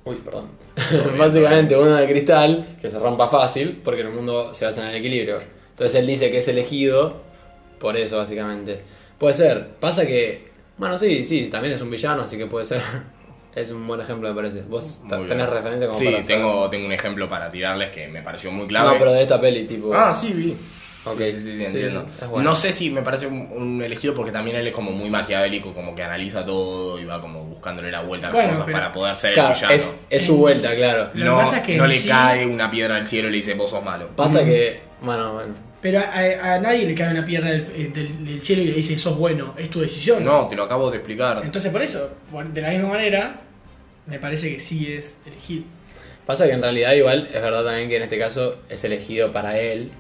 Uy, 0.05 0.17
perdón. 0.17 0.51
bien, 0.91 1.19
básicamente 1.19 1.77
uno 1.77 1.95
de 1.95 2.07
cristal, 2.07 2.77
que 2.81 2.91
se 2.91 2.99
rompa 2.99 3.27
fácil, 3.29 3.81
porque 3.83 4.03
en 4.03 4.09
el 4.09 4.13
mundo 4.13 4.53
se 4.53 4.67
basa 4.67 4.83
en 4.83 4.89
el 4.89 4.97
equilibrio. 4.97 5.39
Entonces 5.71 5.99
él 5.99 6.07
dice 6.07 6.31
que 6.31 6.39
es 6.39 6.49
elegido 6.49 7.23
por 7.79 7.97
eso, 7.97 8.19
básicamente. 8.19 8.81
Puede 9.19 9.35
ser. 9.35 9.69
Pasa 9.81 10.07
que. 10.07 10.53
Bueno, 10.77 10.99
sí, 10.99 11.25
sí, 11.25 11.49
también 11.51 11.75
es 11.75 11.81
un 11.81 11.91
villano, 11.91 12.23
así 12.23 12.37
que 12.37 12.47
puede 12.47 12.65
ser. 12.65 12.81
Es 13.55 13.71
un 13.71 13.87
buen 13.87 14.01
ejemplo, 14.01 14.29
me 14.29 14.35
parece. 14.35 14.63
¿Vos 14.63 14.99
Muy 15.05 15.29
tenés 15.29 15.47
bien. 15.47 15.51
referencia 15.51 15.87
como 15.87 15.97
Sí, 15.97 16.07
para 16.07 16.17
saber? 16.25 16.27
tengo, 16.27 16.69
tengo 16.71 16.87
un 16.87 16.93
ejemplo 16.93 17.29
para 17.29 17.49
tirarles 17.49 17.91
que 17.91 18.09
me 18.09 18.21
pareció 18.21 18.51
muy 18.51 18.67
clave. 18.67 18.89
No, 18.89 18.99
pero 18.99 19.13
de 19.13 19.23
esta 19.23 19.41
peli, 19.41 19.65
tipo. 19.65 19.95
Ah, 19.95 20.13
sí, 20.13 20.33
vi. 20.33 20.57
Ok. 21.05 21.19
Sí, 21.21 21.31
sí, 21.31 21.41
sí, 21.41 21.59
Sí, 21.59 21.65
entiendo. 21.67 22.05
bueno. 22.31 22.51
No 22.51 22.57
sé 22.57 22.73
si 22.73 22.91
me 22.91 23.03
parece 23.03 23.29
un, 23.29 23.49
un 23.55 23.81
elegido 23.81 24.13
porque 24.13 24.33
también 24.33 24.57
él 24.57 24.67
es 24.67 24.73
como 24.73 24.91
muy 24.91 25.09
maquiavélico, 25.09 25.73
como 25.73 25.95
que 25.95 26.03
analiza 26.03 26.45
todo 26.45 26.99
y 26.99 27.05
va 27.05 27.21
como 27.21 27.45
buscándole 27.45 27.93
la 27.93 28.01
vuelta 28.01 28.27
a 28.27 28.31
las 28.31 28.35
Bueno, 28.35 28.51
cosas 28.51 28.65
pero- 28.67 28.79
para 28.79 28.93
poder 28.93 29.17
ser 29.17 29.35
Claro, 29.35 29.49
el 29.51 29.55
villano. 29.55 29.75
es, 29.77 29.97
es 30.11 30.25
su 30.27 30.37
vuelta, 30.37 30.75
claro. 30.75 31.05
Lo 31.05 31.13
que 31.13 31.25
no 31.25 31.37
pasa 31.37 31.57
es 31.59 31.63
que 31.63 31.77
no 31.77 31.87
le 31.87 31.97
sí- 31.99 32.09
cae 32.09 32.45
una 32.47 32.69
piedra 32.73 32.97
al 32.97 33.07
cielo 33.07 33.29
y 33.29 33.31
le 33.31 33.37
dice 33.37 33.55
vos 33.55 33.71
sos 33.71 33.85
malo. 33.85 34.09
Pasa 34.17 34.45
que. 34.45 34.81
Bueno, 35.01 35.33
bueno. 35.35 35.55
Pero 35.85 35.99
a, 36.01 36.55
a 36.55 36.59
nadie 36.61 36.87
le 36.87 36.95
cae 36.95 37.11
una 37.11 37.27
piedra 37.27 37.51
del, 37.51 37.61
eh, 37.75 37.91
del- 37.93 38.25
del 38.25 38.41
cielo 38.41 38.63
y 38.63 38.69
le 38.69 38.73
dice, 38.73 38.97
sos 38.97 39.19
bueno, 39.19 39.55
es 39.59 39.69
tu 39.69 39.81
decisión. 39.83 40.25
No, 40.25 40.49
te 40.49 40.57
lo 40.57 40.63
acabo 40.63 40.91
de 40.91 40.97
explicar. 40.97 41.43
Entonces 41.45 41.71
por 41.71 41.83
eso, 41.83 42.09
de 42.55 42.63
la 42.63 42.71
misma 42.71 42.89
manera, 42.89 43.43
me 44.07 44.19
parece 44.19 44.51
que 44.51 44.59
sí 44.59 44.91
es 44.91 45.19
elegido. 45.27 45.65
Pasa 46.25 46.47
que 46.47 46.53
en 46.53 46.63
realidad, 46.63 46.93
igual, 46.95 47.29
es 47.31 47.43
verdad 47.43 47.63
también 47.65 47.91
que 47.91 47.99
en 47.99 48.03
este 48.05 48.19
caso 48.19 48.61
es 48.71 48.83
elegido 48.83 49.31
para 49.31 49.59
él. 49.59 49.91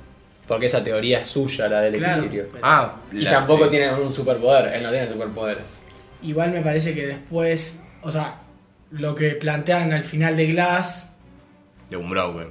Porque 0.48 0.66
esa 0.66 0.82
teoría 0.82 1.20
es 1.20 1.28
suya, 1.28 1.68
la 1.68 1.82
del 1.82 1.96
Claro. 1.98 2.22
equilibrio. 2.22 2.48
pero 2.50 2.64
Ah, 2.66 2.96
Y 3.12 3.16
la- 3.20 3.30
tampoco 3.32 3.64
sí. 3.64 3.70
tiene 3.72 3.92
un 3.92 4.10
superpoder, 4.12 4.74
él 4.74 4.82
no 4.82 4.90
tiene 4.90 5.06
superpoderes. 5.06 5.82
Igual 6.22 6.50
me 6.52 6.62
parece 6.62 6.94
que 6.94 7.06
después, 7.06 7.78
o 8.02 8.10
sea, 8.10 8.40
lo 8.90 9.14
que 9.14 9.32
plantean 9.32 9.92
al 9.92 10.02
final 10.02 10.34
de 10.34 10.46
Glass, 10.46 11.10
De 11.90 11.98
un 11.98 12.08
broken. 12.08 12.48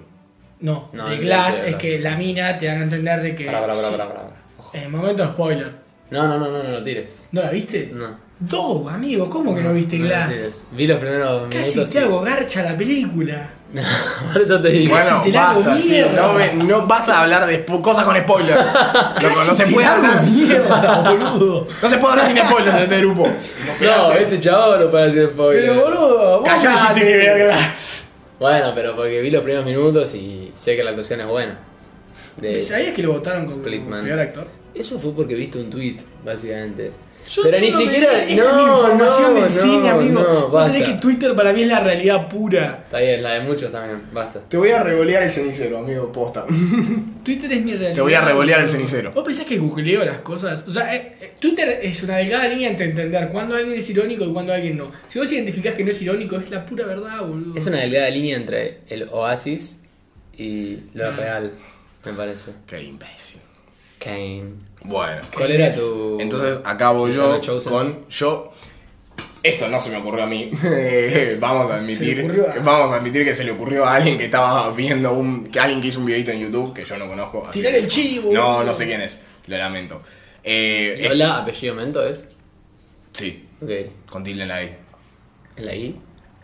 No, 0.63 0.89
No, 0.93 1.08
de 1.10 1.15
el 1.15 1.21
Glass 1.21 1.58
de 1.58 1.62
es 1.63 1.67
Glass. 1.69 1.82
que 1.82 1.99
la 1.99 2.15
mina 2.17 2.58
te 2.58 2.65
dan 2.65 2.80
a 2.80 2.84
entender 2.84 3.21
de 3.21 3.36
que... 3.36 3.45
Pará, 3.45 3.62
pará, 3.62 3.73
pará, 3.73 3.86
sí. 3.88 3.91
pará, 3.95 4.10
pará. 4.10 4.23
Ojo. 4.58 4.71
Eh, 4.73 4.88
momento 4.88 5.26
spoiler. 5.28 5.71
No, 6.10 6.28
no, 6.28 6.38
no, 6.38 6.49
no, 6.52 6.63
no 6.63 6.69
lo 6.69 6.84
tires. 6.84 7.23
¿No 7.32 7.41
la 7.41 7.49
viste? 7.52 7.91
No. 7.93 8.17
No, 8.52 8.89
amigo, 8.89 9.30
¿cómo 9.30 9.56
que 9.56 9.62
no 9.62 9.71
viste 9.73 9.97
No 9.97 10.04
lo 10.04 10.10
Glass? 10.10 10.30
tires. 10.30 10.65
Vi 10.71 10.88
los 10.88 10.97
primeros 10.99 11.47
Casi 11.49 11.69
minutos. 11.71 11.89
te 11.91 11.99
y- 11.99 12.02
hago 12.04 12.21
garcha 12.21 12.63
la 12.63 12.78
película. 12.78 13.49
Por 14.34 14.41
eso 14.41 14.62
te 14.62 14.69
digo. 14.69 14.93
Casi 14.95 15.08
Bueno, 15.10 15.21
te 15.23 15.32
la 15.32 15.49
hago 15.52 15.63
basta, 15.63 15.80
sí, 15.80 16.02
no, 16.15 16.34
me- 16.34 16.54
no 16.54 16.86
basta 16.88 17.12
de 17.13 17.17
hablar 17.19 17.45
de 17.47 17.65
spo- 17.65 17.82
cosas 17.82 18.04
con 18.06 18.15
spoilers. 18.17 18.65
Loco, 19.21 19.30
no 19.30 19.36
Casi 19.36 19.56
se 19.56 19.63
te 19.65 19.71
puede 19.71 19.88
hablar. 19.88 20.23
mierda, 20.23 20.99
boludo. 21.10 21.67
No 21.82 21.89
se 21.89 21.97
puede 21.97 22.12
hablar 22.13 22.28
sin 22.28 22.38
spoilers 22.38 22.76
en 22.78 22.84
este 22.84 22.97
grupo. 22.99 23.28
No, 23.82 24.12
este 24.12 24.39
chavo 24.39 24.78
no 24.78 24.89
puede 24.91 25.06
decir 25.06 25.30
spoiler. 25.34 25.62
Pero 25.62 25.82
boludo, 25.86 26.39
vos 26.41 26.47
Callate. 26.49 26.99
que 27.02 27.17
vea 27.17 27.38
Glass. 27.38 28.10
Bueno, 28.43 28.73
pero 28.75 28.93
porque 28.93 29.21
vi 29.21 29.32
los 29.32 29.41
primeros 29.41 29.65
minutos 29.65 30.13
y 30.15 30.51
sé 30.53 30.75
que 30.75 30.84
la 30.84 30.89
actuación 30.89 31.21
es 31.21 31.27
buena. 31.27 31.60
De- 32.36 32.62
¿Sabías 32.62 32.93
que 32.93 33.01
lo 33.01 33.13
votaron 33.13 33.45
como 33.45 33.56
Splitman. 33.58 34.03
peor 34.03 34.19
actor? 34.19 34.47
Eso 34.75 34.99
fue 34.99 35.13
porque 35.13 35.34
viste 35.34 35.60
un 35.60 35.69
tweet, 35.69 35.95
básicamente. 36.25 36.91
Yo 37.29 37.43
pero 37.43 37.59
ni 37.59 37.71
siquiera. 37.71 38.23
Esa 38.25 38.49
es 38.49 38.55
mi 38.55 38.63
información 38.63 39.33
no, 39.33 39.41
del 39.41 39.51
cine, 39.51 39.89
amigo. 39.89 40.21
No, 40.21 40.49
basta. 40.49 40.77
que 40.83 40.93
Twitter 40.95 41.33
para 41.36 41.53
mí 41.53 41.62
es 41.62 41.67
la 41.67 41.79
realidad 41.79 42.27
pura. 42.27 42.81
Está 42.86 42.99
bien, 42.99 43.23
la 43.23 43.33
de 43.33 43.39
muchos 43.41 43.71
también, 43.71 44.01
basta. 44.12 44.39
Te 44.47 44.57
voy 44.57 44.69
a 44.71 44.83
revolear 44.83 45.23
el 45.23 45.31
cenicero, 45.31 45.77
amigo, 45.77 46.12
posta. 46.12 46.45
Twitter 47.23 47.51
es 47.53 47.63
mi 47.63 47.71
realidad. 47.71 47.93
Te 47.93 48.01
voy 48.01 48.13
a 48.13 48.21
revolear 48.21 48.62
el 48.62 48.69
cenicero. 48.69 49.12
¿Vos 49.13 49.23
pensás 49.23 49.45
que 49.45 49.57
googleo 49.57 50.03
las 50.03 50.17
cosas? 50.19 50.65
O 50.67 50.71
sea, 50.73 50.93
eh, 50.95 51.15
eh, 51.21 51.33
Twitter 51.39 51.79
es 51.81 52.03
una 52.03 52.17
delgada 52.17 52.47
línea 52.47 52.69
entre 52.69 52.88
entender 52.88 53.29
cuándo 53.29 53.55
alguien 53.55 53.77
es 53.79 53.89
irónico 53.89 54.25
y 54.25 54.33
cuándo 54.33 54.53
alguien 54.53 54.77
no. 54.77 54.91
Si 55.07 55.19
vos 55.19 55.31
identificás 55.31 55.75
que 55.75 55.83
no 55.83 55.91
es 55.91 56.01
irónico, 56.01 56.36
es 56.38 56.49
la 56.49 56.65
pura 56.65 56.86
verdad, 56.86 57.21
boludo. 57.21 57.55
Es 57.57 57.65
una 57.65 57.79
delgada 57.79 58.09
línea 58.09 58.36
entre 58.36 58.79
el 58.89 59.03
oasis 59.12 59.79
y 60.38 60.77
lo 60.93 61.07
Ah. 61.07 61.12
real, 61.12 61.53
me 62.05 62.13
parece. 62.13 62.51
Qué 62.67 62.81
imbécil. 62.83 63.39
Kane. 63.99 64.43
Bueno. 64.84 65.22
¿Cuál 65.34 65.52
era 65.52 65.72
tu.? 65.74 66.17
Entonces 66.19 66.58
acabo 66.63 67.08
yo 67.10 67.39
con. 67.69 68.08
Yo. 68.10 68.52
Esto 69.41 69.67
no 69.67 69.78
se 69.80 69.89
me 69.89 69.98
ocurrió 69.98 70.24
a 70.24 70.28
mí. 70.28 70.52
vamos 71.39 71.69
a 71.69 71.76
admitir. 71.78 72.22
A- 72.56 72.60
Vamos 72.62 72.91
a 72.91 72.96
admitir 72.96 73.26
que 73.26 73.34
se 73.34 73.43
le 73.43 73.52
ocurrió 73.52 73.86
a 73.86 73.96
alguien 73.96 74.17
que 74.17 74.26
estaba 74.26 74.72
viendo 74.72 75.13
un. 75.13 75.46
que 75.48 75.60
alguien 75.60 75.82
que 75.82 75.88
hizo 75.89 76.00
un 76.00 76.06
videito 76.06 76.32
en 76.32 76.39
YouTube 76.39 76.74
que 76.74 76.86
yo 76.86 76.98
no 76.98 77.08
conozco. 77.08 77.50
Tirar 77.52 77.76
el 77.76 77.88
chivo. 77.88 78.32
No, 78.34 78.63
no 78.63 78.74
sé 78.74 78.86
quién 78.86 79.02
es. 79.02 79.19
Lo 79.48 79.58
lamento. 79.58 80.02
Eh, 80.43 80.96
es- 81.00 81.12
Hola, 81.12 81.39
apellido 81.39 81.76
Mento 81.76 82.06
es. 82.06 82.26
Sí, 83.13 83.48
Ok. 83.62 83.69
con 84.10 84.24
tilde 84.24 84.43
en 84.43 84.48
la 84.50 84.63
I. 84.63 84.76
¿En 85.58 85.65
la 85.65 85.76
I? 85.76 85.96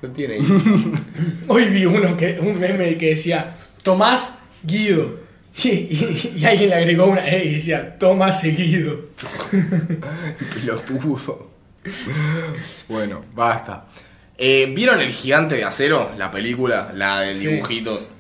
No 0.01 0.09
tiene 0.11 0.37
I. 0.37 0.41
Hoy 1.47 1.65
vi 1.65 1.85
uno 1.85 2.15
que, 2.15 2.37
un 2.39 2.59
meme 2.59 2.97
que 2.97 3.07
decía 3.11 3.55
Tomás 3.81 4.35
Guido. 4.63 5.18
Y, 5.63 5.69
y- 5.69 6.33
y 6.37 6.45
alguien 6.45 6.69
le 6.69 6.75
agregó 6.75 7.05
una 7.07 7.27
E 7.27 7.45
y 7.45 7.53
decía 7.55 7.97
Tomás 7.97 8.39
seguido. 8.41 9.07
Pelotudo. 10.53 11.49
bueno, 12.87 13.21
basta. 13.33 13.87
Eh, 14.37 14.71
¿Vieron 14.75 14.99
El 15.01 15.11
Gigante 15.11 15.55
de 15.55 15.63
Acero? 15.63 16.13
La 16.17 16.31
película, 16.31 16.91
la 16.93 17.21
de 17.21 17.35
Sí. 17.35 17.47
dibujitos. 17.47 18.11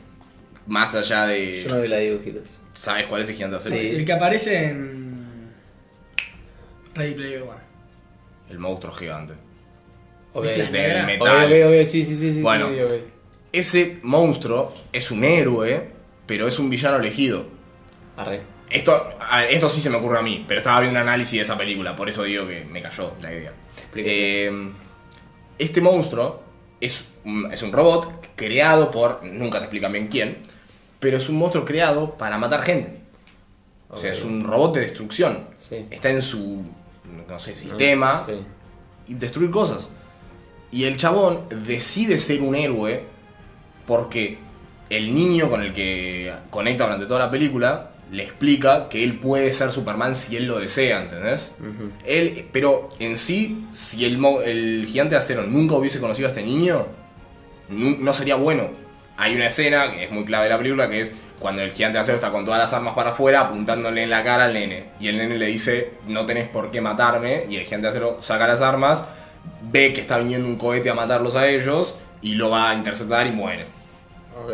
Más 0.67 0.93
allá 0.95 1.25
de. 1.27 1.63
Yo 1.63 1.75
no 1.75 1.81
vi 1.81 1.87
la 1.87 1.97
de 1.97 2.11
dibujitos. 2.11 2.59
¿Sabes 2.73 3.05
cuál 3.07 3.21
es 3.21 3.29
el 3.29 3.35
Gigante 3.35 3.55
de 3.55 3.59
Acero? 3.59 3.75
Sí. 3.75 3.87
El 3.89 4.05
que 4.05 4.13
aparece 4.13 4.69
en 4.69 5.49
Ready 6.95 7.13
Player 7.13 7.41
One. 7.43 7.69
El 8.49 8.59
monstruo 8.59 8.93
gigante. 8.93 9.33
Ok. 10.33 10.43
¿Viste 10.43 10.57
la 10.59 10.65
Ok, 10.65 10.71
negra? 10.71 10.95
Del 10.97 11.05
metal. 11.05 11.45
ok, 11.45 11.79
ok, 11.81 11.87
sí, 11.87 12.03
sí, 12.03 12.15
sí, 12.17 12.33
sí. 12.33 12.41
Bueno. 12.41 12.69
Ese 13.51 13.97
monstruo 14.03 14.73
es 14.91 15.09
un 15.09 15.23
héroe, 15.23 15.89
pero 16.29 16.47
es 16.47 16.59
un 16.59 16.69
villano 16.69 16.97
elegido. 16.97 17.43
Arre. 18.15 18.43
Esto, 18.69 19.09
ver, 19.19 19.47
esto 19.49 19.67
sí 19.67 19.81
se 19.81 19.89
me 19.89 19.97
ocurre 19.97 20.19
a 20.19 20.21
mí, 20.21 20.45
pero 20.47 20.59
estaba 20.59 20.79
viendo 20.81 20.99
un 21.01 21.07
análisis 21.07 21.39
de 21.39 21.41
esa 21.41 21.57
película, 21.57 21.95
por 21.95 22.07
eso 22.07 22.21
digo 22.21 22.45
que 22.47 22.63
me 22.65 22.83
cayó 22.83 23.13
la 23.19 23.33
idea. 23.33 23.51
Eh, 23.95 24.69
este 25.57 25.81
monstruo 25.81 26.43
es 26.79 27.03
un, 27.25 27.51
es 27.51 27.63
un 27.63 27.71
robot 27.71 28.27
creado 28.35 28.91
por, 28.91 29.23
nunca 29.23 29.57
te 29.57 29.63
explican 29.65 29.91
bien 29.91 30.07
quién, 30.07 30.37
pero 30.99 31.17
es 31.17 31.27
un 31.29 31.37
monstruo 31.39 31.65
creado 31.65 32.15
para 32.15 32.37
matar 32.37 32.61
gente. 32.61 32.99
O 33.89 33.97
sea, 33.97 34.11
es 34.11 34.23
un 34.23 34.43
robot 34.43 34.75
de 34.75 34.81
destrucción. 34.81 35.47
Sí. 35.57 35.87
Está 35.89 36.11
en 36.11 36.21
su, 36.21 36.63
no 37.27 37.39
sé, 37.39 37.55
sistema 37.55 38.23
Sí. 38.23 38.33
y 39.07 39.15
destruir 39.15 39.49
cosas. 39.49 39.89
Y 40.71 40.83
el 40.83 40.95
chabón 40.95 41.45
decide 41.65 42.19
ser 42.19 42.41
un 42.41 42.53
héroe 42.53 43.03
porque 43.87 44.37
el 44.89 45.13
niño 45.13 45.49
con 45.49 45.61
el 45.61 45.73
que 45.73 46.33
conecta 46.49 46.85
durante 46.85 47.05
toda 47.05 47.19
la 47.19 47.31
película 47.31 47.91
le 48.11 48.23
explica 48.23 48.89
que 48.89 49.03
él 49.03 49.19
puede 49.19 49.53
ser 49.53 49.71
Superman 49.71 50.15
si 50.15 50.35
él 50.35 50.47
lo 50.47 50.59
desea, 50.59 51.03
¿entendés? 51.03 51.53
Él, 52.05 52.47
pero 52.51 52.89
en 52.99 53.17
sí, 53.17 53.65
si 53.71 54.03
el, 54.05 54.19
el 54.45 54.87
gigante 54.87 55.15
de 55.15 55.19
acero 55.19 55.43
nunca 55.43 55.75
hubiese 55.75 55.99
conocido 55.99 56.27
a 56.27 56.31
este 56.31 56.41
niño, 56.41 56.87
no 57.69 58.13
sería 58.13 58.35
bueno. 58.35 58.71
Hay 59.15 59.35
una 59.35 59.47
escena 59.47 59.91
que 59.91 60.05
es 60.05 60.11
muy 60.11 60.25
clave 60.25 60.45
de 60.45 60.49
la 60.49 60.57
película 60.57 60.89
que 60.89 61.01
es 61.01 61.13
cuando 61.39 61.61
el 61.61 61.71
gigante 61.71 61.97
de 61.97 62.01
acero 62.01 62.15
está 62.15 62.31
con 62.31 62.45
todas 62.45 62.59
las 62.59 62.73
armas 62.73 62.95
para 62.95 63.11
afuera 63.11 63.41
apuntándole 63.41 64.01
en 64.03 64.09
la 64.09 64.23
cara 64.23 64.45
al 64.45 64.53
nene. 64.53 64.85
Y 64.99 65.07
el 65.07 65.17
nene 65.17 65.37
le 65.37 65.47
dice, 65.47 65.91
no 66.07 66.25
tenés 66.25 66.47
por 66.47 66.71
qué 66.71 66.81
matarme. 66.81 67.45
Y 67.49 67.57
el 67.57 67.65
gigante 67.65 67.87
de 67.87 67.89
acero 67.89 68.17
saca 68.21 68.47
las 68.47 68.61
armas, 68.61 69.05
ve 69.61 69.93
que 69.93 70.01
está 70.01 70.17
viniendo 70.17 70.47
un 70.47 70.57
cohete 70.57 70.89
a 70.89 70.95
matarlos 70.95 71.35
a 71.35 71.47
ellos 71.47 71.95
y 72.21 72.33
lo 72.35 72.49
va 72.49 72.71
a 72.71 72.73
interceptar 72.73 73.27
y 73.27 73.31
muere. 73.31 73.78
Ok. 74.37 74.51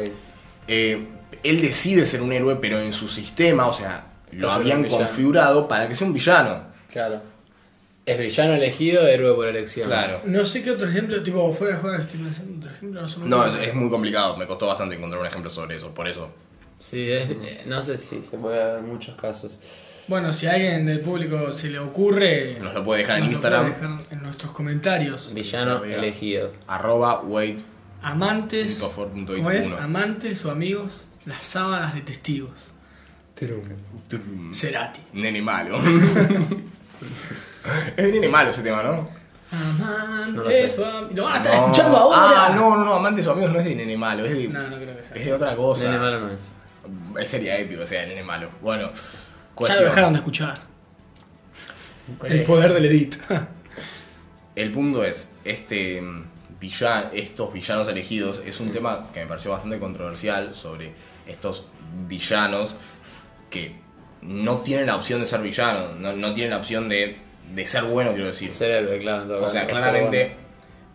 Eh, 0.67 1.05
él 1.43 1.61
decide 1.61 2.05
ser 2.05 2.21
un 2.21 2.31
héroe, 2.33 2.55
pero 2.57 2.79
en 2.79 2.93
su 2.93 3.07
sistema, 3.07 3.67
o 3.67 3.73
sea, 3.73 4.05
lo 4.31 4.51
habían 4.51 4.87
configurado 4.87 5.67
para 5.67 5.87
que 5.87 5.95
sea 5.95 6.07
un 6.07 6.13
villano. 6.13 6.63
Claro. 6.91 7.21
Es 8.05 8.19
villano 8.19 8.53
elegido, 8.53 9.07
héroe 9.07 9.33
por 9.33 9.47
elección. 9.47 9.87
Claro. 9.87 10.21
No 10.25 10.45
sé 10.45 10.61
qué 10.63 10.71
otro 10.71 10.87
ejemplo, 10.87 11.21
tipo 11.23 11.51
fuera 11.53 11.75
de 11.75 11.81
juego, 11.81 11.97
estoy 11.97 12.19
pensando 12.19 12.57
otro 12.57 12.71
ejemplo. 12.71 13.01
No, 13.01 13.27
No, 13.27 13.45
es, 13.47 13.67
es 13.67 13.73
muy 13.73 13.89
complicado, 13.89 14.37
me 14.37 14.45
costó 14.45 14.67
bastante 14.67 14.95
encontrar 14.95 15.21
un 15.21 15.27
ejemplo 15.27 15.49
sobre 15.49 15.77
eso, 15.77 15.89
por 15.93 16.07
eso. 16.07 16.29
Sí, 16.77 17.09
es- 17.09 17.29
eh, 17.31 17.63
no 17.65 17.81
sé 17.81 17.97
si 17.97 18.21
se 18.21 18.37
puede 18.37 18.57
dar 18.57 18.81
muchos 18.81 19.15
casos. 19.15 19.59
Bueno, 20.07 20.31
si 20.31 20.45
a 20.45 20.51
alguien 20.53 20.85
del 20.85 20.99
público 20.99 21.51
se 21.51 21.69
le 21.71 21.79
ocurre, 21.79 22.59
Nos 22.61 22.75
lo 22.75 22.83
puede 22.83 22.99
dejar 23.01 23.15
en 23.17 23.21
nos 23.23 23.29
lo 23.29 23.33
Instagram. 23.37 23.73
puede 23.73 23.87
dejar 23.91 24.05
en 24.11 24.21
nuestros 24.23 24.51
comentarios. 24.51 25.33
Villano 25.33 25.83
elegido. 25.83 26.51
Arroba 26.67 27.21
wait. 27.21 27.59
Amantes, 28.09 28.77
¿cómo 29.25 29.49
es? 29.49 29.71
Amantes 29.71 30.45
o 30.45 30.51
amigos, 30.51 31.07
las 31.25 31.43
sábanas 31.43 31.95
de 31.95 32.01
testigos. 32.01 32.71
Trum. 33.33 34.53
Cerati. 34.53 34.99
Nene 35.13 35.41
malo. 35.41 35.79
es 37.97 38.13
nene 38.13 38.29
malo 38.29 38.51
ese 38.51 38.61
tema, 38.61 38.83
¿no? 38.83 39.09
Amantes 39.51 40.77
No 40.77 40.83
o 40.83 40.87
am- 40.87 41.15
Lo 41.15 41.23
van 41.23 41.33
a 41.33 41.37
estar 41.37 41.55
No. 41.55 41.61
escuchando 41.63 41.97
ahora. 41.97 42.17
Ah, 42.21 42.53
no, 42.55 42.77
no, 42.77 42.85
no, 42.85 42.93
amantes 42.93 43.25
o 43.25 43.31
amigos 43.31 43.53
no 43.53 43.59
es 43.59 43.65
de 43.65 43.75
nene 43.75 43.97
malo, 43.97 44.23
es 44.23 44.31
de, 44.31 44.49
No, 44.49 44.69
no 44.69 44.77
creo 44.77 44.95
que 44.97 45.03
sea. 45.03 45.17
es 45.17 45.25
de 45.25 45.33
otra 45.33 45.55
cosa. 45.55 45.85
Nene 45.85 45.97
malo 45.97 46.19
no 46.19 46.29
es. 46.29 46.51
Es 47.19 47.29
sería 47.31 47.57
épico, 47.57 47.81
o 47.81 47.85
sea, 47.87 48.05
nene 48.05 48.23
malo. 48.23 48.51
Bueno, 48.61 48.91
Ya 49.67 49.75
lo 49.77 49.81
dejaron 49.83 50.13
de 50.13 50.19
escuchar. 50.19 50.59
El 52.23 52.43
poder 52.43 52.71
del 52.71 52.85
edit. 52.85 53.15
El 54.55 54.71
punto 54.71 55.03
es, 55.03 55.27
este 55.43 56.01
villan, 56.59 57.09
estos 57.13 57.51
villanos 57.53 57.87
elegidos 57.87 58.41
es 58.45 58.59
un 58.59 58.71
tema 58.71 59.09
que 59.13 59.21
me 59.21 59.27
pareció 59.27 59.51
bastante 59.51 59.79
controversial 59.79 60.53
sobre 60.53 60.93
estos 61.27 61.65
villanos 62.07 62.75
que 63.49 63.75
no 64.21 64.59
tienen 64.59 64.87
la 64.87 64.95
opción 64.95 65.19
de 65.19 65.25
ser 65.27 65.41
villanos, 65.41 65.97
no, 65.99 66.13
no 66.13 66.33
tienen 66.33 66.51
la 66.51 66.57
opción 66.57 66.89
de, 66.89 67.17
de 67.53 67.67
ser 67.67 67.83
bueno, 67.83 68.11
quiero 68.13 68.27
decir. 68.27 68.53
Ser 68.53 68.71
héroe, 68.71 68.97
claro. 68.99 69.23
en 69.23 69.27
todo 69.27 69.45
O 69.45 69.49
sea, 69.49 69.67
claramente, 69.67 70.35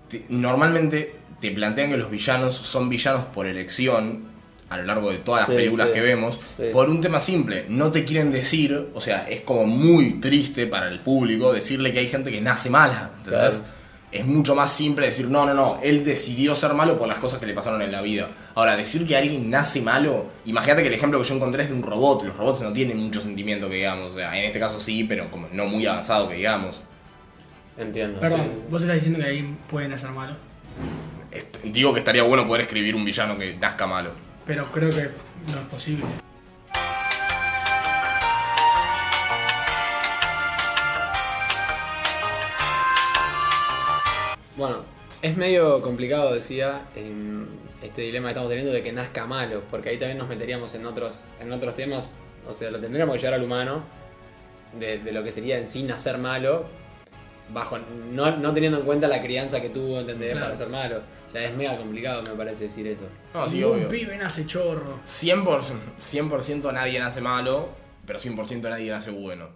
te- 0.08 0.24
normalmente 0.28 1.14
te 1.40 1.50
plantean 1.52 1.90
que 1.90 1.96
los 1.96 2.10
villanos 2.10 2.54
son 2.54 2.88
villanos 2.88 3.24
por 3.26 3.46
elección 3.46 4.28
a 4.68 4.76
lo 4.76 4.84
largo 4.84 5.10
de 5.10 5.18
todas 5.18 5.46
Sí, 5.46 5.52
las 5.52 5.56
películas 5.62 5.88
sí, 5.88 5.94
que 5.94 6.00
vemos, 6.00 6.36
sí. 6.36 6.64
por 6.72 6.88
un 6.90 7.00
tema 7.00 7.18
simple. 7.18 7.66
No 7.68 7.90
te 7.90 8.04
quieren 8.04 8.30
decir, 8.30 8.88
o 8.94 9.00
sea, 9.00 9.28
es 9.28 9.40
como 9.40 9.66
muy 9.66 10.20
triste 10.20 10.66
para 10.66 10.88
el 10.88 11.00
público 11.00 11.52
decirle 11.52 11.92
que 11.92 11.98
hay 12.00 12.06
gente 12.08 12.30
que 12.30 12.40
nace 12.40 12.70
mala, 12.70 13.10
¿entendés? 13.18 13.56
Claro. 13.58 13.79
Es 14.12 14.26
mucho 14.26 14.56
más 14.56 14.72
simple 14.72 15.06
decir, 15.06 15.28
no, 15.28 15.46
no, 15.46 15.54
no, 15.54 15.78
él 15.82 16.04
decidió 16.04 16.54
ser 16.56 16.74
malo 16.74 16.98
por 16.98 17.06
las 17.06 17.18
cosas 17.18 17.38
que 17.38 17.46
le 17.46 17.54
pasaron 17.54 17.80
en 17.80 17.92
la 17.92 18.00
vida. 18.00 18.28
Ahora, 18.56 18.76
decir 18.76 19.06
que 19.06 19.16
alguien 19.16 19.48
nace 19.48 19.80
malo, 19.82 20.26
imagínate 20.44 20.82
que 20.82 20.88
el 20.88 20.94
ejemplo 20.94 21.20
que 21.20 21.28
yo 21.28 21.34
encontré 21.36 21.62
es 21.62 21.70
de 21.70 21.76
un 21.76 21.82
robot, 21.82 22.24
los 22.24 22.36
robots 22.36 22.62
no 22.62 22.72
tienen 22.72 22.98
mucho 22.98 23.20
sentimiento 23.20 23.68
que 23.68 23.76
digamos, 23.76 24.12
o 24.12 24.14
sea, 24.16 24.36
en 24.36 24.46
este 24.46 24.58
caso 24.58 24.80
sí, 24.80 25.04
pero 25.04 25.30
como 25.30 25.48
no 25.52 25.66
muy 25.66 25.86
avanzado 25.86 26.28
que 26.28 26.34
digamos. 26.34 26.82
Entiendo. 27.78 28.20
Perdón, 28.20 28.40
sí, 28.42 28.50
sí, 28.52 28.62
vos 28.68 28.82
estás 28.82 28.96
diciendo 28.96 29.20
que 29.20 29.26
ahí 29.26 29.56
pueden 29.68 29.92
hacer 29.92 30.10
malo. 30.10 30.34
Digo 31.62 31.92
que 31.92 32.00
estaría 32.00 32.24
bueno 32.24 32.46
poder 32.46 32.62
escribir 32.62 32.96
un 32.96 33.04
villano 33.04 33.38
que 33.38 33.54
nazca 33.54 33.86
malo. 33.86 34.10
Pero 34.44 34.64
creo 34.72 34.90
que 34.90 35.10
no 35.46 35.60
es 35.60 35.66
posible. 35.70 36.04
Bueno, 44.60 44.84
es 45.22 45.38
medio 45.38 45.80
complicado, 45.80 46.34
decía, 46.34 46.82
en 46.94 47.48
este 47.82 48.02
dilema 48.02 48.28
que 48.28 48.32
estamos 48.32 48.50
teniendo 48.50 48.70
de 48.74 48.82
que 48.82 48.92
nazca 48.92 49.24
malo, 49.24 49.62
porque 49.70 49.88
ahí 49.88 49.98
también 49.98 50.18
nos 50.18 50.28
meteríamos 50.28 50.74
en 50.74 50.84
otros, 50.84 51.24
en 51.40 51.50
otros 51.50 51.74
temas, 51.74 52.12
o 52.46 52.52
sea, 52.52 52.70
lo 52.70 52.78
tendríamos 52.78 53.14
que 53.14 53.22
llevar 53.22 53.38
al 53.40 53.42
humano, 53.46 53.82
de, 54.78 54.98
de 54.98 55.12
lo 55.12 55.24
que 55.24 55.32
sería 55.32 55.56
en 55.56 55.66
sí 55.66 55.82
nacer 55.82 56.18
malo, 56.18 56.66
bajo 57.54 57.78
no, 58.12 58.36
no 58.36 58.52
teniendo 58.52 58.80
en 58.80 58.84
cuenta 58.84 59.08
la 59.08 59.22
crianza 59.22 59.62
que 59.62 59.70
tuvo, 59.70 60.00
¿entendés? 60.00 60.32
Claro. 60.32 60.46
Para 60.48 60.56
ser 60.58 60.68
malo. 60.68 60.98
O 61.26 61.30
sea, 61.30 61.42
es 61.48 61.56
mega 61.56 61.78
complicado, 61.78 62.22
me 62.22 62.30
parece 62.34 62.64
decir 62.64 62.86
eso. 62.86 63.04
No, 63.32 63.48
sí, 63.48 63.56
Ningún 63.60 63.76
obvio. 63.78 63.88
pibe 63.88 64.18
nace 64.18 64.44
chorro. 64.44 65.00
100%, 65.08 65.62
100% 65.98 66.72
nadie 66.74 66.98
nace 66.98 67.22
malo, 67.22 67.70
pero 68.06 68.18
100% 68.18 68.60
nadie 68.68 68.90
nace 68.90 69.10
bueno. 69.10 69.48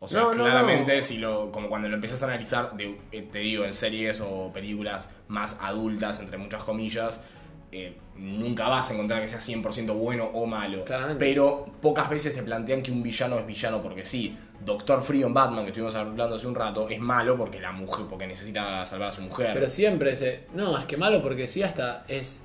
O 0.00 0.06
sea, 0.06 0.20
No, 0.20 0.34
no, 0.34 0.44
claramente, 0.44 0.96
no. 0.96 1.02
si 1.02 1.18
lo, 1.18 1.50
como 1.50 1.68
cuando 1.68 1.88
lo 1.88 1.94
empiezas 1.96 2.22
a 2.22 2.26
analizar, 2.26 2.76
de- 2.76 2.98
eh, 3.10 3.28
te 3.30 3.38
digo, 3.40 3.64
en 3.64 3.74
series 3.74 4.20
o 4.20 4.52
películas 4.52 5.10
más 5.26 5.56
adultas, 5.60 6.20
entre 6.20 6.38
muchas 6.38 6.62
comillas, 6.62 7.20
eh, 7.72 7.96
nunca 8.16 8.68
vas 8.68 8.90
a 8.90 8.94
encontrar 8.94 9.20
que 9.20 9.28
sea 9.28 9.40
100% 9.40 9.92
bueno 9.94 10.24
o 10.32 10.46
malo. 10.46 10.84
Claramente. 10.84 11.24
Pero 11.24 11.66
pocas 11.82 12.08
veces 12.08 12.32
te 12.32 12.42
plantean 12.42 12.82
que 12.82 12.90
un 12.92 13.02
villano 13.02 13.38
es 13.38 13.46
villano 13.46 13.82
porque 13.82 14.06
sí. 14.06 14.36
Doctor 14.64 15.02
Frío 15.02 15.26
en 15.26 15.34
Batman, 15.34 15.62
que 15.64 15.68
estuvimos 15.68 15.94
hablando 15.94 16.36
hace 16.36 16.46
un 16.46 16.54
rato, 16.54 16.88
es 16.88 16.98
malo 17.00 17.36
porque 17.36 17.60
la 17.60 17.72
mujer, 17.72 18.06
porque 18.08 18.26
necesita 18.26 18.84
salvar 18.86 19.10
a 19.10 19.12
su 19.12 19.22
mujer. 19.22 19.50
Pero 19.54 19.68
siempre 19.68 20.16
se. 20.16 20.46
No, 20.54 20.78
es 20.78 20.86
que 20.86 20.96
malo 20.96 21.22
porque 21.22 21.46
sí 21.46 21.62
hasta 21.62 22.04
es. 22.08 22.40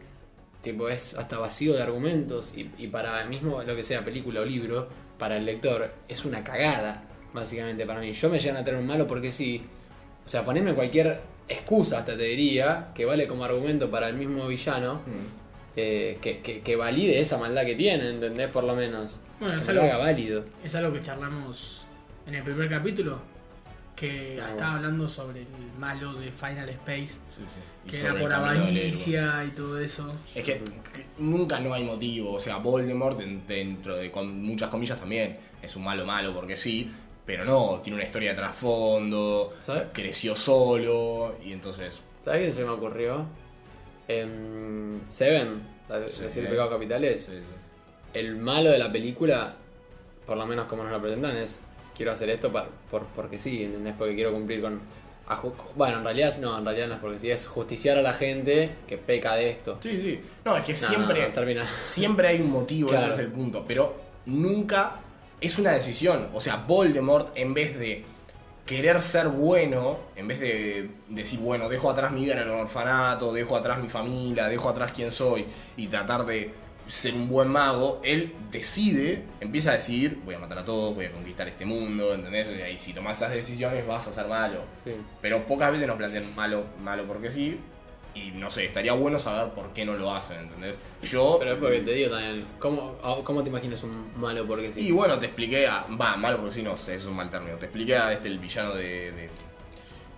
Tipo, 0.62 0.89
es 0.89 1.14
hasta 1.16 1.38
vacío 1.38 1.74
de 1.74 1.84
argumentos. 1.84 2.54
Y, 2.58 2.70
y 2.78 2.88
para 2.88 3.24
mismo 3.26 3.62
lo 3.64 3.76
que 3.76 3.84
sea 3.84 4.04
película 4.04 4.41
o 4.41 4.45
libro, 4.45 4.88
para 5.18 5.38
el 5.38 5.45
lector, 5.45 5.91
es 6.08 6.24
una 6.26 6.43
cagada, 6.43 7.04
básicamente 7.34 7.86
para 7.86 8.00
mí. 8.00 8.12
Yo 8.14 8.30
me 8.30 8.40
llegan 8.40 8.58
a 8.58 8.64
tener 8.64 8.80
un 8.80 8.88
malo 8.88 9.08
porque 9.08 9.32
sí. 9.32 9.64
O 10.26 10.30
sea, 10.30 10.46
ponerme 10.46 10.74
cualquier 10.74 11.20
excusa, 11.50 12.00
hasta 12.00 12.16
te 12.16 12.24
diría, 12.24 12.90
que 12.96 13.04
vale 13.06 13.28
como 13.28 13.44
argumento 13.44 13.92
para 13.92 14.08
el 14.08 14.16
mismo 14.16 14.48
villano, 14.48 14.96
Mm. 15.06 15.44
eh, 15.76 16.18
que, 16.22 16.40
que- 16.40 16.62
que 16.62 16.76
valide 16.76 17.20
esa 17.20 17.38
maldad 17.38 17.66
que 17.66 17.76
tiene, 17.76 18.10
¿entendés? 18.10 18.48
Por 18.50 18.64
lo 18.64 18.76
menos. 18.76 19.20
Bueno, 19.40 19.56
que 19.56 19.60
es 19.62 19.68
me 19.68 19.74
lo 19.74 19.82
algo- 19.82 19.94
haga 19.94 20.04
válido. 20.06 20.46
Es 20.64 20.74
algo 20.76 20.94
que 20.94 21.02
charlamos 21.02 21.86
en 22.28 22.36
el 22.36 22.44
primer 22.44 22.70
capítulo. 22.70 23.34
que 23.96 24.40
Ah, 24.42 24.50
estaba 24.50 24.72
bueno. 24.72 24.76
hablando 24.88 25.08
sobre 25.08 25.42
el 25.42 25.48
malo 25.78 26.14
de 26.16 26.32
Final 26.32 26.68
Space, 26.68 27.08
Sí, 27.08 27.20
sí. 27.38 27.60
Y 27.86 27.90
que 27.92 28.00
era 28.00 28.16
por 28.18 28.34
avaricia 28.34 29.46
y 29.46 29.50
todo 29.52 29.80
eso. 29.80 30.12
Es 30.34 30.44
que, 30.44 30.54
que 30.92 31.06
nunca 31.20 31.60
no 31.60 31.76
hay 31.76 31.84
motivo. 31.84 32.32
O 32.34 32.40
sea, 32.40 32.58
Voldemort, 32.58 33.20
den- 33.20 33.44
dentro 33.48 33.96
de 33.96 34.10
con 34.10 34.42
muchas 34.42 34.70
comillas 34.70 35.00
también, 35.00 35.38
es 35.62 35.76
un 35.76 35.84
malo 35.84 36.08
malo 36.08 36.34
porque 36.34 36.58
sí. 36.58 36.92
Pero 37.26 37.45
no, 37.45 37.80
tiene 37.82 37.95
una 37.95 38.05
historia 38.05 38.32
de 38.32 38.36
trasfondo, 38.38 39.53
¿Sabes? 39.59 39.84
creció 39.93 40.36
solo 40.36 41.36
y 41.43 41.53
entonces... 41.53 42.01
¿Sabes 42.24 42.47
qué 42.47 42.51
se 42.53 42.63
me 42.65 42.71
ocurrió? 42.71 43.26
En 44.07 44.99
Seven, 45.03 45.61
la 45.89 45.99
de 45.99 46.09
Sí. 46.09 46.24
siete 46.30 46.49
pecados 46.49 46.71
capitales, 46.71 47.30
el 48.13 48.36
malo 48.36 48.69
de 48.71 48.78
la 48.78 48.91
película, 48.91 49.55
por 50.26 50.38
lo 50.38 50.45
menos 50.45 50.65
como 50.65 50.84
nos 50.84 50.91
lo 50.91 51.01
presentan, 51.01 51.36
es 51.38 51.61
quiero 51.95 52.11
hacer 52.11 52.30
esto 52.30 52.51
pa- 52.51 52.67
por, 52.91 53.03
porque 53.07 53.39
sí, 53.39 53.63
¿entendés? 53.63 53.93
Porque 53.97 54.15
quiero 54.15 54.32
cumplir 54.34 54.61
con... 54.61 54.82
a 55.28 55.41
Bueno, 55.76 55.99
en 55.99 56.03
realidad 56.03 56.38
no, 56.39 56.57
en 56.57 56.65
realidad 56.65 56.88
no 56.89 56.93
es 56.95 56.99
porque 56.99 57.19
sí, 57.19 57.32
es 57.32 57.47
justiciar 57.47 57.97
a 57.97 58.01
la 58.01 58.13
gente 58.13 58.71
que 58.88 58.97
peca 58.97 59.36
de 59.36 59.49
esto. 59.49 59.78
Sí, 59.82 59.99
sí. 59.99 60.21
No, 60.43 60.57
es 60.57 60.63
que 60.65 60.74
No, 60.74 60.78
siempre... 60.80 61.34
no. 61.55 61.61
Siempre 61.78 62.28
hay 62.28 62.41
un 62.41 62.51
motivo, 62.51 62.89
Claro. 62.89 63.05
ese 63.11 63.21
es 63.21 63.28
el 63.28 63.32
punto. 63.32 63.63
Pero 63.67 63.95
nunca 64.26 64.99
es 65.44 65.58
una 65.60 65.72
decisión. 65.72 66.30
O 66.34 66.41
sea, 66.41 66.58
Voldemort, 66.58 67.38
en 67.38 67.54
vez 67.54 67.78
de 67.78 68.06
querer 68.66 69.02
ser 69.02 69.28
bueno, 69.28 70.00
en 70.16 70.28
vez 70.28 70.39
de 70.39 70.89
decir, 71.10 71.39
bueno, 71.39 71.68
dejo 71.70 71.89
atrás 71.89 72.12
mi 72.12 72.22
vida 72.22 72.34
en 72.34 72.39
el 72.39 72.50
orfanato, 72.50 73.34
dejo 73.34 73.58
atrás 73.58 73.80
mi 73.80 73.89
familia, 73.89 74.48
dejo 74.48 74.70
atrás 74.70 74.94
quién 74.94 75.12
soy 75.12 75.46
y 75.76 75.88
tratar 75.88 76.26
de 76.26 76.54
ser 76.88 77.14
un 77.14 77.30
buen 77.30 77.48
mago, 77.48 78.02
él 78.04 78.34
decide, 78.52 79.24
empieza 79.39 79.72
a 79.72 79.74
decidir, 79.74 80.20
voy 80.26 80.36
a 80.36 80.39
matar 80.39 80.60
a 80.60 80.66
todos, 80.66 80.94
voy 80.94 81.06
a 81.06 81.12
conquistar 81.12 81.48
este 81.48 81.66
mundo, 81.66 82.14
¿entendés? 82.14 82.48
Y 82.74 82.78
si 82.78 82.94
tomas 82.94 83.18
esas 83.18 83.32
decisiones 83.32 83.88
vas 83.88 84.08
a 84.08 84.14
ser 84.14 84.28
malo. 84.28 84.62
Sí. 84.84 84.91
Pero 85.22 85.46
pocas 85.46 85.72
veces 85.72 85.88
nos 85.88 85.96
plantean 85.96 86.36
malo, 86.36 86.66
malo 86.82 87.06
porque 87.06 87.32
sí. 87.32 87.60
Y 88.16 88.30
no 88.32 88.51
sé, 88.51 88.66
estaría 88.66 88.93
bueno 88.93 89.18
saber 89.18 89.53
por 89.53 89.74
qué 89.74 89.86
no 89.86 89.95
lo 89.95 90.14
hacen, 90.14 90.39
¿entendés? 90.41 90.78
Yo. 91.01 91.38
Pero 91.39 91.53
es 91.53 91.59
porque 91.59 91.80
te 91.80 91.93
digo 91.93 92.11
también, 92.11 92.45
¿cómo, 92.59 92.95
cómo 93.24 93.41
te 93.43 93.49
imaginas 93.49 93.82
un 93.84 94.11
malo 94.20 94.45
porque 94.45 94.72
sí? 94.72 94.82
Y 94.88 94.91
bueno, 94.91 95.18
te 95.18 95.26
expliqué 95.26 95.68
a. 95.68 95.86
Va, 95.99 96.16
malo 96.16 96.38
porque 96.38 96.53
sí, 96.53 96.61
no 96.61 96.78
sé, 96.78 96.95
es 96.95 97.05
un 97.05 97.16
mal 97.16 97.30
término. 97.32 97.57
Te 97.57 97.66
expliqué 97.66 97.95
a 97.97 98.14
este, 98.14 98.28
el 98.28 98.38
villano 98.39 98.74
de. 98.76 99.11
de- 99.11 99.30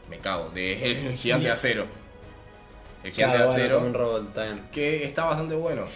me 0.09 0.19
cago, 0.19 0.49
de 0.49 0.91
El 1.09 1.15
Gigante 1.15 1.45
de 1.45 1.51
Acero. 1.51 1.87
El 3.03 3.11
Gigante 3.13 3.37
Claro, 3.37 3.51
de 3.51 3.55
Acero. 3.61 3.79
un 3.79 3.93
robot, 3.93 4.33
bien. 4.35 4.61
que 4.73 5.03
está 5.05 5.23
bastante 5.25 5.55
bueno. 5.55 5.87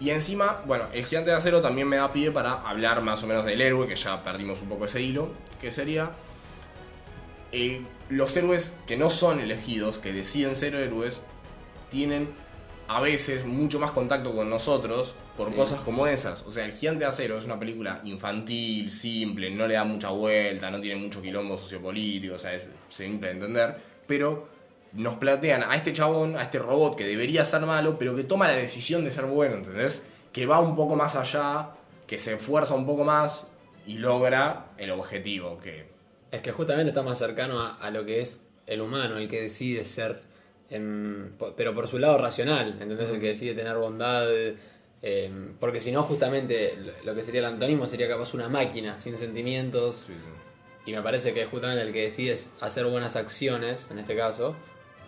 Y 0.00 0.10
encima, 0.10 0.60
bueno, 0.66 0.86
el 0.92 1.04
Gigante 1.04 1.30
de 1.30 1.36
Acero 1.36 1.60
también 1.62 1.86
me 1.88 1.96
da 1.96 2.12
pie 2.12 2.32
para 2.32 2.54
hablar 2.54 3.00
más 3.00 3.22
o 3.22 3.26
menos 3.28 3.44
del 3.44 3.60
héroe, 3.62 3.86
que 3.86 3.94
ya 3.96 4.24
perdimos 4.24 4.60
un 4.60 4.68
poco 4.68 4.86
ese 4.86 5.00
hilo, 5.00 5.28
que 5.60 5.70
sería 5.70 6.10
eh, 7.52 7.82
los 8.08 8.36
héroes 8.36 8.74
que 8.86 8.96
no 8.96 9.08
son 9.08 9.40
elegidos, 9.40 9.98
que 9.98 10.12
deciden 10.12 10.56
ser 10.56 10.74
héroes, 10.74 11.22
tienen 11.90 12.28
a 12.86 13.00
veces 13.00 13.44
mucho 13.46 13.78
más 13.78 13.92
contacto 13.92 14.34
con 14.34 14.50
nosotros 14.50 15.14
por 15.36 15.48
Sí. 15.48 15.54
cosas 15.54 15.80
como 15.80 16.06
esas. 16.06 16.42
O 16.42 16.52
sea, 16.52 16.64
El 16.64 16.72
Gigante 16.72 17.04
de 17.04 17.06
Acero 17.10 17.38
es 17.38 17.44
una 17.44 17.58
película 17.58 18.00
infantil, 18.04 18.90
simple, 18.90 19.50
no 19.50 19.66
le 19.66 19.74
da 19.74 19.84
mucha 19.84 20.10
vuelta, 20.10 20.70
no 20.70 20.80
tiene 20.80 21.00
mucho 21.00 21.22
quilombo 21.22 21.56
sociopolítico, 21.58 22.34
o 22.34 22.38
sea, 22.38 22.54
es 22.54 22.64
simple 22.88 23.28
de 23.28 23.34
entender, 23.34 23.76
pero 24.06 24.48
nos 24.92 25.14
plantean 25.16 25.64
a 25.64 25.74
este 25.74 25.92
chabón, 25.92 26.36
a 26.36 26.42
este 26.42 26.58
robot 26.58 26.94
que 26.96 27.04
debería 27.06 27.44
ser 27.44 27.62
malo, 27.62 27.98
pero 27.98 28.14
que 28.14 28.22
toma 28.24 28.46
la 28.46 28.54
decisión 28.54 29.04
de 29.04 29.10
ser 29.10 29.24
bueno, 29.24 29.56
¿entendés? 29.56 30.02
Que 30.32 30.46
va 30.46 30.60
un 30.60 30.76
poco 30.76 30.94
más 30.94 31.16
allá, 31.16 31.70
que 32.06 32.18
se 32.18 32.34
esfuerza 32.34 32.74
un 32.74 32.86
poco 32.86 33.04
más 33.04 33.48
y 33.86 33.98
logra 33.98 34.66
el 34.78 34.90
objetivo, 34.90 35.58
que 35.58 35.88
Es 36.30 36.40
que 36.42 36.52
justamente 36.52 36.90
está 36.90 37.02
más 37.02 37.18
cercano 37.18 37.60
a, 37.60 37.76
a 37.76 37.90
lo 37.90 38.04
que 38.04 38.20
es 38.20 38.46
el 38.66 38.82
humano, 38.82 39.16
el 39.16 39.28
que 39.28 39.40
decide 39.42 39.84
ser, 39.84 40.20
pero 40.68 41.74
por 41.74 41.88
su 41.88 41.98
lado 41.98 42.18
racional, 42.18 42.68
¿entendés? 42.72 43.08
El 43.10 43.20
que 43.20 43.28
decide 43.28 43.54
tener 43.54 43.76
bondad, 43.76 44.26
em, 45.02 45.54
porque 45.60 45.80
si 45.80 45.92
no, 45.92 46.02
justamente 46.02 46.76
lo- 47.04 47.14
que 47.14 47.22
sería 47.22 47.40
el 47.40 47.46
antónimo 47.46 47.86
sería 47.86 48.08
capaz 48.08 48.34
una 48.34 48.48
máquina, 48.48 48.98
sin 48.98 49.16
sentimientos, 49.16 50.08
y 50.86 50.92
me 50.92 51.02
parece 51.02 51.32
que 51.34 51.46
justamente 51.46 51.82
el 51.82 51.92
que 51.92 52.02
decide 52.02 52.36
hacer 52.60 52.86
buenas 52.86 53.16
acciones, 53.16 53.90
en 53.90 53.98
este 53.98 54.16
caso, 54.16 54.56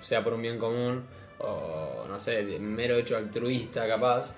sea 0.03 0.23
por 0.23 0.35
un 0.35 0.43
bien 0.43 0.59
común, 0.59 1.05
o 1.39 2.05
no 2.09 2.19
sé, 2.21 2.43
mero 2.61 2.97
hecho 2.97 3.17
altruista 3.17 3.87
capaz, 3.87 4.35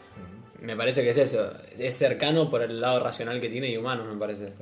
me 0.61 0.77
parece 0.77 1.03
que 1.03 1.11
es 1.11 1.17
eso, 1.17 1.53
es 1.79 1.97
cercano 1.97 2.51
por 2.51 2.63
el 2.63 2.81
lado 2.81 2.99
racional 3.01 3.41
que 3.41 3.49
tiene 3.49 3.71
y 3.71 3.77
humano, 3.77 4.05
me 4.05 4.19
parece. 4.19 4.53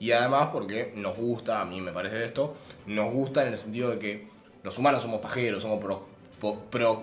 Y 0.00 0.12
además 0.12 0.50
porque 0.52 0.92
nos 0.96 1.16
gusta, 1.16 1.60
a 1.60 1.64
mí 1.66 1.80
me 1.80 1.92
parece 1.92 2.24
esto, 2.24 2.54
nos 2.86 3.12
gusta 3.12 3.42
en 3.46 3.52
el 3.52 3.58
sentido 3.58 3.90
de 3.90 3.98
que 3.98 4.26
los 4.66 4.76
humanos 4.78 5.00
somos 5.00 5.20
pajeros, 5.20 5.62
somos 5.62 5.78
pro... 5.82 6.04
pro- 6.40 6.58
pro- 6.70 7.02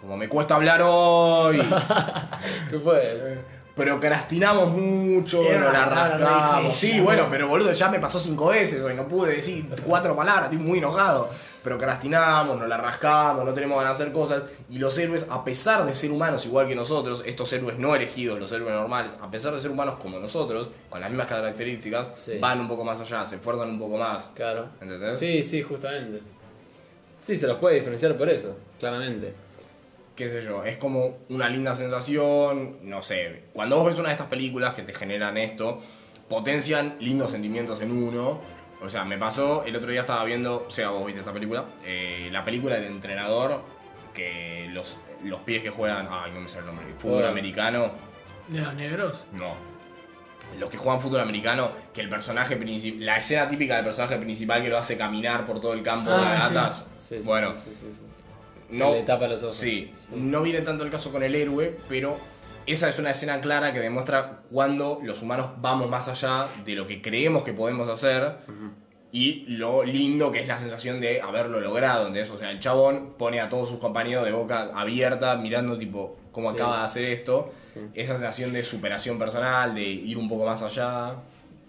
como 0.00 0.16
me 0.16 0.28
cuesta 0.28 0.54
hablar 0.54 0.80
hoy, 0.84 1.60
Tú 2.70 2.82
puedes. 2.82 3.38
procrastinamos 3.74 4.70
mucho, 4.70 5.42
nos 5.42 5.72
la 5.72 6.60
difícil, 6.62 6.90
Sí, 6.92 6.98
¿no? 6.98 7.04
bueno, 7.04 7.26
pero 7.30 7.48
boludo, 7.48 7.72
ya 7.72 7.88
me 7.88 7.98
pasó 7.98 8.18
cinco 8.20 8.46
veces 8.48 8.80
hoy, 8.82 8.94
no 8.94 9.06
pude 9.08 9.36
decir 9.36 9.68
cuatro 9.84 10.14
palabras, 10.16 10.44
estoy 10.50 10.58
muy 10.64 10.78
enojado. 10.78 11.28
Procrastinamos, 11.64 12.56
nos 12.58 12.68
la 12.68 12.76
rascamos, 12.76 13.44
no 13.44 13.52
tenemos 13.52 13.76
ganas 13.78 13.98
de 13.98 14.04
hacer 14.04 14.14
cosas. 14.14 14.42
Y 14.70 14.78
los 14.78 14.96
héroes, 14.96 15.26
a 15.28 15.42
pesar 15.44 15.84
de 15.84 15.94
ser 15.94 16.10
humanos 16.12 16.46
igual 16.46 16.68
que 16.68 16.74
nosotros, 16.76 17.22
estos 17.26 17.52
héroes 17.52 17.76
no 17.78 17.94
elegidos, 17.96 18.38
los 18.38 18.50
héroes 18.52 18.72
normales, 18.72 19.16
a 19.20 19.28
pesar 19.30 19.52
de 19.52 19.60
ser 19.60 19.70
humanos 19.72 19.96
como 20.00 20.18
nosotros, 20.20 20.70
con 20.88 21.00
las 21.00 21.10
mismas 21.10 21.26
características, 21.26 22.12
Sí. 22.14 22.38
van 22.40 22.60
un 22.60 22.68
poco 22.68 22.84
más 22.84 23.00
allá, 23.00 23.26
se 23.26 23.34
esfuerzan 23.36 23.70
un 23.70 23.78
poco 23.80 23.98
más. 23.98 24.30
Claro. 24.34 24.66
¿Entendés? 24.80 25.18
Sí, 25.18 25.42
sí, 25.42 25.60
justamente. 25.62 26.20
Sí, 27.20 27.36
se 27.36 27.46
los 27.46 27.56
puede 27.58 27.76
diferenciar 27.76 28.16
por 28.16 28.28
eso, 28.28 28.56
claramente. 28.78 29.32
qué 30.16 30.28
sé 30.28 30.42
yo, 30.44 30.64
es 30.64 30.76
como 30.78 31.18
una 31.28 31.48
linda 31.48 31.74
sensación, 31.76 32.78
no 32.82 33.02
sé, 33.02 33.44
cuando 33.52 33.76
vos 33.76 33.86
ves 33.86 33.98
una 33.98 34.08
de 34.08 34.14
estas 34.14 34.28
películas 34.28 34.74
que 34.74 34.82
te 34.82 34.92
generan 34.92 35.36
esto, 35.36 35.80
potencian 36.28 36.96
lindos 37.00 37.30
sentimientos 37.30 37.80
en 37.80 37.90
uno. 37.92 38.40
O 38.80 38.88
sea, 38.88 39.04
me 39.04 39.18
pasó, 39.18 39.64
el 39.64 39.74
otro 39.74 39.90
día 39.90 40.00
estaba 40.00 40.24
viendo, 40.24 40.64
o 40.68 40.70
sea, 40.70 40.90
vos 40.90 41.04
viste 41.06 41.20
esta 41.20 41.32
película, 41.32 41.64
eh, 41.84 42.28
la 42.30 42.44
película 42.44 42.76
del 42.76 42.84
entrenador, 42.84 43.60
que 44.14 44.68
los, 44.72 44.98
los 45.24 45.40
pies 45.40 45.62
que 45.62 45.70
juegan, 45.70 46.06
ay, 46.10 46.30
no 46.32 46.40
me 46.40 46.48
sale 46.48 46.60
el 46.60 46.66
nombre, 46.66 46.86
fútbol 46.98 47.24
americano, 47.24 47.90
¿De 48.46 48.60
los 48.60 48.74
negros? 48.74 49.24
no. 49.32 49.77
Los 50.58 50.70
que 50.70 50.76
juegan 50.76 51.00
fútbol 51.00 51.20
americano, 51.20 51.70
que 51.92 52.00
el 52.00 52.08
personaje 52.08 52.56
principal, 52.56 53.04
la 53.06 53.18
escena 53.18 53.48
típica 53.48 53.76
del 53.76 53.84
personaje 53.84 54.16
principal 54.16 54.62
que 54.62 54.68
lo 54.68 54.78
hace 54.78 54.96
caminar 54.96 55.46
por 55.46 55.60
todo 55.60 55.72
el 55.74 55.82
campo 55.82 56.10
Ah, 56.12 56.32
de 56.34 56.40
sí. 56.40 56.54
gatas. 56.54 56.86
Sí, 56.94 57.16
sí, 57.18 57.22
bueno, 57.24 57.52
sí, 57.54 57.70
sí, 57.74 57.86
sí. 57.92 58.02
no, 58.70 58.92
le 58.92 59.02
tapa 59.02 59.28
los 59.28 59.42
ojos. 59.42 59.56
Sí, 59.56 59.92
Sí. 59.94 60.08
no 60.16 60.42
viene 60.42 60.60
tanto 60.62 60.84
el 60.84 60.90
caso 60.90 61.12
con 61.12 61.22
el 61.22 61.34
héroe, 61.34 61.78
pero 61.88 62.18
esa 62.66 62.88
es 62.88 62.98
una 62.98 63.10
escena 63.12 63.40
clara 63.40 63.72
que 63.72 63.78
demuestra 63.80 64.40
cuando 64.50 65.00
los 65.02 65.22
humanos 65.22 65.50
vamos 65.60 65.88
más 65.88 66.08
allá 66.08 66.48
de 66.64 66.74
lo 66.74 66.86
que 66.86 67.00
creemos 67.00 67.42
que 67.44 67.52
podemos 67.52 67.88
hacer 67.88 68.38
y 69.10 69.46
lo 69.48 69.84
lindo 69.84 70.30
que 70.30 70.40
es 70.42 70.48
la 70.48 70.58
sensación 70.58 71.00
de 71.00 71.22
haberlo 71.22 71.60
logrado. 71.60 72.08
¿entendés? 72.08 72.28
O 72.30 72.36
sea, 72.38 72.50
el 72.50 72.60
chabón 72.60 73.14
pone 73.16 73.40
a 73.40 73.48
todos 73.48 73.68
sus 73.70 73.78
compañeros 73.78 74.24
de 74.26 74.32
boca 74.32 74.70
abierta 74.74 75.36
mirando 75.36 75.78
tipo 75.78 76.18
cómo 76.38 76.50
Sí. 76.50 76.56
acaba 76.56 76.78
de 76.80 76.84
hacer 76.86 77.04
esto. 77.04 77.52
Sí. 77.60 77.80
Esa 77.94 78.14
sensación 78.14 78.52
de 78.52 78.62
superación 78.64 79.18
personal, 79.18 79.74
de 79.74 79.82
ir 79.82 80.16
un 80.16 80.28
poco 80.28 80.44
más 80.46 80.62
allá. 80.62 81.16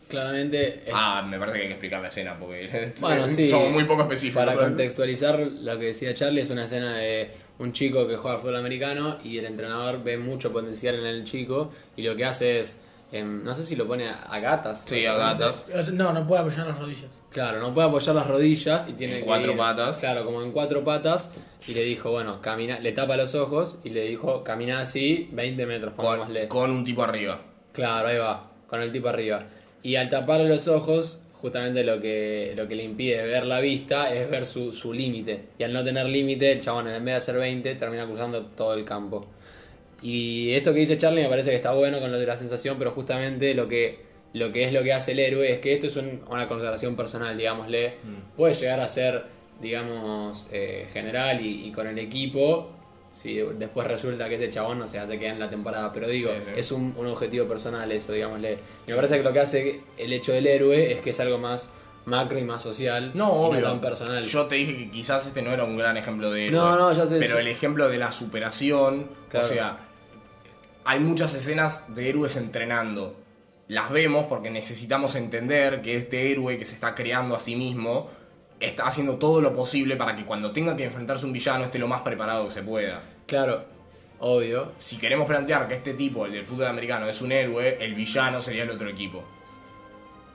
Claramente 0.08 0.82
es. 0.86 0.94
Ah, 0.94 1.24
me 1.28 1.38
parece 1.38 1.58
que 1.58 1.62
hay 1.64 1.68
que 1.68 1.74
explicar 1.74 2.02
la 2.02 2.08
escena 2.08 2.36
porque 2.40 2.94
Bueno, 3.00 3.28
sí. 3.28 3.48
somos 3.48 3.72
muy 3.72 3.84
poco 3.84 4.02
específicos. 4.04 4.42
Para 4.42 4.54
¿sabes? 4.54 4.68
contextualizar 4.70 5.40
lo 5.40 5.78
que 5.80 5.86
decía 5.88 6.14
Charlie, 6.14 6.42
es 6.42 6.50
una 6.50 6.66
escena 6.66 6.98
de 6.98 7.30
un 7.60 7.74
chico 7.74 8.08
que 8.08 8.16
juega 8.16 8.36
al 8.38 8.42
fútbol 8.42 8.56
americano 8.56 9.18
y 9.24 9.38
el 9.38 9.46
entrenador 9.46 10.04
ve 10.04 10.18
mucho 10.18 10.52
potencial 10.52 10.96
en 10.96 11.06
el 11.06 11.24
chico 11.26 11.72
y 11.96 12.02
lo 12.04 12.16
que 12.16 12.26
hace 12.26 12.60
es. 12.60 12.82
No 13.12 13.56
sé 13.56 13.64
si 13.66 13.76
lo 13.76 13.88
pone 13.88 14.08
a, 14.08 14.22
a 14.24 14.40
gatas. 14.40 14.86
Sí, 14.88 15.06
a 15.06 15.14
gatas. 15.16 15.66
No, 15.94 16.14
no 16.14 16.28
puede 16.28 16.42
apoyar 16.42 16.68
las 16.68 16.78
rodillas. 16.80 17.10
Claro, 17.32 17.60
no 17.60 17.74
puede 17.74 17.88
apoyar 17.88 18.16
las 18.16 18.28
rodillas 18.28 18.88
y 18.88 18.94
tiene 18.94 19.16
En 19.16 19.20
que 19.22 19.26
cuatro 19.26 19.54
ir- 19.54 19.58
patas. 19.58 19.98
Claro, 20.00 20.26
como 20.26 20.42
en 20.44 20.52
cuatro 20.52 20.84
patas. 20.84 21.32
Y 21.68 21.74
le 21.74 21.84
dijo, 21.84 22.12
bueno, 22.12 22.42
camina, 22.42 22.80
le 22.80 22.92
tapa 22.92 23.18
los 23.18 23.36
ojos 23.36 23.80
y 23.84 23.90
le 23.90 24.04
dijo, 24.04 24.44
camina 24.44 24.80
así 24.80 25.28
20 25.34 25.66
metros, 25.66 25.94
Con, 25.96 26.20
con 26.48 26.72
un 26.72 26.84
tipo 26.84 27.04
arriba. 27.04 27.42
Claro, 27.74 28.08
ahí 28.08 28.18
va, 28.18 28.50
con 28.68 28.82
el 28.82 28.92
tipo 28.92 29.10
arriba. 29.10 29.44
Y 29.84 29.96
al 29.96 30.10
taparle 30.10 30.48
los 30.48 30.68
ojos, 30.68 31.22
justamente 31.42 31.84
lo 31.84 32.00
que, 32.00 32.54
lo 32.56 32.68
que 32.68 32.76
le 32.76 32.84
impide 32.84 33.24
ver 33.26 33.46
la 33.46 33.60
vista 33.60 34.14
es 34.14 34.30
ver 34.30 34.46
su, 34.46 34.72
su 34.74 34.94
límite. 34.94 35.50
Y 35.58 35.64
al 35.64 35.74
no 35.74 35.84
tener 35.84 36.06
límite, 36.08 36.52
el 36.52 36.60
chabón 36.60 36.88
en 36.88 37.04
vez 37.06 37.14
de 37.14 37.18
hacer 37.18 37.38
20, 37.38 37.76
termina 37.76 38.06
cruzando 38.06 38.42
todo 38.46 38.74
el 38.74 38.86
campo. 38.86 39.28
Y 40.02 40.54
esto 40.54 40.74
que 40.74 40.80
dice 40.80 40.98
Charlie 40.98 41.24
me 41.24 41.30
parece 41.30 41.50
que 41.50 41.56
está 41.56 41.74
bueno 41.74 42.00
con 42.00 42.12
lo 42.12 42.20
de 42.20 42.26
la 42.26 42.38
sensación, 42.38 42.78
pero 42.78 42.92
justamente 42.92 43.54
lo 43.54 43.68
que, 43.68 44.00
lo 44.34 44.52
que 44.52 44.64
es 44.64 44.74
lo 44.74 44.84
que 44.84 44.94
hace 44.94 45.12
el 45.14 45.20
héroe 45.20 45.52
es 45.52 45.60
que 45.60 45.74
esto 45.74 45.88
es 45.88 45.96
un- 45.98 46.22
una 46.30 46.48
consideración 46.48 46.96
personal, 46.96 47.38
digámosle. 47.38 47.96
Puede 48.38 48.54
llegar 48.54 48.80
a 48.80 48.88
ser, 48.88 49.24
digamos, 49.62 50.48
eh, 50.52 50.88
general 50.94 51.42
y, 51.46 51.68
y 51.68 51.72
con 51.72 51.88
el 51.88 51.98
equipo, 52.00 52.72
si 53.12 53.36
después 53.58 53.88
resulta 53.88 54.30
que 54.30 54.36
ese 54.36 54.50
chabón 54.50 54.80
no 54.80 54.88
se 54.88 55.00
hace 55.00 55.18
quedar 55.20 55.34
en 55.34 55.40
la 55.40 55.50
temporada. 55.50 55.92
Pero 55.94 56.08
digo, 56.08 56.32
Sí, 56.32 56.42
sí. 56.46 56.52
es 56.60 56.72
un, 56.72 56.94
un 56.98 57.08
objetivo 57.08 57.48
personal 57.48 57.92
eso, 57.92 58.14
digámosle. 58.14 58.58
Me 58.88 58.96
parece 58.96 59.18
que 59.18 59.24
lo 59.24 59.34
que 59.34 59.40
hace 59.40 59.82
el 59.98 60.14
hecho 60.14 60.32
del 60.32 60.48
héroe 60.48 60.92
es 60.94 61.02
que 61.02 61.10
es 61.10 61.20
algo 61.20 61.38
más, 61.40 61.72
macro 62.06 62.38
y 62.40 62.44
más 62.44 62.62
social. 62.64 63.12
No, 63.16 63.32
obvio. 63.34 63.62
no 63.62 63.68
tan 63.68 63.82
personal. 63.82 64.24
Yo 64.24 64.46
te 64.46 64.56
dije 64.56 64.78
que 64.78 64.92
quizás 64.92 65.26
este 65.28 65.42
no 65.42 65.52
era 65.52 65.64
un 65.64 65.76
gran 65.78 65.98
ejemplo 65.98 66.32
de 66.32 66.48
héroe. 66.48 66.60
No, 66.60 66.76
no, 66.78 66.94
ya 66.94 67.06
sé 67.06 67.18
Pero 67.20 67.40
el 67.40 67.48
ejemplo 67.48 67.90
de 67.90 67.98
la 67.98 68.12
superación, 68.12 69.08
Claro. 69.30 69.46
o 69.46 69.50
sea, 69.50 69.80
hay 70.86 71.00
muchas 71.00 71.34
escenas 71.34 71.94
de 71.94 72.10
héroes 72.10 72.36
entrenando. 72.36 73.16
Las 73.68 73.92
vemos 73.92 74.26
porque 74.26 74.50
necesitamos 74.50 75.16
entender 75.16 75.82
que 75.82 75.96
este 75.96 76.32
héroe 76.32 76.58
que 76.58 76.66
se 76.66 76.74
está 76.74 76.96
creando 76.96 77.36
a 77.36 77.40
sí 77.40 77.56
mismo 77.56 78.10
está 78.60 78.88
haciendo 78.88 79.18
todo 79.18 79.42
lo 79.42 79.54
posible 79.54 79.96
para 79.96 80.16
que 80.16 80.26
cuando 80.26 80.52
tenga 80.52 80.76
que 80.76 80.86
enfrentarse 80.86 81.24
a 81.26 81.28
un 81.28 81.34
villano 81.34 81.64
esté 81.64 81.80
lo 81.80 81.88
más 81.88 82.02
preparado 82.02 82.48
que 82.48 82.54
se 82.54 82.64
pueda. 82.64 83.02
Claro, 83.28 83.64
obvio. 84.20 84.72
Si 84.78 84.98
queremos 84.98 85.28
plantear 85.28 85.68
que 85.68 85.76
este 85.76 85.94
tipo, 85.94 86.26
el 86.26 86.32
del 86.32 86.46
fútbol 86.46 86.68
americano, 86.68 87.08
es 87.08 87.22
un 87.22 87.32
héroe, 87.32 87.78
el 87.80 87.94
villano 87.94 88.42
sería 88.42 88.64
el 88.64 88.72
otro 88.72 88.90
equipo. 88.90 89.24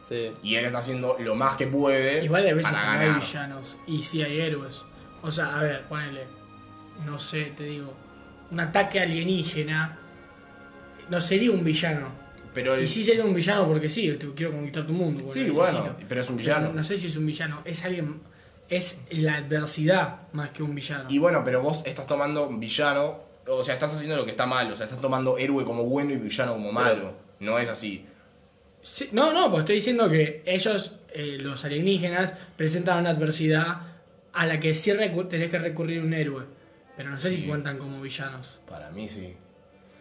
Sí. 0.00 0.32
Y 0.42 0.54
él 0.56 0.66
está 0.66 0.78
haciendo 0.78 1.16
lo 1.18 1.34
más 1.34 1.56
que 1.56 1.66
puede 1.66 2.22
Igual 2.22 2.44
de 2.44 2.52
veces 2.52 2.70
que 2.70 2.76
para 2.76 2.94
no 2.94 3.00
hay 3.00 3.06
ganar. 3.06 3.20
villanos 3.22 3.76
y 3.86 4.02
sí 4.02 4.22
hay 4.22 4.38
héroes. 4.40 4.82
O 5.22 5.30
sea, 5.30 5.58
a 5.58 5.62
ver, 5.62 5.84
ponele. 5.88 6.24
No 7.04 7.18
sé, 7.18 7.52
te 7.56 7.64
digo. 7.64 7.92
Un 8.50 8.60
ataque 8.60 9.00
alienígena. 9.00 9.98
No 11.10 11.20
sería 11.20 11.50
un 11.50 11.64
villano. 11.64 12.08
Pero 12.54 12.74
el- 12.74 12.84
Y 12.84 12.88
sí 12.88 13.02
sería 13.02 13.24
un 13.24 13.34
villano 13.34 13.66
porque 13.66 13.88
sí, 13.88 14.12
te 14.12 14.28
quiero 14.32 14.52
conquistar 14.52 14.86
tu 14.86 14.92
mundo. 14.92 15.24
Sí, 15.32 15.50
bueno, 15.50 15.96
pero 16.08 16.20
es 16.20 16.30
un 16.30 16.36
villano. 16.36 16.72
No 16.72 16.84
sé 16.84 16.96
si 16.96 17.08
es 17.08 17.16
un 17.16 17.26
villano, 17.26 17.60
es 17.64 17.84
alguien. 17.84 18.20
Es 18.68 19.00
la 19.10 19.36
adversidad 19.36 20.20
más 20.32 20.50
que 20.50 20.62
un 20.62 20.74
villano. 20.74 21.04
Y 21.10 21.18
bueno, 21.18 21.42
pero 21.44 21.60
vos 21.60 21.82
estás 21.84 22.06
tomando 22.06 22.48
villano, 22.48 23.18
o 23.46 23.62
sea, 23.62 23.74
estás 23.74 23.94
haciendo 23.94 24.16
lo 24.16 24.24
que 24.24 24.30
está 24.30 24.46
mal, 24.46 24.72
o 24.72 24.76
sea, 24.76 24.86
estás 24.86 25.00
tomando 25.00 25.36
héroe 25.36 25.64
como 25.64 25.84
bueno 25.84 26.12
y 26.12 26.16
villano 26.16 26.52
como 26.54 26.72
malo. 26.72 27.12
No 27.40 27.58
es 27.58 27.68
así. 27.68 28.06
Sí, 28.82 29.08
no, 29.12 29.32
no, 29.32 29.50
pues 29.50 29.60
estoy 29.60 29.74
diciendo 29.76 30.08
que 30.08 30.42
ellos, 30.46 30.92
eh, 31.12 31.38
los 31.40 31.64
alienígenas, 31.64 32.32
presentan 32.56 33.00
una 33.00 33.10
adversidad 33.10 33.78
a 34.32 34.46
la 34.46 34.60
que 34.60 34.74
sí 34.74 34.92
tenés 35.28 35.50
que 35.50 35.58
recurrir 35.58 36.00
un 36.02 36.14
héroe. 36.14 36.44
Pero 36.96 37.10
no 37.10 37.18
sé 37.18 37.30
Sí. 37.30 37.36
si 37.36 37.42
cuentan 37.48 37.76
como 37.78 38.00
villanos. 38.00 38.46
Para 38.68 38.90
mí 38.90 39.08
sí. 39.08 39.34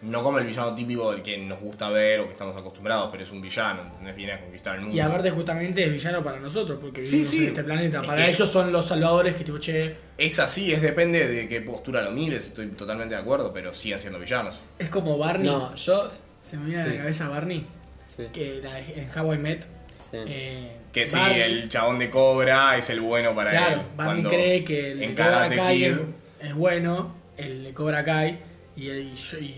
No 0.03 0.21
como 0.21 0.37
el 0.37 0.45
villano 0.45 0.75
típico 0.75 1.11
del 1.11 1.21
que 1.23 1.37
nos 1.37 1.59
gusta 1.61 1.89
ver 1.89 2.19
o 2.19 2.25
que 2.25 2.31
estamos 2.31 2.55
acostumbrados, 2.57 3.09
pero 3.11 3.23
es 3.23 3.31
un 3.31 3.41
villano, 3.41 3.83
¿entendés? 3.83 4.15
Viene 4.15 4.33
a 4.33 4.41
conquistar 4.41 4.75
el 4.75 4.81
mundo. 4.81 4.95
Y 4.95 4.99
aparte 4.99 5.31
justamente 5.31 5.83
es 5.85 5.91
villano 5.93 6.21
para 6.23 6.39
nosotros, 6.39 6.77
porque 6.81 7.07
Sí, 7.07 7.17
vivimos 7.17 7.27
sí. 7.31 7.37
en 7.37 7.43
este 7.47 7.63
planeta. 7.63 8.01
Es 8.01 8.07
Para 8.07 8.27
ellos 8.27 8.49
son 8.49 8.71
los 8.71 8.85
salvadores 8.85 9.35
que 9.35 9.43
tipo, 9.45 9.57
che, 9.59 9.95
Es 10.17 10.39
así, 10.39 10.73
es 10.73 10.81
depende 10.81 11.27
de 11.27 11.47
qué 11.47 11.61
postura 11.61 12.01
lo 12.01 12.11
mires, 12.11 12.45
estoy 12.47 12.67
totalmente 12.67 13.15
de 13.15 13.21
acuerdo, 13.21 13.53
pero 13.53 13.73
siguen 13.73 13.97
siendo 13.99 14.19
villanos. 14.19 14.59
es 14.77 14.89
como 14.89 15.17
Barney. 15.17 15.47
No, 15.49 15.73
yo. 15.75 16.11
Se 16.41 16.57
me 16.57 16.65
viene 16.65 16.83
a 16.83 16.87
la 16.87 16.97
cabeza 16.97 17.29
Barney, 17.29 17.65
Sí. 18.05 18.23
que 18.33 18.59
la- 18.61 18.79
en 18.81 19.07
How 19.17 19.33
I 19.33 19.37
Met. 19.37 19.63
sí. 20.11 20.17
eh, 20.27 20.71
Que 20.91 21.07
sí, 21.07 21.15
Barney- 21.15 21.41
el 21.41 21.69
chabón 21.69 21.97
de 21.97 22.09
Cobra 22.09 22.77
es 22.77 22.89
el 22.89 22.99
bueno 22.99 23.33
para 23.33 23.51
Claro, 23.51 23.81
él. 23.81 23.87
Barney 23.95 24.21
Cuando 24.23 24.29
cree 24.29 24.63
que 24.65 24.91
el 24.91 24.99
de 24.99 25.05
en 25.05 25.15
Cobra 25.15 25.49
Kai 25.49 25.85
es, 25.85 25.97
es 26.41 26.53
bueno, 26.53 27.15
el 27.37 27.63
de 27.63 27.73
Cobra 27.73 28.03
Kai 28.03 28.39
y 28.75 28.89
el 28.89 29.13
y 29.13 29.55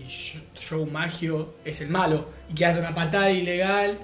Joe 0.68 0.86
Maggio 0.86 1.54
es 1.64 1.80
el 1.80 1.88
malo 1.88 2.28
y 2.50 2.54
que 2.54 2.66
hace 2.66 2.80
una 2.80 2.94
patada 2.94 3.30
ilegal 3.30 3.98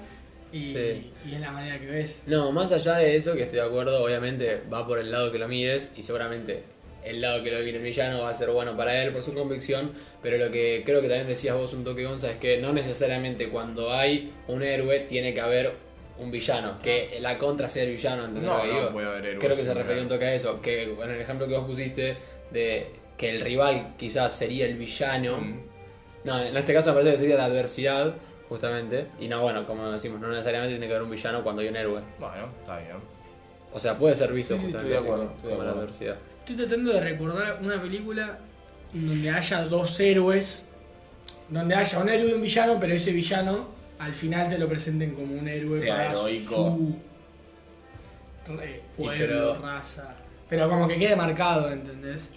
y, 0.51 0.59
Sí. 0.59 1.11
y 1.29 1.33
es 1.35 1.39
la 1.39 1.51
manera 1.51 1.79
que 1.79 1.85
ves. 1.87 2.21
No, 2.27 2.51
más 2.51 2.71
allá 2.71 2.97
de 2.97 3.15
eso, 3.15 3.35
que 3.35 3.43
estoy 3.43 3.59
de 3.59 3.65
acuerdo, 3.65 4.03
obviamente 4.03 4.61
va 4.71 4.85
por 4.87 4.99
el 4.99 5.11
lado 5.11 5.31
que 5.31 5.37
lo 5.39 5.47
mires 5.47 5.91
y 5.95 6.03
seguramente 6.03 6.63
el 7.03 7.19
lado 7.21 7.43
que 7.43 7.51
lo 7.51 7.59
mire 7.63 7.77
el 7.77 7.83
villano 7.83 8.21
va 8.21 8.29
a 8.29 8.33
ser 8.33 8.49
bueno 8.51 8.77
para 8.77 9.01
él 9.03 9.11
por 9.11 9.21
su 9.23 9.33
convicción, 9.33 9.91
pero 10.21 10.37
lo 10.37 10.49
que 10.51 10.83
creo 10.85 11.01
que 11.01 11.07
también 11.09 11.27
decías 11.27 11.55
vos 11.55 11.73
un 11.73 11.83
toque 11.83 12.05
Gonza 12.05 12.31
es 12.31 12.37
que 12.37 12.59
no 12.59 12.71
necesariamente 12.71 13.49
cuando 13.49 13.91
hay 13.91 14.31
un 14.47 14.63
héroe 14.63 15.01
tiene 15.01 15.33
que 15.33 15.41
haber 15.41 15.73
un 16.19 16.31
villano, 16.31 16.79
que 16.81 17.17
la 17.19 17.37
contra 17.39 17.67
sea 17.67 17.83
el 17.83 17.91
villano, 17.91 18.25
¿entendés 18.25 18.43
No, 18.49 18.57
lo 18.57 18.61
que 18.63 18.67
no 18.69 18.79
digo? 18.79 18.91
puede 18.93 19.07
haber 19.07 19.25
héroes 19.25 19.43
Creo 19.43 19.55
que 19.57 19.63
se 19.63 19.73
refería 19.73 20.01
un 20.03 20.07
toque 20.07 20.25
a 20.25 20.33
eso, 20.33 20.61
que 20.61 20.83
en 20.83 21.09
el 21.09 21.19
ejemplo 21.19 21.47
que 21.47 21.55
vos 21.57 21.65
pusiste 21.65 22.15
de 22.51 22.87
que 23.17 23.29
el 23.29 23.41
rival 23.41 23.93
quizás 23.97 24.31
sería 24.33 24.65
el 24.65 24.75
villano, 24.77 25.37
Mm. 25.37 25.59
no, 26.25 26.39
en 26.41 26.55
este 26.57 26.73
caso 26.73 26.89
me 26.89 26.95
parece 26.95 27.11
que 27.13 27.17
sería 27.19 27.37
la 27.37 27.45
adversidad, 27.45 28.13
justamente, 28.49 29.07
y 29.19 29.27
no, 29.27 29.41
bueno, 29.41 29.65
como 29.65 29.91
decimos, 29.91 30.19
no 30.19 30.29
necesariamente 30.29 30.73
tiene 30.75 30.87
que 30.87 30.93
haber 30.93 31.03
un 31.03 31.11
villano 31.11 31.43
cuando 31.43 31.61
hay 31.61 31.67
un 31.69 31.75
héroe. 31.75 32.01
Bueno, 32.19 32.47
está 32.59 32.77
bien. 32.77 32.97
O 33.73 33.79
sea, 33.79 33.97
puede 33.97 34.15
ser 34.15 34.31
visto 34.31 34.53
Sí, 34.55 34.59
sí, 34.59 34.65
justamente 34.71 34.77
estoy 34.77 34.89
de 34.91 34.97
así, 34.97 35.05
acuerdo, 35.05 35.23
estoy 35.35 35.49
de 35.49 35.49
como 35.49 35.63
la 35.63 35.69
acuerdo. 35.69 35.81
adversidad. 35.81 36.15
Estoy 36.39 36.55
tratando 36.57 36.93
de 36.93 37.01
recordar 37.01 37.59
una 37.61 37.81
película 37.81 38.39
donde 38.93 39.29
haya 39.31 39.61
dos 39.65 39.99
héroes, 39.99 40.63
donde 41.49 41.73
haya 41.75 41.99
un 41.99 42.09
héroe 42.09 42.29
y 42.29 42.33
un 42.33 42.41
villano, 42.41 42.77
pero 42.79 42.93
ese 42.93 43.11
villano 43.11 43.67
al 43.99 44.13
final 44.13 44.49
te 44.49 44.57
lo 44.59 44.67
presenten 44.67 45.15
como 45.15 45.33
un 45.35 45.47
héroe 45.47 45.79
Sea 45.79 45.95
para 45.95 46.11
heroico. 46.11 46.55
su 48.45 48.55
re- 48.57 48.81
Y 48.97 49.01
pueblo, 49.01 49.17
pero- 49.25 49.61
raza. 49.61 50.15
Pero 50.49 50.69
como 50.69 50.87
que 50.87 50.99
quede 50.99 51.15
marcado, 51.15 51.71
¿entendés? 51.71 52.27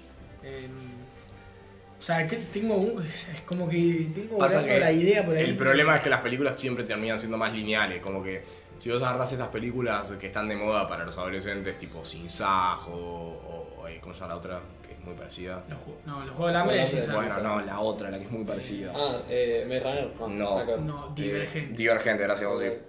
O 1.99 2.03
sea, 2.03 2.27
que 2.27 2.37
tengo 2.37 2.77
un- 2.77 3.03
es 3.03 3.27
como 3.47 3.69
que 3.69 4.09
tengo 4.15 4.39
Pasa 4.39 4.61
volando 4.61 4.75
que 4.75 4.81
la 4.81 4.93
idea 4.93 5.25
por 5.25 5.35
ahí. 5.35 5.45
el 5.45 5.57
problema 5.57 5.97
es 5.97 6.03
que 6.03 6.11
las 6.11 6.21
películas 6.21 6.61
siempre 6.61 6.85
terminan 6.85 7.19
siendo 7.19 7.37
más 7.39 7.53
lineales, 7.53 8.01
como 8.01 8.23
que 8.23 8.45
si 8.79 8.91
vos 8.91 9.03
agarrás 9.03 9.33
estas 9.33 9.49
películas 9.49 10.13
que 10.21 10.27
están 10.29 10.49
de 10.49 10.57
moda 10.57 10.87
para 10.89 11.05
los 11.05 11.17
adolescentes, 11.17 11.79
tipo 11.79 12.05
Sin 12.05 12.31
Sajo 12.31 12.93
o, 12.93 13.81
o, 13.83 13.89
eh, 13.89 13.99
¿cómo 14.01 14.15
se 14.15 14.21
llama 14.21 14.35
la 14.35 14.39
otra? 14.39 14.61
Que 14.87 14.93
es 14.93 15.01
muy 15.01 15.15
parecida. 15.15 15.65
Los 15.69 15.81
no, 16.05 16.21
los 16.25 16.37
juegos 16.37 16.47
del 16.53 16.57
hambre 16.57 16.83
es. 16.83 17.13
Bueno, 17.13 17.39
no, 17.43 17.61
la 17.63 17.81
otra, 17.81 18.11
la 18.11 18.19
que 18.19 18.25
es 18.27 18.31
muy 18.31 18.45
parecida. 18.45 18.93
Ah, 18.95 19.23
eh, 19.29 19.65
Maze 19.67 19.81
Runner. 19.81 20.11
No. 20.37 20.51
nada 20.51 20.67
que 20.67 20.71
ver. 20.73 20.81
No, 20.83 21.07
Eh, 21.09 21.11
divergente. 21.23 21.77
divergente, 21.77 22.23
gracias, 22.23 22.49
José. 22.49 22.81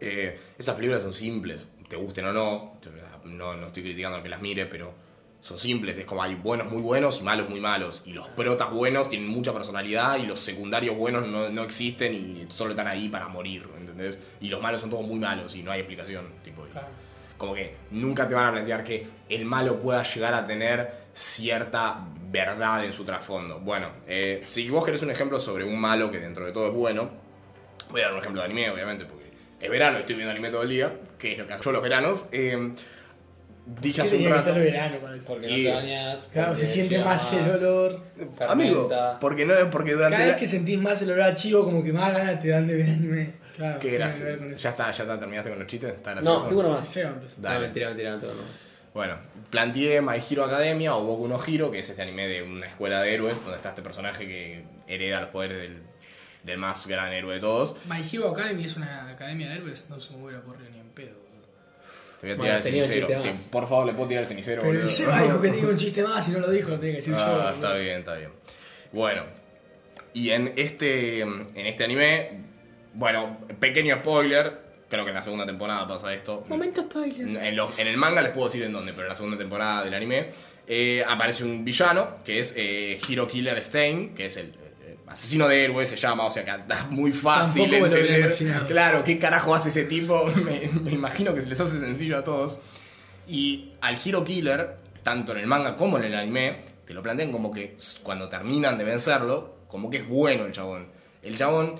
Eh, 0.00 0.40
esas 0.58 0.74
películas 0.74 1.02
son 1.02 1.12
simples, 1.12 1.66
te 1.88 1.94
gusten 1.96 2.24
o 2.24 2.32
no, 2.32 2.78
no, 3.26 3.54
no 3.54 3.66
estoy 3.66 3.82
criticando 3.82 4.22
que 4.22 4.28
las 4.30 4.40
mire, 4.40 4.64
pero 4.66 4.92
son 5.40 5.56
simples, 5.58 5.96
es 5.96 6.04
como 6.04 6.22
hay 6.22 6.34
buenos 6.34 6.70
muy 6.70 6.82
buenos 6.82 7.20
y 7.20 7.24
malos 7.24 7.48
muy 7.48 7.60
malos, 7.60 8.02
y 8.04 8.12
los 8.12 8.28
protas 8.28 8.70
buenos 8.70 9.08
tienen 9.08 9.28
mucha 9.28 9.52
personalidad 9.52 10.18
y 10.18 10.26
los 10.26 10.38
secundarios 10.38 10.96
buenos 10.96 11.26
no, 11.26 11.48
no 11.48 11.62
existen 11.62 12.14
y 12.14 12.46
solo 12.50 12.70
están 12.72 12.86
ahí 12.86 13.08
para 13.08 13.28
morir, 13.28 13.66
¿entendés? 13.78 14.18
Y 14.40 14.48
los 14.48 14.60
malos 14.60 14.80
son 14.82 14.90
todos 14.90 15.06
muy 15.06 15.18
malos 15.18 15.54
y 15.56 15.62
no 15.62 15.70
hay 15.72 15.80
explicación, 15.80 16.26
tipo, 16.44 16.62
Claro. 16.70 16.88
como 17.38 17.54
que 17.54 17.74
nunca 17.90 18.28
te 18.28 18.34
van 18.34 18.48
a 18.48 18.52
plantear 18.52 18.84
que 18.84 19.06
el 19.30 19.44
malo 19.46 19.80
pueda 19.80 20.02
llegar 20.02 20.34
a 20.34 20.46
tener 20.46 21.00
cierta 21.14 22.06
verdad 22.30 22.84
en 22.84 22.92
su 22.92 23.04
trasfondo. 23.04 23.60
Bueno, 23.60 23.88
eh, 24.06 24.40
si 24.44 24.68
vos 24.70 24.84
querés 24.84 25.02
un 25.02 25.10
ejemplo 25.10 25.40
sobre 25.40 25.64
un 25.64 25.78
malo 25.80 26.10
que 26.10 26.18
dentro 26.18 26.44
de 26.44 26.52
todo 26.52 26.68
es 26.68 26.74
bueno, 26.74 27.10
voy 27.90 28.02
a 28.02 28.04
dar 28.04 28.12
un 28.12 28.20
ejemplo 28.20 28.40
de 28.42 28.44
anime, 28.46 28.70
obviamente, 28.70 29.06
porque 29.06 29.30
es 29.58 29.70
verano 29.70 29.96
y 29.96 30.00
estoy 30.00 30.16
viendo 30.16 30.30
anime 30.32 30.50
todo 30.50 30.62
el 30.62 30.68
día, 30.68 30.94
que 31.18 31.32
es 31.32 31.38
lo 31.38 31.46
que 31.46 31.54
hago 31.54 31.62
yo 31.64 31.72
los 31.72 31.82
veranos. 31.82 32.26
Eh, 32.30 32.72
dije 33.80 34.02
¿Qué 34.02 34.08
hace 34.08 34.16
un 34.16 34.30
rato. 34.30 34.54
verano? 34.54 34.96
Porque 35.26 35.48
Y- 35.50 35.64
no 35.64 35.70
te 35.70 35.76
bañas. 35.76 36.28
Claro, 36.32 36.48
porque 36.48 36.66
se 36.66 36.72
siente 36.72 36.98
más 37.04 37.32
el 37.32 37.50
olor. 37.50 38.00
Amigo, 38.48 38.88
porque 39.20 39.44
no 39.46 39.54
porque 39.70 39.92
durante 39.92 40.16
Cada 40.16 40.26
vez 40.26 40.34
la- 40.36 40.40
que 40.40 40.46
sentís 40.46 40.78
más 40.78 41.00
el 41.02 41.10
olor 41.12 41.22
a 41.22 41.34
chivo, 41.34 41.64
como 41.64 41.82
que 41.84 41.92
más 41.92 42.12
ganas 42.12 42.40
te 42.40 42.48
dan 42.48 42.66
de 42.66 42.74
ver 42.76 42.90
anime. 42.90 43.32
Claro, 43.56 43.74
Qué 43.78 43.88
tiene 43.88 43.96
que 43.96 44.02
gracia. 44.04 44.24
ver 44.24 44.38
con 44.38 44.52
eso. 44.52 44.60
Ya 44.62 44.70
está, 44.70 44.90
ya 44.90 45.02
está, 45.02 45.18
terminaste 45.18 45.50
con 45.50 45.58
los 45.58 45.68
chistes. 45.68 45.92
Está 45.94 46.12
gracioso. 46.12 46.42
No, 46.42 46.48
tengo 46.48 46.60
uno 46.62 46.70
más. 46.72 46.86
Sí, 46.88 47.00
empezó. 47.00 47.40
Dale. 47.42 47.54
No, 47.56 47.60
mentira, 47.62 47.88
mentira, 47.88 48.10
no 48.12 48.18
tengo 48.18 48.32
uno 48.32 48.42
más. 48.42 48.66
Bueno, 48.94 49.14
planteé 49.50 50.00
My 50.00 50.16
Hero 50.28 50.44
Academia 50.44 50.96
o 50.96 51.04
Boku 51.04 51.28
no 51.28 51.38
Hero, 51.46 51.70
que 51.70 51.80
es 51.80 51.88
este 51.90 52.00
anime 52.02 52.26
de 52.26 52.42
una 52.42 52.66
escuela 52.66 53.00
de 53.02 53.14
héroes, 53.14 53.34
donde 53.42 53.56
está 53.56 53.68
este 53.68 53.82
personaje 53.82 54.26
que 54.26 54.64
hereda 54.88 55.20
los 55.20 55.28
poderes 55.28 55.58
del, 55.60 55.78
del 56.42 56.58
más 56.58 56.86
gran 56.86 57.12
héroe 57.12 57.34
de 57.34 57.40
todos. 57.40 57.76
My 57.88 58.00
Hero 58.10 58.30
Academy 58.30 58.64
es 58.64 58.76
una 58.76 59.10
academia 59.10 59.48
de 59.50 59.56
héroes, 59.56 59.86
no 59.90 60.00
se 60.00 60.14
me 60.16 60.24
hubiera 60.24 60.38
ocurrido 60.40 60.70
ni 60.70 60.78
en 60.80 60.88
pedo. 60.88 61.14
Te 62.20 62.26
voy 62.26 62.32
a 62.34 62.36
Bueno, 62.36 62.42
tirar 62.42 62.56
el 62.56 62.62
cenicero. 62.84 63.06
que, 63.22 63.32
por 63.50 63.68
favor, 63.68 63.86
le 63.86 63.94
puedo 63.94 64.08
tirar 64.08 64.22
el 64.24 64.28
cenicero, 64.28 64.62
Pero 64.62 64.86
Seba 64.88 65.22
dijo 65.22 65.40
que 65.40 65.48
tenía 65.50 65.68
un 65.68 65.76
chiste 65.76 66.02
más 66.02 66.28
y 66.28 66.32
no 66.32 66.40
lo 66.40 66.50
dijo, 66.50 66.68
lo 66.70 66.78
tenía 66.78 66.92
que 66.92 66.96
decir 66.98 67.14
yo. 67.14 67.20
Ah, 67.20 67.32
boludo. 67.34 67.50
está 67.54 67.74
bien, 67.74 67.98
está 68.00 68.14
bien. 68.16 68.30
Bueno, 68.92 69.24
y 70.12 70.30
en 70.30 70.52
este, 70.56 71.20
en 71.20 71.46
este 71.54 71.84
anime, 71.84 72.30
bueno, 72.94 73.38
pequeño 73.58 73.96
spoiler, 73.96 74.52
creo 74.88 75.04
que 75.04 75.10
en 75.10 75.16
la 75.16 75.22
segunda 75.22 75.46
temporada 75.46 75.86
pasa 75.86 76.12
esto. 76.12 76.44
Momento 76.48 76.82
spoiler. 76.82 77.26
En, 77.42 77.56
lo- 77.56 77.72
en 77.78 77.86
el 77.86 77.96
manga 77.96 78.20
les 78.20 78.32
puedo 78.32 78.48
decir 78.48 78.62
en 78.64 78.72
dónde, 78.72 78.92
pero 78.92 79.04
en 79.04 79.08
la 79.10 79.14
segunda 79.14 79.38
temporada 79.38 79.84
del 79.84 79.94
anime 79.94 80.30
eh, 80.66 81.02
aparece 81.08 81.44
un 81.44 81.64
villano 81.64 82.14
que 82.24 82.40
es 82.40 82.52
eh, 82.56 82.98
Hero 83.08 83.26
Killer 83.28 83.64
Stein, 83.64 84.14
que 84.14 84.26
es 84.26 84.36
el 84.36 84.52
asesino 85.10 85.48
de 85.48 85.64
héroes, 85.64 85.90
se 85.90 85.96
llama, 85.96 86.24
o 86.24 86.30
sea 86.30 86.44
que 86.44 86.50
está 86.50 86.86
muy 86.90 87.12
fácil 87.12 87.62
Tampoco 87.62 87.82
me 87.82 87.88
lo 87.88 88.04
hubiera 88.04 88.26
entender. 88.28 88.66
Claro, 88.66 89.04
¿qué 89.04 89.18
carajo 89.18 89.54
hace 89.54 89.70
ese 89.70 89.84
tipo? 89.84 90.24
me, 90.44 90.70
me 90.80 90.92
imagino 90.92 91.34
que 91.34 91.42
se 91.42 91.48
les 91.48 91.60
hace 91.60 91.80
sencillo 91.80 92.18
a 92.18 92.24
todos. 92.24 92.60
Y 93.26 93.72
al 93.80 93.98
Hero 94.04 94.24
Killer, 94.24 94.76
tanto 95.02 95.32
en 95.32 95.38
el 95.38 95.46
manga 95.46 95.76
como 95.76 95.98
en 95.98 96.04
el 96.04 96.14
anime, 96.14 96.58
te 96.86 96.94
lo 96.94 97.02
plantean 97.02 97.30
como 97.30 97.52
que 97.52 97.76
cuando 98.02 98.28
terminan 98.28 98.78
de 98.78 98.84
vencerlo, 98.84 99.56
como 99.68 99.90
que 99.90 99.98
es 99.98 100.08
bueno 100.08 100.46
el 100.46 100.52
chabón. 100.52 100.88
El 101.22 101.36
chabón 101.36 101.78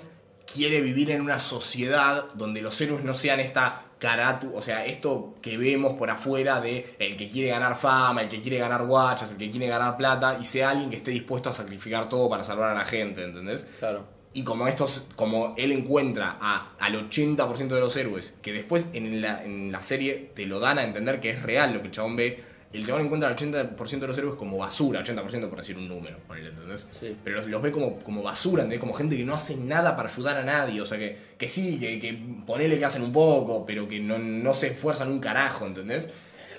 quiere 0.51 0.81
vivir 0.81 1.11
en 1.11 1.21
una 1.21 1.39
sociedad 1.39 2.25
donde 2.33 2.61
los 2.61 2.79
héroes 2.79 3.03
no 3.03 3.13
sean 3.13 3.39
esta 3.39 3.83
caratu, 4.01 4.51
o 4.55 4.63
sea, 4.63 4.83
esto 4.83 5.35
que 5.43 5.59
vemos 5.59 5.93
por 5.93 6.09
afuera 6.09 6.59
de 6.59 6.95
el 6.97 7.15
que 7.15 7.29
quiere 7.29 7.49
ganar 7.49 7.77
fama, 7.77 8.23
el 8.23 8.29
que 8.29 8.41
quiere 8.41 8.57
ganar 8.57 8.87
guachas, 8.87 9.29
el 9.29 9.37
que 9.37 9.51
quiere 9.51 9.67
ganar 9.67 9.95
plata, 9.95 10.37
y 10.41 10.43
sea 10.43 10.71
alguien 10.71 10.89
que 10.89 10.97
esté 10.97 11.11
dispuesto 11.11 11.49
a 11.49 11.53
sacrificar 11.53 12.09
todo 12.09 12.27
para 12.27 12.41
salvar 12.41 12.71
a 12.71 12.73
la 12.73 12.83
gente, 12.83 13.23
¿entendés? 13.23 13.67
Claro. 13.77 14.07
Y 14.33 14.43
como 14.43 14.67
estos, 14.67 15.07
como 15.15 15.53
él 15.55 15.71
encuentra 15.71 16.35
a, 16.41 16.71
al 16.79 17.09
80% 17.09 17.67
de 17.67 17.79
los 17.79 17.95
héroes, 17.95 18.33
que 18.41 18.51
después 18.51 18.87
en 18.93 19.21
la, 19.21 19.43
en 19.43 19.71
la 19.71 19.83
serie 19.83 20.31
te 20.33 20.47
lo 20.47 20.59
dan 20.59 20.79
a 20.79 20.83
entender 20.83 21.19
que 21.19 21.29
es 21.29 21.43
real 21.43 21.71
lo 21.71 21.81
que 21.81 21.87
el 21.87 21.93
chabón 21.93 22.15
ve, 22.15 22.43
el 22.73 22.85
chabón 22.85 23.03
encuentra 23.03 23.29
al 23.29 23.35
80% 23.35 23.99
de 23.99 24.07
los 24.07 24.17
héroes 24.17 24.35
como 24.35 24.57
basura, 24.57 25.03
80% 25.03 25.49
por 25.49 25.57
decir 25.57 25.77
un 25.77 25.87
número, 25.87 26.17
ponele, 26.27 26.49
¿entendés? 26.49 26.87
Sí. 26.91 27.17
Pero 27.23 27.37
los, 27.37 27.47
los 27.47 27.61
ve 27.61 27.71
como, 27.71 27.99
como 27.99 28.23
basura, 28.23 28.63
¿entendés? 28.63 28.79
Como 28.79 28.93
gente 28.93 29.17
que 29.17 29.25
no 29.25 29.33
hace 29.33 29.55
nada 29.57 29.95
para 29.95 30.09
ayudar 30.09 30.37
a 30.37 30.43
nadie, 30.43 30.79
o 30.81 30.85
sea, 30.85 30.97
que, 30.97 31.17
que 31.37 31.47
sí, 31.47 31.79
que, 31.79 31.99
que 31.99 32.17
ponele 32.45 32.79
que 32.79 32.85
hacen 32.85 33.01
un 33.01 33.11
poco, 33.11 33.65
pero 33.65 33.87
que 33.87 33.99
no, 33.99 34.17
no 34.17 34.53
se 34.53 34.67
esfuerzan 34.67 35.11
un 35.11 35.19
carajo, 35.19 35.65
¿entendés? 35.65 36.07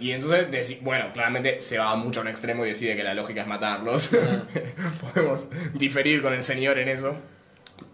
Y 0.02 0.10
entonces, 0.10 0.82
bueno, 0.82 1.12
claramente 1.12 1.62
se 1.62 1.78
va 1.78 1.94
mucho 1.94 2.20
a 2.20 2.22
un 2.22 2.28
extremo 2.28 2.66
y 2.66 2.70
decide 2.70 2.96
que 2.96 3.04
la 3.04 3.14
lógica 3.14 3.42
es 3.42 3.46
matarlos. 3.46 4.10
Ah. 4.14 4.42
Podemos 5.14 5.46
diferir 5.74 6.22
con 6.22 6.34
el 6.34 6.42
señor 6.42 6.78
en 6.80 6.88
eso. 6.88 7.14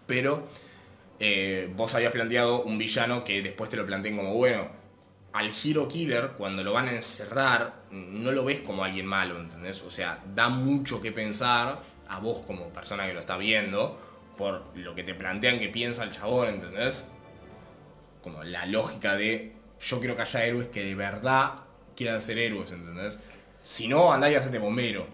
Pero 0.07 0.47
eh, 1.19 1.69
vos 1.75 1.93
habías 1.93 2.11
planteado 2.11 2.63
un 2.63 2.79
villano 2.79 3.23
que 3.23 3.43
después 3.43 3.69
te 3.69 3.77
lo 3.77 3.85
planteen 3.85 4.17
como, 4.17 4.33
bueno, 4.33 4.78
al 5.33 5.51
Hero 5.63 5.87
Killer, 5.87 6.31
cuando 6.37 6.63
lo 6.63 6.73
van 6.73 6.87
a 6.87 6.93
encerrar, 6.93 7.83
no 7.91 8.31
lo 8.31 8.43
ves 8.43 8.61
como 8.61 8.83
alguien 8.83 9.05
malo, 9.05 9.39
¿entendés? 9.39 9.81
O 9.83 9.91
sea, 9.91 10.23
da 10.33 10.49
mucho 10.49 11.01
que 11.01 11.11
pensar 11.11 11.81
a 12.07 12.19
vos 12.19 12.39
como 12.45 12.69
persona 12.69 13.05
que 13.07 13.13
lo 13.13 13.19
está 13.19 13.37
viendo, 13.37 13.99
por 14.37 14.63
lo 14.75 14.95
que 14.95 15.03
te 15.03 15.13
plantean 15.13 15.59
que 15.59 15.69
piensa 15.69 16.03
el 16.03 16.11
chabón, 16.11 16.49
¿entendés? 16.49 17.05
Como 18.23 18.43
la 18.43 18.65
lógica 18.65 19.15
de, 19.15 19.53
yo 19.79 19.99
quiero 19.99 20.15
que 20.15 20.23
haya 20.23 20.45
héroes 20.45 20.67
que 20.69 20.83
de 20.83 20.95
verdad 20.95 21.53
quieran 21.95 22.21
ser 22.21 22.39
héroes, 22.39 22.71
¿entendés? 22.71 23.17
Si 23.63 23.87
no, 23.87 24.11
andá 24.11 24.31
y 24.31 24.35
hacete 24.35 24.57
bombero. 24.57 25.07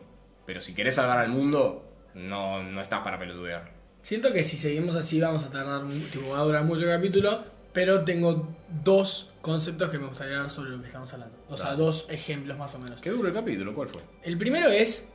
Pero 0.45 0.61
si 0.61 0.73
querés 0.73 0.95
salvar 0.95 1.17
al 1.17 1.29
mundo, 1.29 1.83
no, 2.13 2.63
no 2.63 2.81
estás 2.81 3.01
para 3.01 3.19
pelotudear. 3.19 3.73
Siento 4.01 4.31
que 4.31 4.43
si 4.43 4.57
seguimos 4.57 4.95
así 4.95 5.19
vamos 5.19 5.43
a 5.43 5.49
tardar, 5.49 5.81
tipo, 6.11 6.29
va 6.29 6.39
a 6.39 6.43
durar 6.43 6.63
mucho 6.63 6.85
capítulo, 6.85 7.43
pero 7.75 8.03
tengo 8.05 8.47
dos 8.83 9.31
conceptos 9.41 9.89
que 9.91 9.99
me 9.99 10.07
gustaría 10.07 10.37
hablar 10.37 10.49
sobre 10.49 10.71
lo 10.71 10.79
que 10.81 10.87
estamos 10.87 11.11
hablando. 11.13 11.35
O 11.49 11.57
sea, 11.57 11.73
dos 11.75 12.07
ejemplos 12.09 12.57
más 12.57 12.73
o 12.73 12.79
menos. 12.79 12.99
¿Qué 13.01 13.09
duro 13.11 13.27
el 13.27 13.33
capítulo? 13.33 13.75
¿Cuál 13.75 13.89
fue? 13.89 14.01
El 14.23 14.37
primero 14.37 14.69
es 14.69 15.05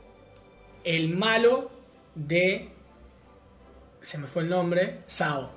el 0.83 1.09
malo 1.09 1.71
de... 2.15 2.71
Se 4.01 4.17
me 4.19 4.27
fue 4.27 4.43
el 4.43 4.49
nombre. 4.49 4.99
Sao. 5.07 5.49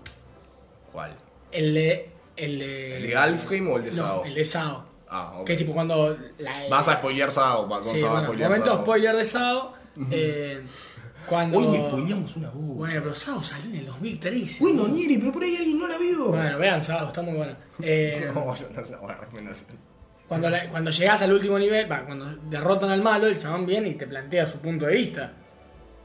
¿Cuál? 0.93 1.15
El 1.53 1.75
de... 1.75 2.11
El 2.37 2.59
de... 2.59 2.97
¿El 2.97 3.03
de 3.07 3.17
Alfheim 3.17 3.69
o 3.71 3.77
el 3.77 3.85
de 3.85 3.91
No, 3.91 3.97
Sao? 3.97 4.25
el 4.25 4.35
de 4.35 4.45
Sao. 4.45 4.85
Ah, 5.09 5.37
ok. 5.39 5.47
Que 5.47 5.53
es 5.53 5.59
tipo 5.59 5.73
cuando... 5.73 6.17
La, 6.39 6.69
Vas 6.71 6.89
a 6.89 6.95
spoilear 6.95 7.31
Sao, 7.31 7.69
va- 7.69 7.83
Sí, 7.83 8.03
a 8.03 8.09
bueno, 8.11 8.25
spoilear 8.25 8.51
momento 8.51 8.71
Sao. 8.73 8.81
spoiler 8.83 9.17
de 9.17 9.25
Sao. 9.27 9.75
eh, 10.11 10.63
cuando... 11.29 11.59
Oye, 11.59 11.79
spoileamos 11.89 12.37
una 12.37 12.51
voz. 12.51 12.77
Bueno, 12.77 13.01
pero 13.03 13.15
Sao 13.15 13.43
salió 13.43 13.71
en 13.71 13.77
el 13.77 13.87
2013. 13.87 14.63
Bueno, 14.63 14.89
Nieri, 14.89 15.19
pero 15.19 15.33
por 15.33 15.43
ahí 15.43 15.57
alguien 15.57 15.79
no 15.79 15.87
la 15.89 15.99
vio. 15.99 16.27
Bueno, 16.33 16.59
vean 16.59 16.83
Sao, 16.83 17.07
está 17.09 17.23
muy 17.23 17.35
bueno. 17.35 17.55
Eh, 17.81 18.31
No, 18.35 18.53
eso 18.55 18.69
no 18.75 18.81
es 18.83 18.89
una 18.91 18.99
buena 18.99 19.17
recomendación. 19.19 19.79
Cuando, 20.29 20.49
la- 20.51 20.69
cuando 20.69 20.91
llegas 20.91 21.21
al 21.23 21.33
último 21.33 21.59
nivel, 21.59 21.91
va, 21.91 22.05
cuando 22.07 22.27
derrotan 22.49 22.91
al 22.91 23.03
malo, 23.03 23.27
el 23.27 23.39
chabón 23.39 23.67
viene 23.67 23.89
y 23.91 23.95
te 23.95 24.07
plantea 24.07 24.47
su 24.47 24.59
punto 24.59 24.87
de 24.87 24.95
vista. 24.95 25.33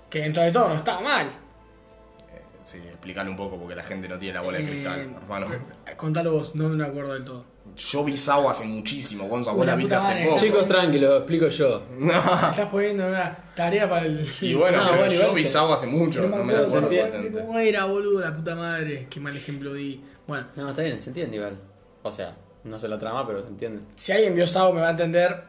Que 0.10 0.20
dentro 0.22 0.44
de 0.44 0.52
todo 0.52 0.68
no 0.70 0.76
está 0.76 1.00
mal. 1.00 1.28
Eh, 1.28 2.42
sí, 2.64 2.78
explícale 2.80 3.30
un 3.30 3.38
poco 3.38 3.58
porque 3.58 3.76
la 3.76 3.84
gente 3.84 4.10
no 4.10 4.18
tiene 4.20 4.34
la 4.36 4.42
bola 4.42 4.58
de 4.58 4.64
Eh, 4.66 4.68
cristal, 4.68 5.00
hermano. 5.22 5.48
Contalo 5.96 6.34
vos, 6.34 6.56
no 6.56 6.68
me 6.70 6.84
acuerdo 6.86 7.14
del 7.14 7.24
todo. 7.24 7.46
Yo 7.80 8.04
vi 8.04 8.18
Sao 8.18 8.50
hace 8.50 8.66
muchísimo, 8.66 9.28
Gonza, 9.28 9.52
vos 9.54 9.66
la 9.66 9.76
viste 9.76 9.96
hace 9.96 10.26
poco. 10.26 10.38
Chicos, 10.38 10.68
tranquilos, 10.68 11.18
explico 11.18 11.48
yo. 11.48 11.84
Estás 12.02 12.68
poniendo 12.70 13.08
una 13.08 13.38
tarea 13.56 13.90
para 13.90 14.06
el. 14.06 14.28
Y 14.42 14.54
bueno, 14.54 14.78
No, 14.84 14.90
pero 14.92 14.98
bueno, 15.06 15.14
yo 15.14 15.34
vi 15.34 15.46
se- 15.46 15.54
Sao 15.54 15.72
hace 15.74 15.88
mucho, 15.88 16.28
no 16.28 16.44
me 16.44 16.54
la 16.54 16.60
acuerdo, 16.60 16.90
se 16.90 17.32
cómo, 17.32 17.58
era, 17.60 17.86
boludo, 17.86 18.20
la 18.20 18.36
puta 18.36 18.56
madre. 18.56 19.08
Qué 19.10 19.20
mal 19.22 19.36
ejemplo 19.36 19.74
di. 19.74 20.04
Bueno, 20.28 20.46
No, 20.56 20.70
está 20.70 20.82
bien, 20.82 21.00
se 21.00 21.10
entiende 21.10 21.38
igual. 21.38 21.58
O 22.04 22.12
sea, 22.12 22.36
no 22.66 22.78
sé 22.78 22.88
la 22.90 22.98
trama, 22.98 23.26
pero 23.26 23.42
se 23.44 23.48
entiende. 23.48 23.86
si 23.96 24.12
alguien 24.12 24.36
vio 24.36 24.46
Sao 24.46 24.74
me 24.74 24.82
va 24.82 24.88
a 24.90 24.92
entender. 24.92 25.44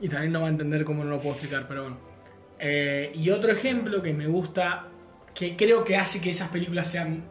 Y 0.00 0.08
también 0.08 0.32
no 0.32 0.40
va 0.40 0.46
a 0.46 0.50
entender 0.50 0.84
cómo 0.84 1.04
no 1.04 1.10
lo 1.10 1.18
puedo 1.20 1.32
explicar, 1.34 1.66
pero 1.68 1.82
bueno. 1.82 1.98
Eh, 2.60 3.12
y 3.14 3.30
otro 3.30 3.52
ejemplo 3.52 4.00
que 4.00 4.14
me 4.14 4.26
gusta, 4.26 4.86
que 5.34 5.56
creo 5.56 5.84
que 5.84 5.96
hace 5.96 6.20
que 6.20 6.30
esas 6.30 6.48
películas 6.48 6.88
sean 6.88 7.24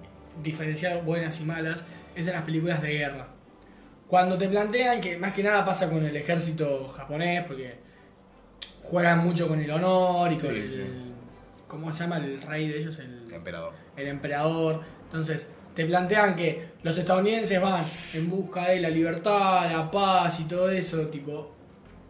diferenciadas 0.44 1.04
buenas 1.04 1.40
y 1.40 1.44
malas, 1.46 1.84
es 2.16 2.28
en 2.28 2.34
las 2.34 2.44
películas 2.44 2.82
de 2.82 2.90
guerra. 2.90 3.28
Cuando 4.08 4.38
te 4.38 4.48
plantean 4.48 5.02
que 5.02 5.18
más 5.18 5.34
que 5.34 5.44
nada 5.44 5.66
pasa 5.66 5.90
con 5.90 6.06
el 6.06 6.16
ejército 6.16 6.88
japonés, 6.88 7.46
porque 7.46 7.76
juegan 8.84 9.20
mucho 9.24 9.48
con 9.48 9.60
el 9.60 9.70
honor 9.70 10.32
y 10.32 10.38
con 10.38 10.54
Sí, 10.54 10.60
el. 10.62 10.70
sí. 10.70 10.84
¿Cómo 11.68 11.92
se 11.92 12.04
llama 12.04 12.18
el 12.18 12.42
rey 12.42 12.70
de 12.70 12.80
ellos? 12.80 12.98
El, 13.00 13.34
Emperador. 13.34 13.74
el 13.98 14.08
emperador. 14.08 14.82
Entonces, 15.06 15.48
te 15.76 15.86
plantean 15.86 16.36
que 16.36 16.70
los 16.84 16.98
estadounidenses 16.98 17.60
van 17.62 17.86
en 18.14 18.30
busca 18.30 18.70
de 18.70 18.80
la 18.80 18.90
libertad, 18.90 19.70
la 19.70 19.92
paz 19.92 20.40
y 20.40 20.46
todo 20.46 20.70
eso, 20.72 21.08
tipo, 21.08 21.52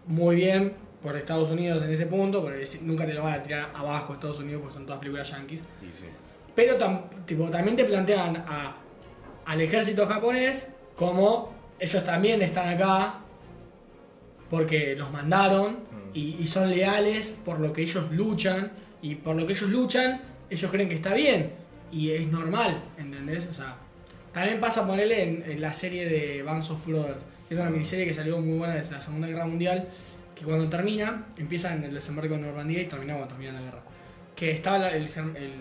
muy 0.05 0.35
bien 0.35 0.73
por 1.01 1.17
Estados 1.17 1.49
Unidos 1.49 1.81
en 1.83 1.89
ese 1.91 2.05
punto, 2.05 2.41
porque 2.43 2.63
nunca 2.81 3.05
te 3.07 3.13
lo 3.15 3.23
van 3.23 3.33
a 3.33 3.41
tirar 3.43 3.71
abajo 3.73 4.13
Estados 4.13 4.39
Unidos, 4.39 4.61
porque 4.61 4.75
son 4.75 4.85
todas 4.85 4.99
películas 4.99 5.31
yankees. 5.31 5.61
Y 5.81 5.97
sí. 5.97 6.05
Pero 6.53 6.77
tam- 6.77 7.01
tipo, 7.25 7.49
también 7.49 7.75
te 7.75 7.85
plantean 7.85 8.37
a, 8.47 8.75
al 9.45 9.61
ejército 9.61 10.05
japonés 10.05 10.67
como 10.95 11.57
ellos 11.80 12.03
también 12.05 12.41
están 12.41 12.69
acá 12.69 13.19
porque 14.49 14.95
los 14.95 15.11
mandaron 15.11 15.78
y, 16.13 16.47
son 16.47 16.69
leales 16.69 17.38
por 17.45 17.59
lo 17.59 17.71
que 17.73 17.82
ellos 17.84 18.11
luchan 18.11 18.71
y 19.01 19.15
por 19.15 19.36
lo 19.36 19.45
que 19.45 19.53
ellos 19.53 19.69
luchan 19.69 20.21
ellos 20.49 20.71
creen 20.71 20.89
que 20.89 20.95
está 20.95 21.13
bien 21.13 21.51
y 21.91 22.11
es 22.11 22.28
normal, 22.28 22.82
¿entendés? 22.97 23.47
O 23.47 23.53
sea, 23.53 23.75
también 24.34 24.59
pasa 24.59 24.86
ponerle 24.88 25.23
en, 25.23 25.43
en 25.51 25.61
la 25.61 25.73
serie 25.73 26.07
de 26.07 26.41
Bands 26.43 26.69
of 26.71 26.86
Brothers, 26.86 27.23
que 27.47 27.53
es 27.55 27.59
una 27.59 27.69
miniserie 27.69 28.05
que 28.05 28.13
salió 28.13 28.39
muy 28.39 28.57
buena 28.57 28.75
desde 28.75 28.93
la 28.93 29.01
Segunda 29.01 29.28
Guerra 29.28 29.45
Mundial, 29.45 29.88
que 30.36 30.43
cuando 30.43 30.67
termina, 30.69 31.25
empieza 31.38 31.73
en 31.73 31.84
el 31.84 31.93
desembarco 31.93 32.34
de 32.34 32.39
Normandía 32.41 32.82
y 32.82 32.86
termina 32.86 33.13
cuando 33.13 33.30
termina 33.36 33.53
la 33.53 33.61
guerra. 33.61 33.82
Que 34.36 34.55
gen- 35.13 35.36
el 35.36 35.53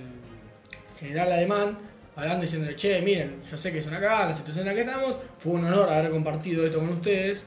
general 0.98 1.32
alemán 1.32 1.78
hablando 2.16 2.42
diciéndole, 2.42 2.74
che, 2.76 3.00
miren, 3.02 3.36
yo 3.48 3.56
sé 3.58 3.72
que 3.72 3.78
es 3.78 3.86
una 3.86 4.00
cagada 4.00 4.26
la 4.30 4.34
situación 4.34 4.66
en 4.66 4.74
la 4.74 4.82
que 4.82 4.88
estamos, 4.90 5.16
fue 5.38 5.52
un 5.52 5.64
honor 5.66 5.90
haber 5.92 6.10
compartido 6.10 6.64
esto 6.64 6.78
con 6.78 6.88
ustedes, 6.88 7.44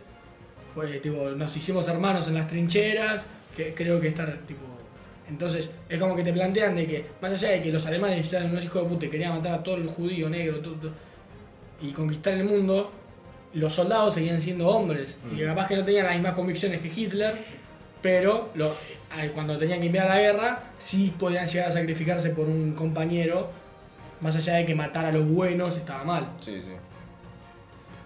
fue 0.73 0.87
tipo, 0.99 1.29
nos 1.31 1.55
hicimos 1.57 1.87
hermanos 1.87 2.27
en 2.27 2.35
las 2.35 2.47
trincheras, 2.47 3.25
que 3.55 3.73
creo 3.73 3.99
que 3.99 4.07
estar 4.09 4.37
tipo... 4.47 4.61
Entonces, 5.27 5.71
es 5.87 5.99
como 5.99 6.15
que 6.15 6.23
te 6.23 6.33
plantean 6.33 6.75
de 6.75 6.87
que, 6.87 7.05
más 7.21 7.31
allá 7.31 7.49
de 7.49 7.61
que 7.61 7.71
los 7.71 7.85
alemanes 7.85 8.31
eran 8.33 8.49
unos 8.51 8.63
hijos 8.63 8.83
de 8.83 8.89
puta 8.89 9.05
y 9.05 9.09
querían 9.09 9.33
matar 9.35 9.53
a 9.53 9.63
todo 9.63 9.75
el 9.75 9.87
judío 9.87 10.29
negro 10.29 10.59
todo- 10.59 10.75
todo, 10.75 10.91
y 11.81 11.91
conquistar 11.91 12.33
el 12.35 12.43
mundo, 12.45 12.91
los 13.53 13.73
soldados 13.73 14.13
seguían 14.15 14.39
siendo 14.41 14.67
hombres, 14.67 15.17
y 15.33 15.37
que 15.37 15.45
capaz 15.45 15.67
que 15.67 15.75
no 15.75 15.83
tenían 15.85 16.05
las 16.05 16.13
mismas 16.15 16.33
convicciones 16.33 16.81
que 16.81 16.87
Hitler, 16.87 17.35
pero 18.01 18.49
lo- 18.55 18.75
cuando 19.33 19.57
tenían 19.57 19.79
que 19.79 19.87
enviar 19.87 20.05
a 20.07 20.15
la 20.15 20.21
guerra, 20.21 20.63
sí 20.77 21.13
podían 21.17 21.47
llegar 21.47 21.69
a 21.69 21.71
sacrificarse 21.71 22.29
por 22.31 22.47
un 22.47 22.73
compañero, 22.73 23.51
más 24.21 24.35
allá 24.35 24.55
de 24.55 24.65
que 24.65 24.75
matar 24.75 25.05
a 25.05 25.11
los 25.11 25.27
buenos 25.27 25.77
estaba 25.77 26.03
mal. 26.03 26.27
Sí, 26.39 26.61
sí. 26.61 26.71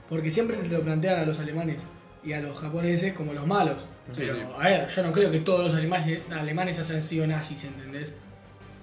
Porque 0.10 0.30
siempre 0.30 0.60
se 0.62 0.68
lo 0.68 0.82
plantean 0.82 1.20
a 1.22 1.26
los 1.26 1.40
alemanes 1.40 1.82
y 2.24 2.34
a 2.34 2.40
los 2.42 2.58
japoneses 2.60 3.14
como 3.14 3.34
los 3.34 3.46
malos. 3.48 3.82
Sí, 4.14 4.22
Pero, 4.22 4.36
sí. 4.36 4.42
a 4.60 4.64
ver, 4.68 4.88
yo 4.88 5.04
no 5.04 5.12
creo 5.12 5.32
que 5.32 5.40
todos 5.40 5.66
los 5.66 5.74
alemanes, 5.76 6.22
alemanes 6.32 6.80
hayan 6.80 7.02
sido 7.02 7.26
nazis, 7.26 7.64
¿entendés? 7.66 8.14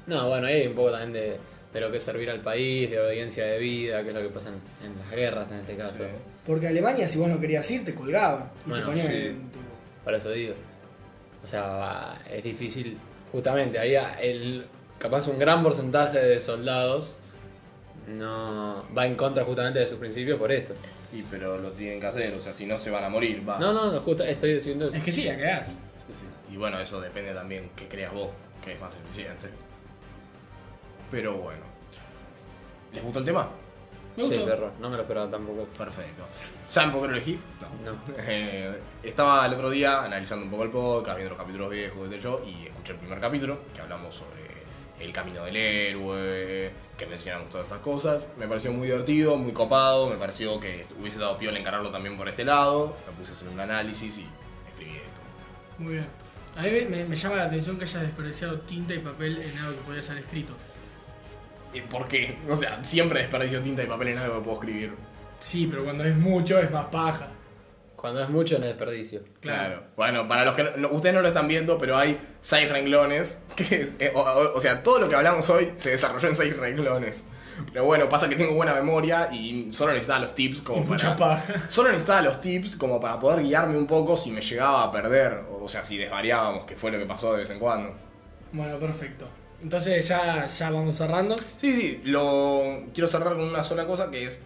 No, 0.07 0.29
bueno, 0.29 0.47
ahí 0.47 0.63
hay 0.63 0.67
un 0.69 0.75
poco 0.75 0.91
también 0.91 1.13
de, 1.13 1.39
de 1.73 1.81
lo 1.81 1.91
que 1.91 1.99
es 1.99 2.03
servir 2.03 2.31
al 2.31 2.41
país, 2.41 2.91
de 2.91 2.99
obediencia 2.99 3.45
de 3.45 3.59
vida, 3.59 4.03
que 4.03 4.09
es 4.09 4.15
lo 4.15 4.23
que 4.23 4.29
pasa 4.31 4.49
en, 4.49 4.91
en 4.91 4.99
las 4.99 5.11
guerras 5.11 5.51
en 5.53 5.59
este 5.59 5.77
caso. 5.77 6.05
Sí. 6.05 6.11
Porque 6.47 6.67
Alemania, 6.69 7.07
si 7.07 7.19
vos 7.19 7.29
no 7.29 7.39
querías 7.39 7.71
ir, 7.71 7.85
te 7.85 7.95
colgaban. 7.95 8.51
Y 8.67 8.71
Bueno, 8.71 8.85
te 8.87 8.91
ponían 8.91 9.07
sí. 9.09 9.17
en 9.29 9.51
tu- 9.53 9.59
Por 10.05 10.15
eso 10.15 10.31
digo. 10.31 10.55
O 11.43 11.47
sea, 11.47 12.19
es 12.29 12.43
difícil. 12.43 12.99
Justamente, 13.31 13.79
había 13.79 14.15
el. 14.15 14.67
Capaz 14.99 15.29
un 15.29 15.39
gran 15.39 15.63
porcentaje 15.63 16.19
de 16.19 16.39
soldados 16.41 17.19
no 18.09 18.85
va 18.97 19.07
en 19.07 19.15
contra 19.15 19.45
justamente 19.45 19.79
de 19.81 19.87
sus 19.87 19.99
principios 19.99 20.39
por 20.39 20.51
esto. 20.53 20.75
Y 21.13 21.23
pero 21.23 21.59
lo 21.59 21.71
tienen 21.73 22.01
que 22.01 22.07
hacer, 22.07 22.35
o 22.35 22.41
sea, 22.41 22.55
si 22.55 22.67
no 22.67 22.79
se 22.79 22.91
van 22.91 23.05
a 23.05 23.09
morir, 23.09 23.47
va. 23.49 23.59
No, 23.59 23.73
no, 23.73 23.93
no, 23.93 24.01
justo 24.01 24.23
estoy 24.25 24.55
diciendo 24.55 24.85
eso. 24.87 24.97
Es 24.97 25.03
que 25.03 25.13
sí, 25.13 25.25
la 25.25 25.37
quedás. 25.37 25.67
Sí, 25.67 25.73
sí. 26.09 26.53
Y 26.55 26.57
bueno, 26.57 26.79
eso 26.81 27.01
depende 27.01 27.33
también 27.35 27.71
que 27.77 27.89
creas 27.89 28.13
vos, 28.13 28.31
que 28.65 28.75
es 28.75 28.81
más 28.81 28.95
eficiente. 28.97 29.49
Pero 31.11 31.35
bueno. 31.39 31.63
¿Les 32.93 33.03
gustó 33.03 33.19
el 33.21 33.25
tema? 33.25 33.49
Me 34.17 34.25
Sí, 34.25 34.31
gustó. 34.31 34.45
perro, 34.47 34.73
no 34.81 34.91
me 34.91 34.97
lo 34.97 35.03
esperaba 35.03 35.31
tampoco. 35.31 35.65
Perfecto. 35.77 36.25
¿Saben 36.69 36.91
por 36.93 37.03
qué 37.03 37.07
lo 37.09 37.13
elegí? 37.15 37.39
No. 37.85 37.93
Eh, 38.27 38.79
estaba 39.03 39.47
el 39.47 39.53
otro 39.55 39.71
día 39.71 40.03
analizando 40.05 40.45
un 40.45 40.51
poco 40.51 40.63
el 40.65 40.71
podcast, 40.71 41.17
viendo 41.17 41.35
los 41.35 41.39
capítulos 41.43 41.71
viejos 41.71 42.11
de 42.11 42.21
yo, 42.21 42.43
y 42.45 42.67
escuché 42.67 42.93
el 42.93 42.99
primer 42.99 43.21
capítulo, 43.21 43.61
que 43.75 43.81
hablamos 43.81 44.15
sobre 44.15 44.50
el 45.01 45.13
camino 45.13 45.45
del 45.45 45.57
héroe, 45.57 46.71
que 46.97 47.07
mencionamos 47.07 47.49
todas 47.51 47.67
estas 47.67 47.81
cosas. 47.81 48.27
Me 48.39 48.47
pareció 48.47 48.73
muy 48.73 48.87
divertido, 48.87 49.37
muy 49.37 49.53
copado, 49.53 50.09
me 50.09 50.17
pareció 50.17 50.61
que 50.61 50.87
hubiese 51.01 51.19
dado 51.19 51.39
piola 51.39 51.59
encararlo 51.59 51.91
también 51.91 52.17
por 52.17 52.29
este 52.29 52.45
lado. 52.45 52.97
Me 53.07 53.13
puse 53.15 53.33
a 53.33 53.35
hacer 53.35 53.49
un 53.49 53.59
análisis 53.59 54.19
y 54.19 54.27
escribí 54.69 54.97
esto. 54.97 55.21
Muy 55.79 55.95
bien. 55.95 56.07
A 56.57 56.63
mí 56.63 56.71
me, 56.89 57.05
me 57.05 57.17
llama 57.17 57.37
la 57.37 57.45
atención 57.45 57.79
que 57.79 57.85
hayas 57.85 58.03
desperdiciado 58.03 58.61
tinta 58.61 58.95
y 58.95 58.99
papel 58.99 59.41
en 59.41 59.59
algo 59.59 59.79
que 59.79 59.85
podía 59.85 60.03
ser 60.03 60.19
escrito. 60.19 60.55
¿por 61.89 62.09
qué? 62.09 62.37
O 62.49 62.57
sea, 62.57 62.83
siempre 62.83 63.21
desperdicio 63.21 63.61
tinta 63.61 63.83
y 63.83 63.87
papel 63.87 64.09
en 64.09 64.19
algo 64.19 64.39
que 64.39 64.45
puedo 64.45 64.57
escribir. 64.59 64.95
Sí, 65.39 65.69
pero 65.71 65.85
cuando 65.85 66.05
es 66.05 66.17
mucho 66.17 66.59
es 66.59 66.71
más 66.71 66.87
paja. 66.87 67.29
Cuando 68.01 68.23
es 68.23 68.31
mucho 68.31 68.59
no 68.59 68.65
es 68.65 68.71
desperdicio. 68.71 69.21
Claro. 69.41 69.83
Bueno, 69.95 70.27
para 70.27 70.47
los 70.47 70.55
que 70.55 70.65
no- 70.77 70.89
ustedes 70.89 71.15
no 71.15 71.21
lo 71.21 71.29
están 71.29 71.47
viendo, 71.49 71.77
pero 71.77 71.99
hay 71.99 72.19
seis 72.41 72.67
renglones. 72.71 73.41
Que 73.57 73.83
es, 73.83 73.95
eh, 73.99 74.11
o, 74.15 74.21
o- 74.21 74.57
o 74.57 74.61
sea, 74.61 74.83
todo 74.83 74.99
lo 74.99 75.09
que 75.09 75.17
hablamos 75.17 75.51
hoy 75.51 75.73
se 75.77 75.91
desarrolló 75.91 76.29
en 76.29 76.37
seis 76.37 76.57
renglones. 76.57 77.25
Pero 77.75 77.85
bueno, 77.85 78.09
pasa 78.09 78.27
que 78.27 78.37
tengo 78.37 78.55
buena 78.55 78.73
memoria 78.73 79.29
y 79.31 79.69
solo 79.73 79.93
necesitaba 79.93 80.21
los 80.21 80.35
tips 80.35 80.61
Y 80.61 80.63
como 80.63 80.81
mucha 80.83 81.15
para. 81.15 81.45
paja. 81.45 81.65
Solo 81.69 81.91
necesitaba 81.91 82.23
los 82.23 82.41
tips 82.41 82.77
como 82.77 82.99
para 82.99 83.21
poder 83.21 83.43
guiarme 83.45 83.77
un 83.77 83.87
poco 83.87 84.17
si 84.17 84.31
me 84.31 84.41
llegaba 84.41 84.85
a 84.85 84.91
perder. 84.91 85.43
O 85.61 85.69
sea, 85.69 85.85
si 85.85 85.99
desvariábamos, 85.99 86.65
que 86.65 86.75
fue 86.77 86.91
lo 86.91 86.99
que 86.99 87.05
pasó 87.05 87.35
de 87.35 87.41
vez 87.41 87.51
en 87.51 87.59
cuando. 87.59 87.95
Bueno, 88.53 88.79
perfecto. 88.79 89.27
Entonces 89.63 90.09
ya, 90.09 90.47
ya 90.47 90.71
vamos 90.71 90.97
cerrando. 90.97 91.37
Sí, 91.59 91.75
sí, 91.75 92.01
lo 92.05 92.85
quiero 92.95 93.07
cerrar 93.09 93.35
con 93.35 93.43
una 93.43 93.63
sola 93.63 93.87
cosa 93.87 94.11
que 94.11 94.25
es. 94.25 94.39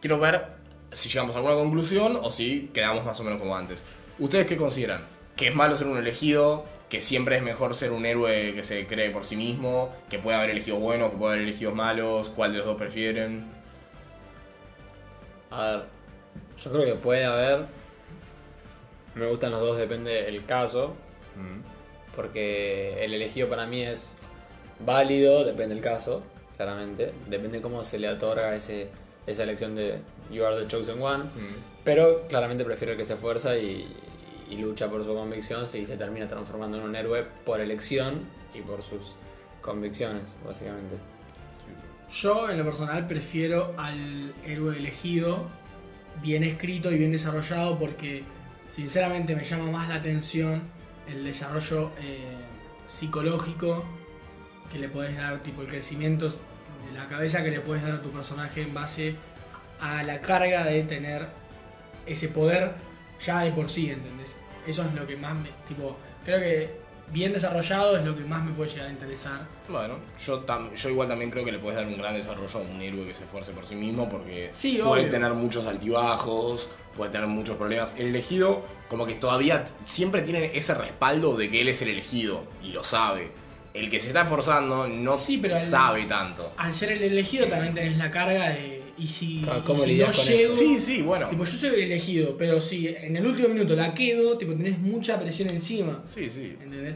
Quiero 0.00 0.18
ver 0.18 0.55
si 0.92 1.08
llegamos 1.08 1.34
a 1.34 1.38
alguna 1.38 1.56
conclusión 1.56 2.18
o 2.20 2.30
si 2.30 2.70
quedamos 2.72 3.04
más 3.04 3.18
o 3.20 3.24
menos 3.24 3.38
como 3.38 3.56
antes. 3.56 3.84
¿Ustedes 4.18 4.46
qué 4.46 4.56
consideran? 4.56 5.04
¿Que 5.36 5.48
es 5.48 5.54
malo 5.54 5.76
ser 5.76 5.86
un 5.86 5.98
elegido? 5.98 6.64
¿Que 6.88 7.00
siempre 7.00 7.36
es 7.36 7.42
mejor 7.42 7.74
ser 7.74 7.92
un 7.92 8.06
héroe 8.06 8.54
que 8.54 8.62
se 8.62 8.86
cree 8.86 9.10
por 9.10 9.24
sí 9.24 9.36
mismo? 9.36 9.92
¿Que 10.08 10.18
puede 10.18 10.36
haber 10.36 10.50
elegidos 10.50 10.80
buenos? 10.80 11.10
¿Que 11.10 11.16
puede 11.16 11.34
haber 11.34 11.48
elegidos 11.48 11.74
malos? 11.74 12.30
¿Cuál 12.30 12.52
de 12.52 12.58
los 12.58 12.66
dos 12.66 12.76
prefieren? 12.76 13.44
A 15.50 15.66
ver, 15.66 15.84
yo 16.62 16.72
creo 16.72 16.84
que 16.84 16.94
puede 16.94 17.24
haber. 17.24 17.66
Me 19.14 19.26
gustan 19.26 19.50
los 19.50 19.60
dos, 19.60 19.76
depende 19.76 20.22
del 20.22 20.44
caso. 20.46 20.94
Mm. 21.34 22.14
Porque 22.14 23.04
el 23.04 23.12
elegido 23.12 23.48
para 23.48 23.66
mí 23.66 23.82
es 23.82 24.16
válido, 24.80 25.44
depende 25.44 25.74
del 25.74 25.84
caso, 25.84 26.22
claramente. 26.56 27.12
Depende 27.28 27.60
cómo 27.60 27.84
se 27.84 27.98
le 27.98 28.08
otorga 28.08 28.54
ese, 28.54 28.90
esa 29.26 29.42
elección 29.42 29.74
de 29.74 30.00
You 30.30 30.44
are 30.44 30.58
the 30.58 30.66
chosen 30.66 31.00
one. 31.00 31.24
Mm. 31.24 31.54
Pero 31.84 32.26
claramente 32.28 32.64
prefiero 32.64 32.92
el 32.92 32.98
que 32.98 33.04
se 33.04 33.14
esfuerza 33.14 33.56
y, 33.56 33.86
y 34.50 34.56
lucha 34.56 34.90
por 34.90 35.04
su 35.04 35.14
convicción 35.14 35.66
si 35.66 35.86
se 35.86 35.96
termina 35.96 36.26
transformando 36.26 36.78
en 36.78 36.84
un 36.84 36.96
héroe 36.96 37.24
por 37.44 37.60
elección 37.60 38.22
y 38.54 38.60
por 38.60 38.82
sus 38.82 39.14
convicciones, 39.60 40.38
básicamente. 40.44 40.96
Yo, 42.12 42.48
en 42.48 42.58
lo 42.58 42.64
personal, 42.64 43.06
prefiero 43.06 43.74
al 43.76 44.32
héroe 44.44 44.76
elegido, 44.76 45.48
bien 46.22 46.44
escrito 46.44 46.90
y 46.92 46.98
bien 46.98 47.10
desarrollado, 47.10 47.78
porque 47.78 48.22
sinceramente 48.68 49.34
me 49.34 49.44
llama 49.44 49.70
más 49.70 49.88
la 49.88 49.96
atención 49.96 50.62
el 51.08 51.24
desarrollo 51.24 51.90
eh, 52.00 52.36
psicológico 52.86 53.84
que 54.70 54.78
le 54.78 54.88
puedes 54.88 55.16
dar, 55.16 55.42
tipo 55.42 55.62
el 55.62 55.68
crecimiento 55.68 56.28
de 56.28 56.92
la 56.94 57.06
cabeza 57.08 57.42
que 57.42 57.50
le 57.50 57.60
puedes 57.60 57.82
dar 57.82 57.92
a 57.92 58.02
tu 58.02 58.10
personaje 58.10 58.62
en 58.62 58.74
base 58.74 59.16
a 59.80 60.02
la 60.02 60.20
carga 60.20 60.64
de 60.64 60.82
tener 60.84 61.26
ese 62.06 62.28
poder 62.28 62.72
ya 63.24 63.40
de 63.40 63.52
por 63.52 63.68
sí, 63.68 63.90
¿entendés? 63.90 64.36
Eso 64.66 64.82
es 64.82 64.92
lo 64.94 65.06
que 65.06 65.16
más 65.16 65.34
me. 65.34 65.50
Tipo, 65.66 65.96
creo 66.24 66.40
que 66.40 66.86
bien 67.12 67.32
desarrollado 67.32 67.96
es 67.96 68.04
lo 68.04 68.16
que 68.16 68.22
más 68.24 68.44
me 68.44 68.52
puede 68.52 68.68
llegar 68.70 68.88
a 68.88 68.90
interesar. 68.90 69.40
Bueno, 69.68 69.94
yo, 70.24 70.44
tam- 70.44 70.74
yo 70.74 70.88
igual 70.88 71.08
también 71.08 71.30
creo 71.30 71.44
que 71.44 71.52
le 71.52 71.58
puedes 71.58 71.76
dar 71.76 71.86
un 71.86 71.96
gran 71.96 72.14
desarrollo 72.14 72.58
a 72.58 72.62
un 72.62 72.80
héroe 72.82 73.06
que 73.06 73.14
se 73.14 73.24
esfuerce 73.24 73.52
por 73.52 73.64
sí 73.66 73.74
mismo 73.76 74.08
porque 74.08 74.48
Sí, 74.52 74.80
puede 74.84 75.02
obvio. 75.02 75.10
tener 75.12 75.32
muchos 75.34 75.66
altibajos, 75.66 76.68
puede 76.96 77.12
tener 77.12 77.28
muchos 77.28 77.56
problemas. 77.56 77.94
El 77.96 78.06
elegido, 78.08 78.64
como 78.88 79.06
que 79.06 79.14
todavía 79.14 79.64
siempre 79.84 80.22
tiene 80.22 80.50
ese 80.56 80.74
respaldo 80.74 81.36
de 81.36 81.48
que 81.50 81.60
él 81.60 81.68
es 81.68 81.80
el 81.82 81.88
elegido 81.88 82.44
y 82.62 82.68
lo 82.72 82.82
sabe. 82.82 83.30
El 83.72 83.90
que 83.90 84.00
se 84.00 84.08
está 84.08 84.22
esforzando 84.22 84.88
no 84.88 85.12
Sí, 85.12 85.38
pero 85.38 85.56
el- 85.56 85.62
sabe 85.62 86.04
tanto. 86.06 86.52
Al 86.56 86.72
ser 86.74 86.92
el 86.92 87.02
elegido 87.02 87.46
también 87.46 87.74
tenés 87.74 87.96
la 87.98 88.10
carga 88.10 88.48
de. 88.48 88.75
Y 88.98 89.06
si, 89.08 89.40
Claro, 89.42 89.58
y 89.58 89.62
¿cómo 89.62 89.78
si 89.78 89.94
no 89.96 90.06
con 90.06 90.14
llego. 90.14 90.52
eso? 90.52 90.58
Sí, 90.60 90.78
sí, 90.78 91.02
bueno. 91.02 91.28
Tipo, 91.28 91.44
yo 91.44 91.56
soy 91.56 91.68
el 91.70 91.80
elegido, 91.80 92.36
pero 92.36 92.60
si 92.60 92.88
en 92.88 93.16
el 93.16 93.26
último 93.26 93.48
minuto 93.48 93.74
la 93.74 93.92
quedo, 93.94 94.38
tipo, 94.38 94.52
tenés 94.54 94.78
mucha 94.78 95.18
presión 95.20 95.50
encima. 95.50 96.02
Sí, 96.08 96.30
sí. 96.30 96.56
¿Entendés? 96.62 96.94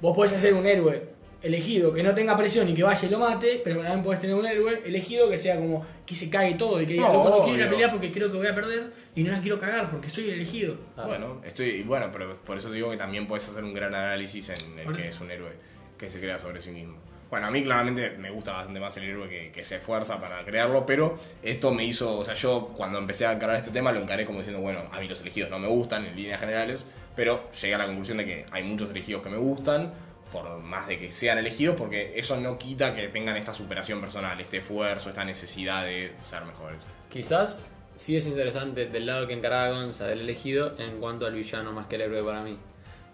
Vos 0.00 0.14
podés 0.16 0.32
hacer 0.32 0.54
un 0.54 0.66
héroe 0.66 1.10
elegido 1.42 1.92
que 1.92 2.02
no 2.02 2.14
tenga 2.14 2.36
presión 2.36 2.68
y 2.68 2.74
que 2.74 2.82
vaya 2.82 3.06
y 3.06 3.10
lo 3.10 3.18
mate, 3.18 3.60
pero 3.64 3.80
también 3.80 4.02
podés 4.02 4.20
tener 4.20 4.36
un 4.36 4.46
héroe 4.46 4.82
elegido 4.84 5.28
que 5.30 5.38
sea 5.38 5.56
como 5.56 5.84
que 6.04 6.14
se 6.14 6.28
cague 6.28 6.54
todo 6.54 6.80
y 6.82 6.86
que 6.86 6.92
diga, 6.94 7.08
No, 7.08 7.14
loco, 7.14 7.30
no 7.30 7.44
quiero 7.44 7.58
ir 7.58 7.64
a 7.64 7.70
pelear 7.70 7.90
porque 7.90 8.12
creo 8.12 8.30
que 8.30 8.36
voy 8.36 8.46
a 8.46 8.54
perder 8.54 8.92
y 9.14 9.22
no 9.22 9.32
la 9.32 9.40
quiero 9.40 9.58
cagar 9.58 9.90
porque 9.90 10.10
soy 10.10 10.24
el 10.24 10.30
elegido. 10.34 10.76
Ah. 10.96 11.04
Bueno, 11.06 11.40
estoy, 11.44 11.82
bueno, 11.82 12.10
pero 12.12 12.36
por 12.42 12.58
eso 12.58 12.70
digo 12.70 12.90
que 12.90 12.96
también 12.98 13.26
puedes 13.26 13.48
hacer 13.48 13.64
un 13.64 13.72
gran 13.72 13.94
análisis 13.94 14.50
en 14.50 14.78
el 14.78 14.92
que 14.94 15.08
es 15.08 15.20
un 15.20 15.30
héroe 15.30 15.52
que 15.96 16.10
se 16.10 16.20
crea 16.20 16.38
sobre 16.38 16.60
sí 16.60 16.70
mismo. 16.70 16.98
Bueno, 17.30 17.46
a 17.46 17.50
mí 17.50 17.62
claramente 17.62 18.10
me 18.18 18.30
gusta 18.30 18.52
bastante 18.52 18.80
más 18.80 18.96
el 18.96 19.04
héroe 19.04 19.28
que, 19.28 19.52
que 19.52 19.62
se 19.62 19.76
esfuerza 19.76 20.20
para 20.20 20.44
crearlo, 20.44 20.84
pero 20.84 21.16
esto 21.42 21.72
me 21.72 21.84
hizo, 21.84 22.18
o 22.18 22.24
sea, 22.24 22.34
yo 22.34 22.72
cuando 22.76 22.98
empecé 22.98 23.24
a 23.26 23.32
encarar 23.32 23.56
este 23.56 23.70
tema 23.70 23.92
lo 23.92 24.00
encaré 24.00 24.26
como 24.26 24.38
diciendo, 24.38 24.60
bueno, 24.60 24.82
a 24.90 24.98
mí 24.98 25.06
los 25.06 25.20
elegidos 25.20 25.48
no 25.48 25.60
me 25.60 25.68
gustan 25.68 26.04
en 26.04 26.16
líneas 26.16 26.40
generales, 26.40 26.86
pero 27.14 27.50
llegué 27.52 27.74
a 27.74 27.78
la 27.78 27.86
conclusión 27.86 28.18
de 28.18 28.26
que 28.26 28.46
hay 28.50 28.64
muchos 28.64 28.90
elegidos 28.90 29.22
que 29.22 29.28
me 29.28 29.36
gustan, 29.36 29.92
por 30.32 30.58
más 30.58 30.86
de 30.88 30.98
que 30.98 31.10
sean 31.10 31.38
elegidos, 31.38 31.76
porque 31.76 32.12
eso 32.16 32.40
no 32.40 32.58
quita 32.58 32.94
que 32.94 33.08
tengan 33.08 33.36
esta 33.36 33.54
superación 33.54 34.00
personal, 34.00 34.40
este 34.40 34.58
esfuerzo, 34.58 35.08
esta 35.08 35.24
necesidad 35.24 35.84
de 35.84 36.12
ser 36.24 36.44
mejores. 36.44 36.78
Quizás 37.10 37.64
sí 37.96 38.16
es 38.16 38.26
interesante 38.26 38.86
del 38.86 39.06
lado 39.06 39.26
que 39.26 39.34
encaraba 39.34 39.70
Gonza 39.70 40.06
del 40.06 40.20
elegido 40.20 40.74
en 40.78 40.98
cuanto 40.98 41.26
al 41.26 41.34
villano 41.34 41.72
más 41.72 41.86
que 41.86 41.96
el 41.96 42.02
héroe 42.02 42.22
para 42.22 42.42
mí. 42.42 42.56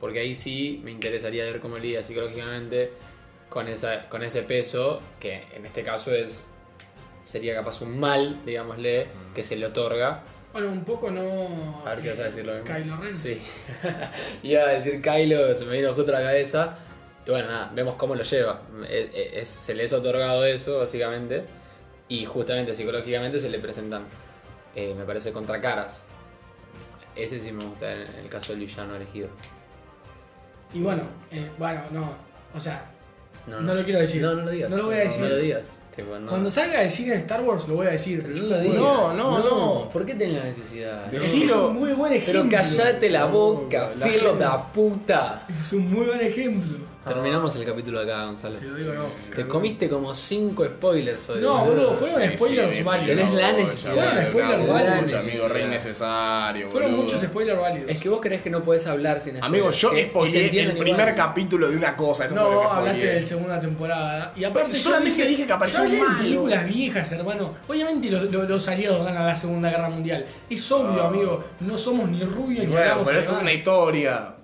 Porque 0.01 0.21
ahí 0.21 0.35
sí 0.35 0.81
me 0.85 0.91
interesaría 0.91 1.45
ver 1.45 1.61
cómo 1.61 1.79
lidia 1.79 2.05
psicológicamente 2.05 2.93
con, 3.49 3.69
esa, 3.69 4.09
con 4.09 4.23
ese 4.23 4.43
peso, 4.43 5.01
que 5.21 5.45
en 5.55 5.67
este 5.67 5.83
caso 5.83 6.15
es 6.15 6.43
sería 7.25 7.55
capaz 7.55 7.81
un 7.81 7.99
mal, 7.99 8.43
digámosle, 8.47 9.09
que 9.35 9.43
se 9.43 9.57
le 9.57 9.67
otorga. 9.67 10.23
Bueno, 10.53 10.69
un 10.71 10.85
poco 10.85 11.11
no. 11.11 11.83
A 11.85 11.91
ver 11.91 12.01
si 12.01 12.09
vas 12.09 12.19
a 12.21 12.25
decir 12.25 12.47
lo 12.47 12.55
mismo. 12.55 12.67
Kylo 12.75 12.97
Ren. 12.99 13.15
Sí. 13.15 13.41
Iba 14.43 14.63
a 14.63 14.67
decir 14.69 15.03
Kylo, 15.03 15.53
se 15.55 15.65
me 15.67 15.77
vino 15.77 15.93
justo 15.93 16.11
a 16.15 16.21
la 16.21 16.27
cabeza. 16.27 16.79
Y 17.27 17.31
bueno, 17.31 17.49
nada, 17.49 17.71
vemos 17.75 17.97
cómo 17.97 18.15
lo 18.15 18.23
lleva. 18.23 18.63
Es- 18.89 19.11
es- 19.15 19.49
se 19.49 19.75
le 19.75 19.85
es 19.85 19.93
otorgado 19.93 20.47
eso, 20.47 20.79
básicamente. 20.79 21.45
Y 22.09 22.25
justamente 22.25 22.75
psicológicamente 22.75 23.39
se 23.41 23.51
le 23.51 23.59
presentan, 23.59 24.05
eh, 24.77 24.95
me 24.97 25.05
parece, 25.05 25.33
contracaras. 25.33 26.09
Ese 27.17 27.41
sí 27.41 27.51
me 27.51 27.65
gusta 27.65 27.93
en 27.93 28.15
el 28.23 28.29
caso 28.29 28.53
del 28.53 28.61
villano 28.61 28.95
elegido. 28.95 29.29
Y 30.73 30.81
bueno, 30.81 31.03
eh, 31.33 31.51
bueno, 31.59 31.83
no. 31.91 32.15
O 32.55 32.61
sea, 32.61 32.85
No, 33.47 33.61
No 33.61 33.75
lo 33.75 33.85
quiero 33.85 34.01
decir. 34.01 34.23
No, 34.23 34.35
no 34.35 34.43
lo 34.43 34.51
digas. 34.51 34.71
No 34.71 34.77
lo 34.79 34.87
voy 34.87 34.97
a 34.97 34.99
decir. 35.01 35.21
No 35.21 35.29
lo 35.29 35.37
digas. 35.37 35.81
Tipo, 35.95 36.19
no. 36.19 36.29
cuando 36.29 36.51
salga 36.51 36.81
de 36.81 36.91
cine 36.91 37.13
de 37.13 37.17
Star 37.19 37.41
Wars 37.41 37.67
lo 37.69 37.75
voy 37.77 37.87
a 37.87 37.91
decir. 37.91 38.21
Pero 38.23 38.37
no 38.43 38.49
lo 38.49 38.61
digas. 38.61 38.77
No, 38.79 39.13
no, 39.15 39.39
no. 39.39 39.89
¿Por 39.91 40.05
qué 40.05 40.15
tenés 40.15 40.37
la 40.37 40.45
necesidad? 40.45 41.07
De- 41.07 41.17
Es 41.17 41.23
Decilo. 41.23 41.69
un 41.69 41.77
muy 41.79 41.93
buen 41.95 42.13
ejemplo. 42.13 42.45
Pero 42.51 42.63
callate 42.63 43.09
la 43.09 43.25
boca, 43.27 43.93
La 43.99 44.07
filo 44.07 44.35
de 44.37 44.47
puta. 44.75 45.47
Es 45.61 45.73
un 45.73 45.91
muy 45.91 46.07
buen 46.07 46.21
ejemplo. 46.21 46.79
Terminamos 47.07 47.55
el 47.55 47.65
capítulo 47.65 48.01
acá, 48.01 48.25
Gonzalo. 48.25 48.57
Te 48.59 48.65
lo 48.67 48.75
digo, 48.75 48.93
no. 48.95 49.05
Te 49.35 49.47
comiste 49.47 49.89
como 49.89 50.13
5 50.13 50.65
spoilers 50.65 51.31
hoy. 51.31 51.41
No, 51.41 51.65
boludo, 51.65 51.95
fueron 51.95 52.21
Sí, 52.31 52.37
spoilers 52.37 52.75
sí, 52.75 52.83
válidos. 52.83 53.17
Tenés 53.17 53.35
la 53.35 53.53
necesidad. 53.53 53.95
Fueron 53.95 54.25
spoilers 54.27 54.69
válidos. 54.69 55.03
mucho, 55.03 55.19
amigo, 55.19 55.49
re 55.49 55.63
innecesario. 55.63 56.69
Fueron 56.71 56.91
boludo. 56.91 57.05
muchos 57.05 57.23
spoilers 57.23 57.61
válidos. 57.61 57.91
Es 57.91 57.99
que 57.99 58.09
vos 58.09 58.19
crees 58.21 58.43
que 58.43 58.51
no 58.51 58.65
podés 58.65 58.87
hablar 58.89 59.21
sin 59.21 59.37
Amigo, 59.43 59.71
spoilers, 59.73 59.81
yo 59.81 59.91
que- 59.91 59.97
y 59.99 60.03
se 60.03 60.09
spoileé 60.09 60.63
el 60.63 60.73
primer 60.79 60.89
igual. 61.09 61.15
capítulo 61.15 61.69
de 61.71 61.77
una 61.77 61.97
cosa. 61.97 62.25
Eso 62.25 62.35
fue 62.35 62.43
lo 62.45 62.51
No, 62.51 62.61
que 62.71 62.77
hablaste 62.77 63.07
de 63.07 63.21
la 63.21 63.27
segunda 63.27 63.61
temporada. 63.61 64.33
Y 64.35 64.43
aparte, 64.45 64.63
Pero 64.71 64.75
yo 64.75 64.83
solamente 64.83 65.27
dije 65.27 65.47
que 65.47 65.53
apareció 65.53 65.85
yo 65.85 65.91
un 65.93 65.99
malo. 66.01 66.19
películas 66.19 66.67
viejas, 66.67 67.13
hermano. 67.13 67.55
Obviamente 67.69 68.11
los, 68.11 68.23
los, 68.33 68.49
los 68.49 68.69
aliados 68.69 69.05
ganan 69.05 69.27
la 69.27 69.37
Segunda 69.37 69.71
Guerra 69.71 69.89
Mundial. 69.91 70.27
Es 70.51 70.73
obvio, 70.73 71.03
Ah. 71.05 71.09
amigo. 71.09 71.45
No 71.61 71.79
somos 71.79 72.09
ni 72.09 72.25
rubios 72.25 72.65
ni 72.65 72.73
Bueno, 72.73 72.83
hablamos 72.83 73.07
pero 73.07 73.21
eso 73.21 73.33
es 73.37 73.41
una 73.43 73.53
historia. 73.53 74.35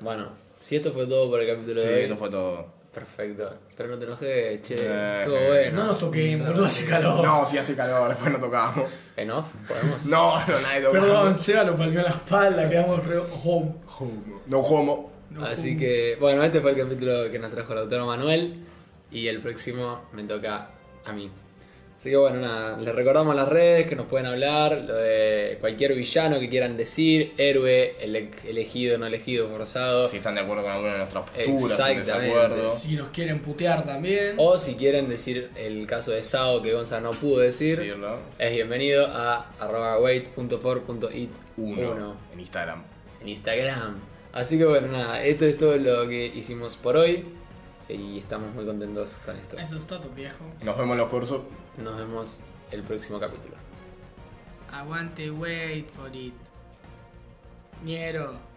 Bueno, 0.00 0.41
si 0.62 0.76
esto 0.76 0.92
fue 0.92 1.06
todo 1.06 1.28
por 1.30 1.40
el 1.40 1.48
capítulo 1.54 1.80
Sí, 1.80 1.86
de 1.88 1.94
hoy. 1.94 2.00
esto 2.02 2.16
fue 2.16 2.30
todo. 2.30 2.66
Perfecto. 2.92 3.54
Pero 3.76 3.88
no 3.88 3.98
te 3.98 4.04
enojes, 4.04 4.62
che. 4.62 4.74
Eh, 4.78 5.20
Estuvo 5.20 5.36
eh, 5.36 5.48
bueno. 5.48 5.80
No 5.80 5.86
nos 5.88 5.98
toquemos, 5.98 6.48
boludo, 6.48 6.66
hace 6.66 6.84
calor. 6.86 7.24
No, 7.24 7.46
si 7.46 7.56
hace 7.58 7.74
calor, 7.74 8.10
después 8.10 8.30
no 8.32 8.38
tocamos. 8.38 8.88
¿En 9.16 9.30
off? 9.30 9.46
¿Podemos? 9.66 10.06
No, 10.06 10.38
no, 10.46 10.60
nadie 10.60 10.82
tocamos. 10.82 11.06
Perdón, 11.06 11.38
Seba 11.38 11.64
lo 11.64 11.76
palmeó 11.76 11.98
en 12.00 12.04
la 12.04 12.10
espalda, 12.10 12.68
quedamos 12.68 13.04
re 13.06 13.18
home. 13.18 13.74
Homo. 13.98 14.42
No 14.46 14.58
homo. 14.60 15.12
No, 15.30 15.44
Así 15.46 15.70
home. 15.70 15.78
que, 15.80 16.16
bueno, 16.20 16.44
este 16.44 16.60
fue 16.60 16.72
el 16.72 16.76
capítulo 16.76 17.30
que 17.30 17.38
nos 17.38 17.50
trajo 17.50 17.72
el 17.72 17.78
autor 17.80 18.04
Manuel. 18.06 18.62
Y 19.10 19.26
el 19.26 19.40
próximo 19.40 20.02
me 20.12 20.24
toca 20.24 20.68
a 21.04 21.12
mí. 21.12 21.30
Así 22.02 22.10
que 22.10 22.16
bueno, 22.16 22.40
nada, 22.40 22.78
les 22.78 22.92
recordamos 22.92 23.32
las 23.36 23.48
redes 23.48 23.86
que 23.86 23.94
nos 23.94 24.06
pueden 24.06 24.26
hablar, 24.26 24.72
lo 24.88 24.96
de 24.96 25.56
cualquier 25.60 25.94
villano 25.94 26.40
que 26.40 26.48
quieran 26.50 26.76
decir, 26.76 27.32
héroe, 27.38 27.94
ele- 28.00 28.28
elegido, 28.44 28.98
no 28.98 29.06
elegido, 29.06 29.48
forzado. 29.48 30.08
Si 30.08 30.16
están 30.16 30.34
de 30.34 30.40
acuerdo 30.40 30.64
con 30.64 30.72
alguna 30.72 30.92
de 30.94 30.98
nuestras 30.98 31.30
posturas, 31.30 31.76
si 31.76 31.92
en 31.92 31.98
Exactamente. 32.00 32.34
desacuerdo. 32.34 32.76
Si 32.76 32.96
nos 32.96 33.08
quieren 33.10 33.38
putear 33.40 33.86
también. 33.86 34.34
O 34.38 34.58
si 34.58 34.74
quieren 34.74 35.08
decir 35.08 35.50
el 35.54 35.86
caso 35.86 36.10
de 36.10 36.24
Sao 36.24 36.60
que 36.60 36.72
Gonza 36.72 37.00
no 37.00 37.12
pudo 37.12 37.38
decir, 37.38 37.94
es 38.36 38.52
bienvenido 38.52 39.06
a 39.06 39.52
arroba 39.60 40.00
wait.for.it 40.00 41.30
Uno. 41.56 42.16
En 42.32 42.40
Instagram. 42.40 42.82
en 43.20 43.28
Instagram. 43.28 43.94
Así 44.32 44.58
que 44.58 44.64
bueno, 44.64 44.88
nada, 44.88 45.22
esto 45.22 45.44
es 45.44 45.56
todo 45.56 45.76
lo 45.76 46.08
que 46.08 46.26
hicimos 46.26 46.76
por 46.76 46.96
hoy. 46.96 47.24
Y 47.94 48.18
estamos 48.18 48.54
muy 48.54 48.64
contentos 48.64 49.18
con 49.24 49.36
esto. 49.36 49.58
Eso 49.58 49.76
es 49.76 49.86
todo, 49.86 50.08
viejo. 50.10 50.44
Nos 50.62 50.76
vemos 50.76 50.92
en 50.92 50.98
los 50.98 51.08
cursos. 51.08 51.42
Nos 51.78 51.96
vemos 51.96 52.40
el 52.70 52.82
próximo 52.82 53.18
capítulo. 53.20 53.54
Aguante, 54.72 55.30
wait 55.30 55.88
for 55.90 56.14
it. 56.14 56.34
Niero. 57.84 58.51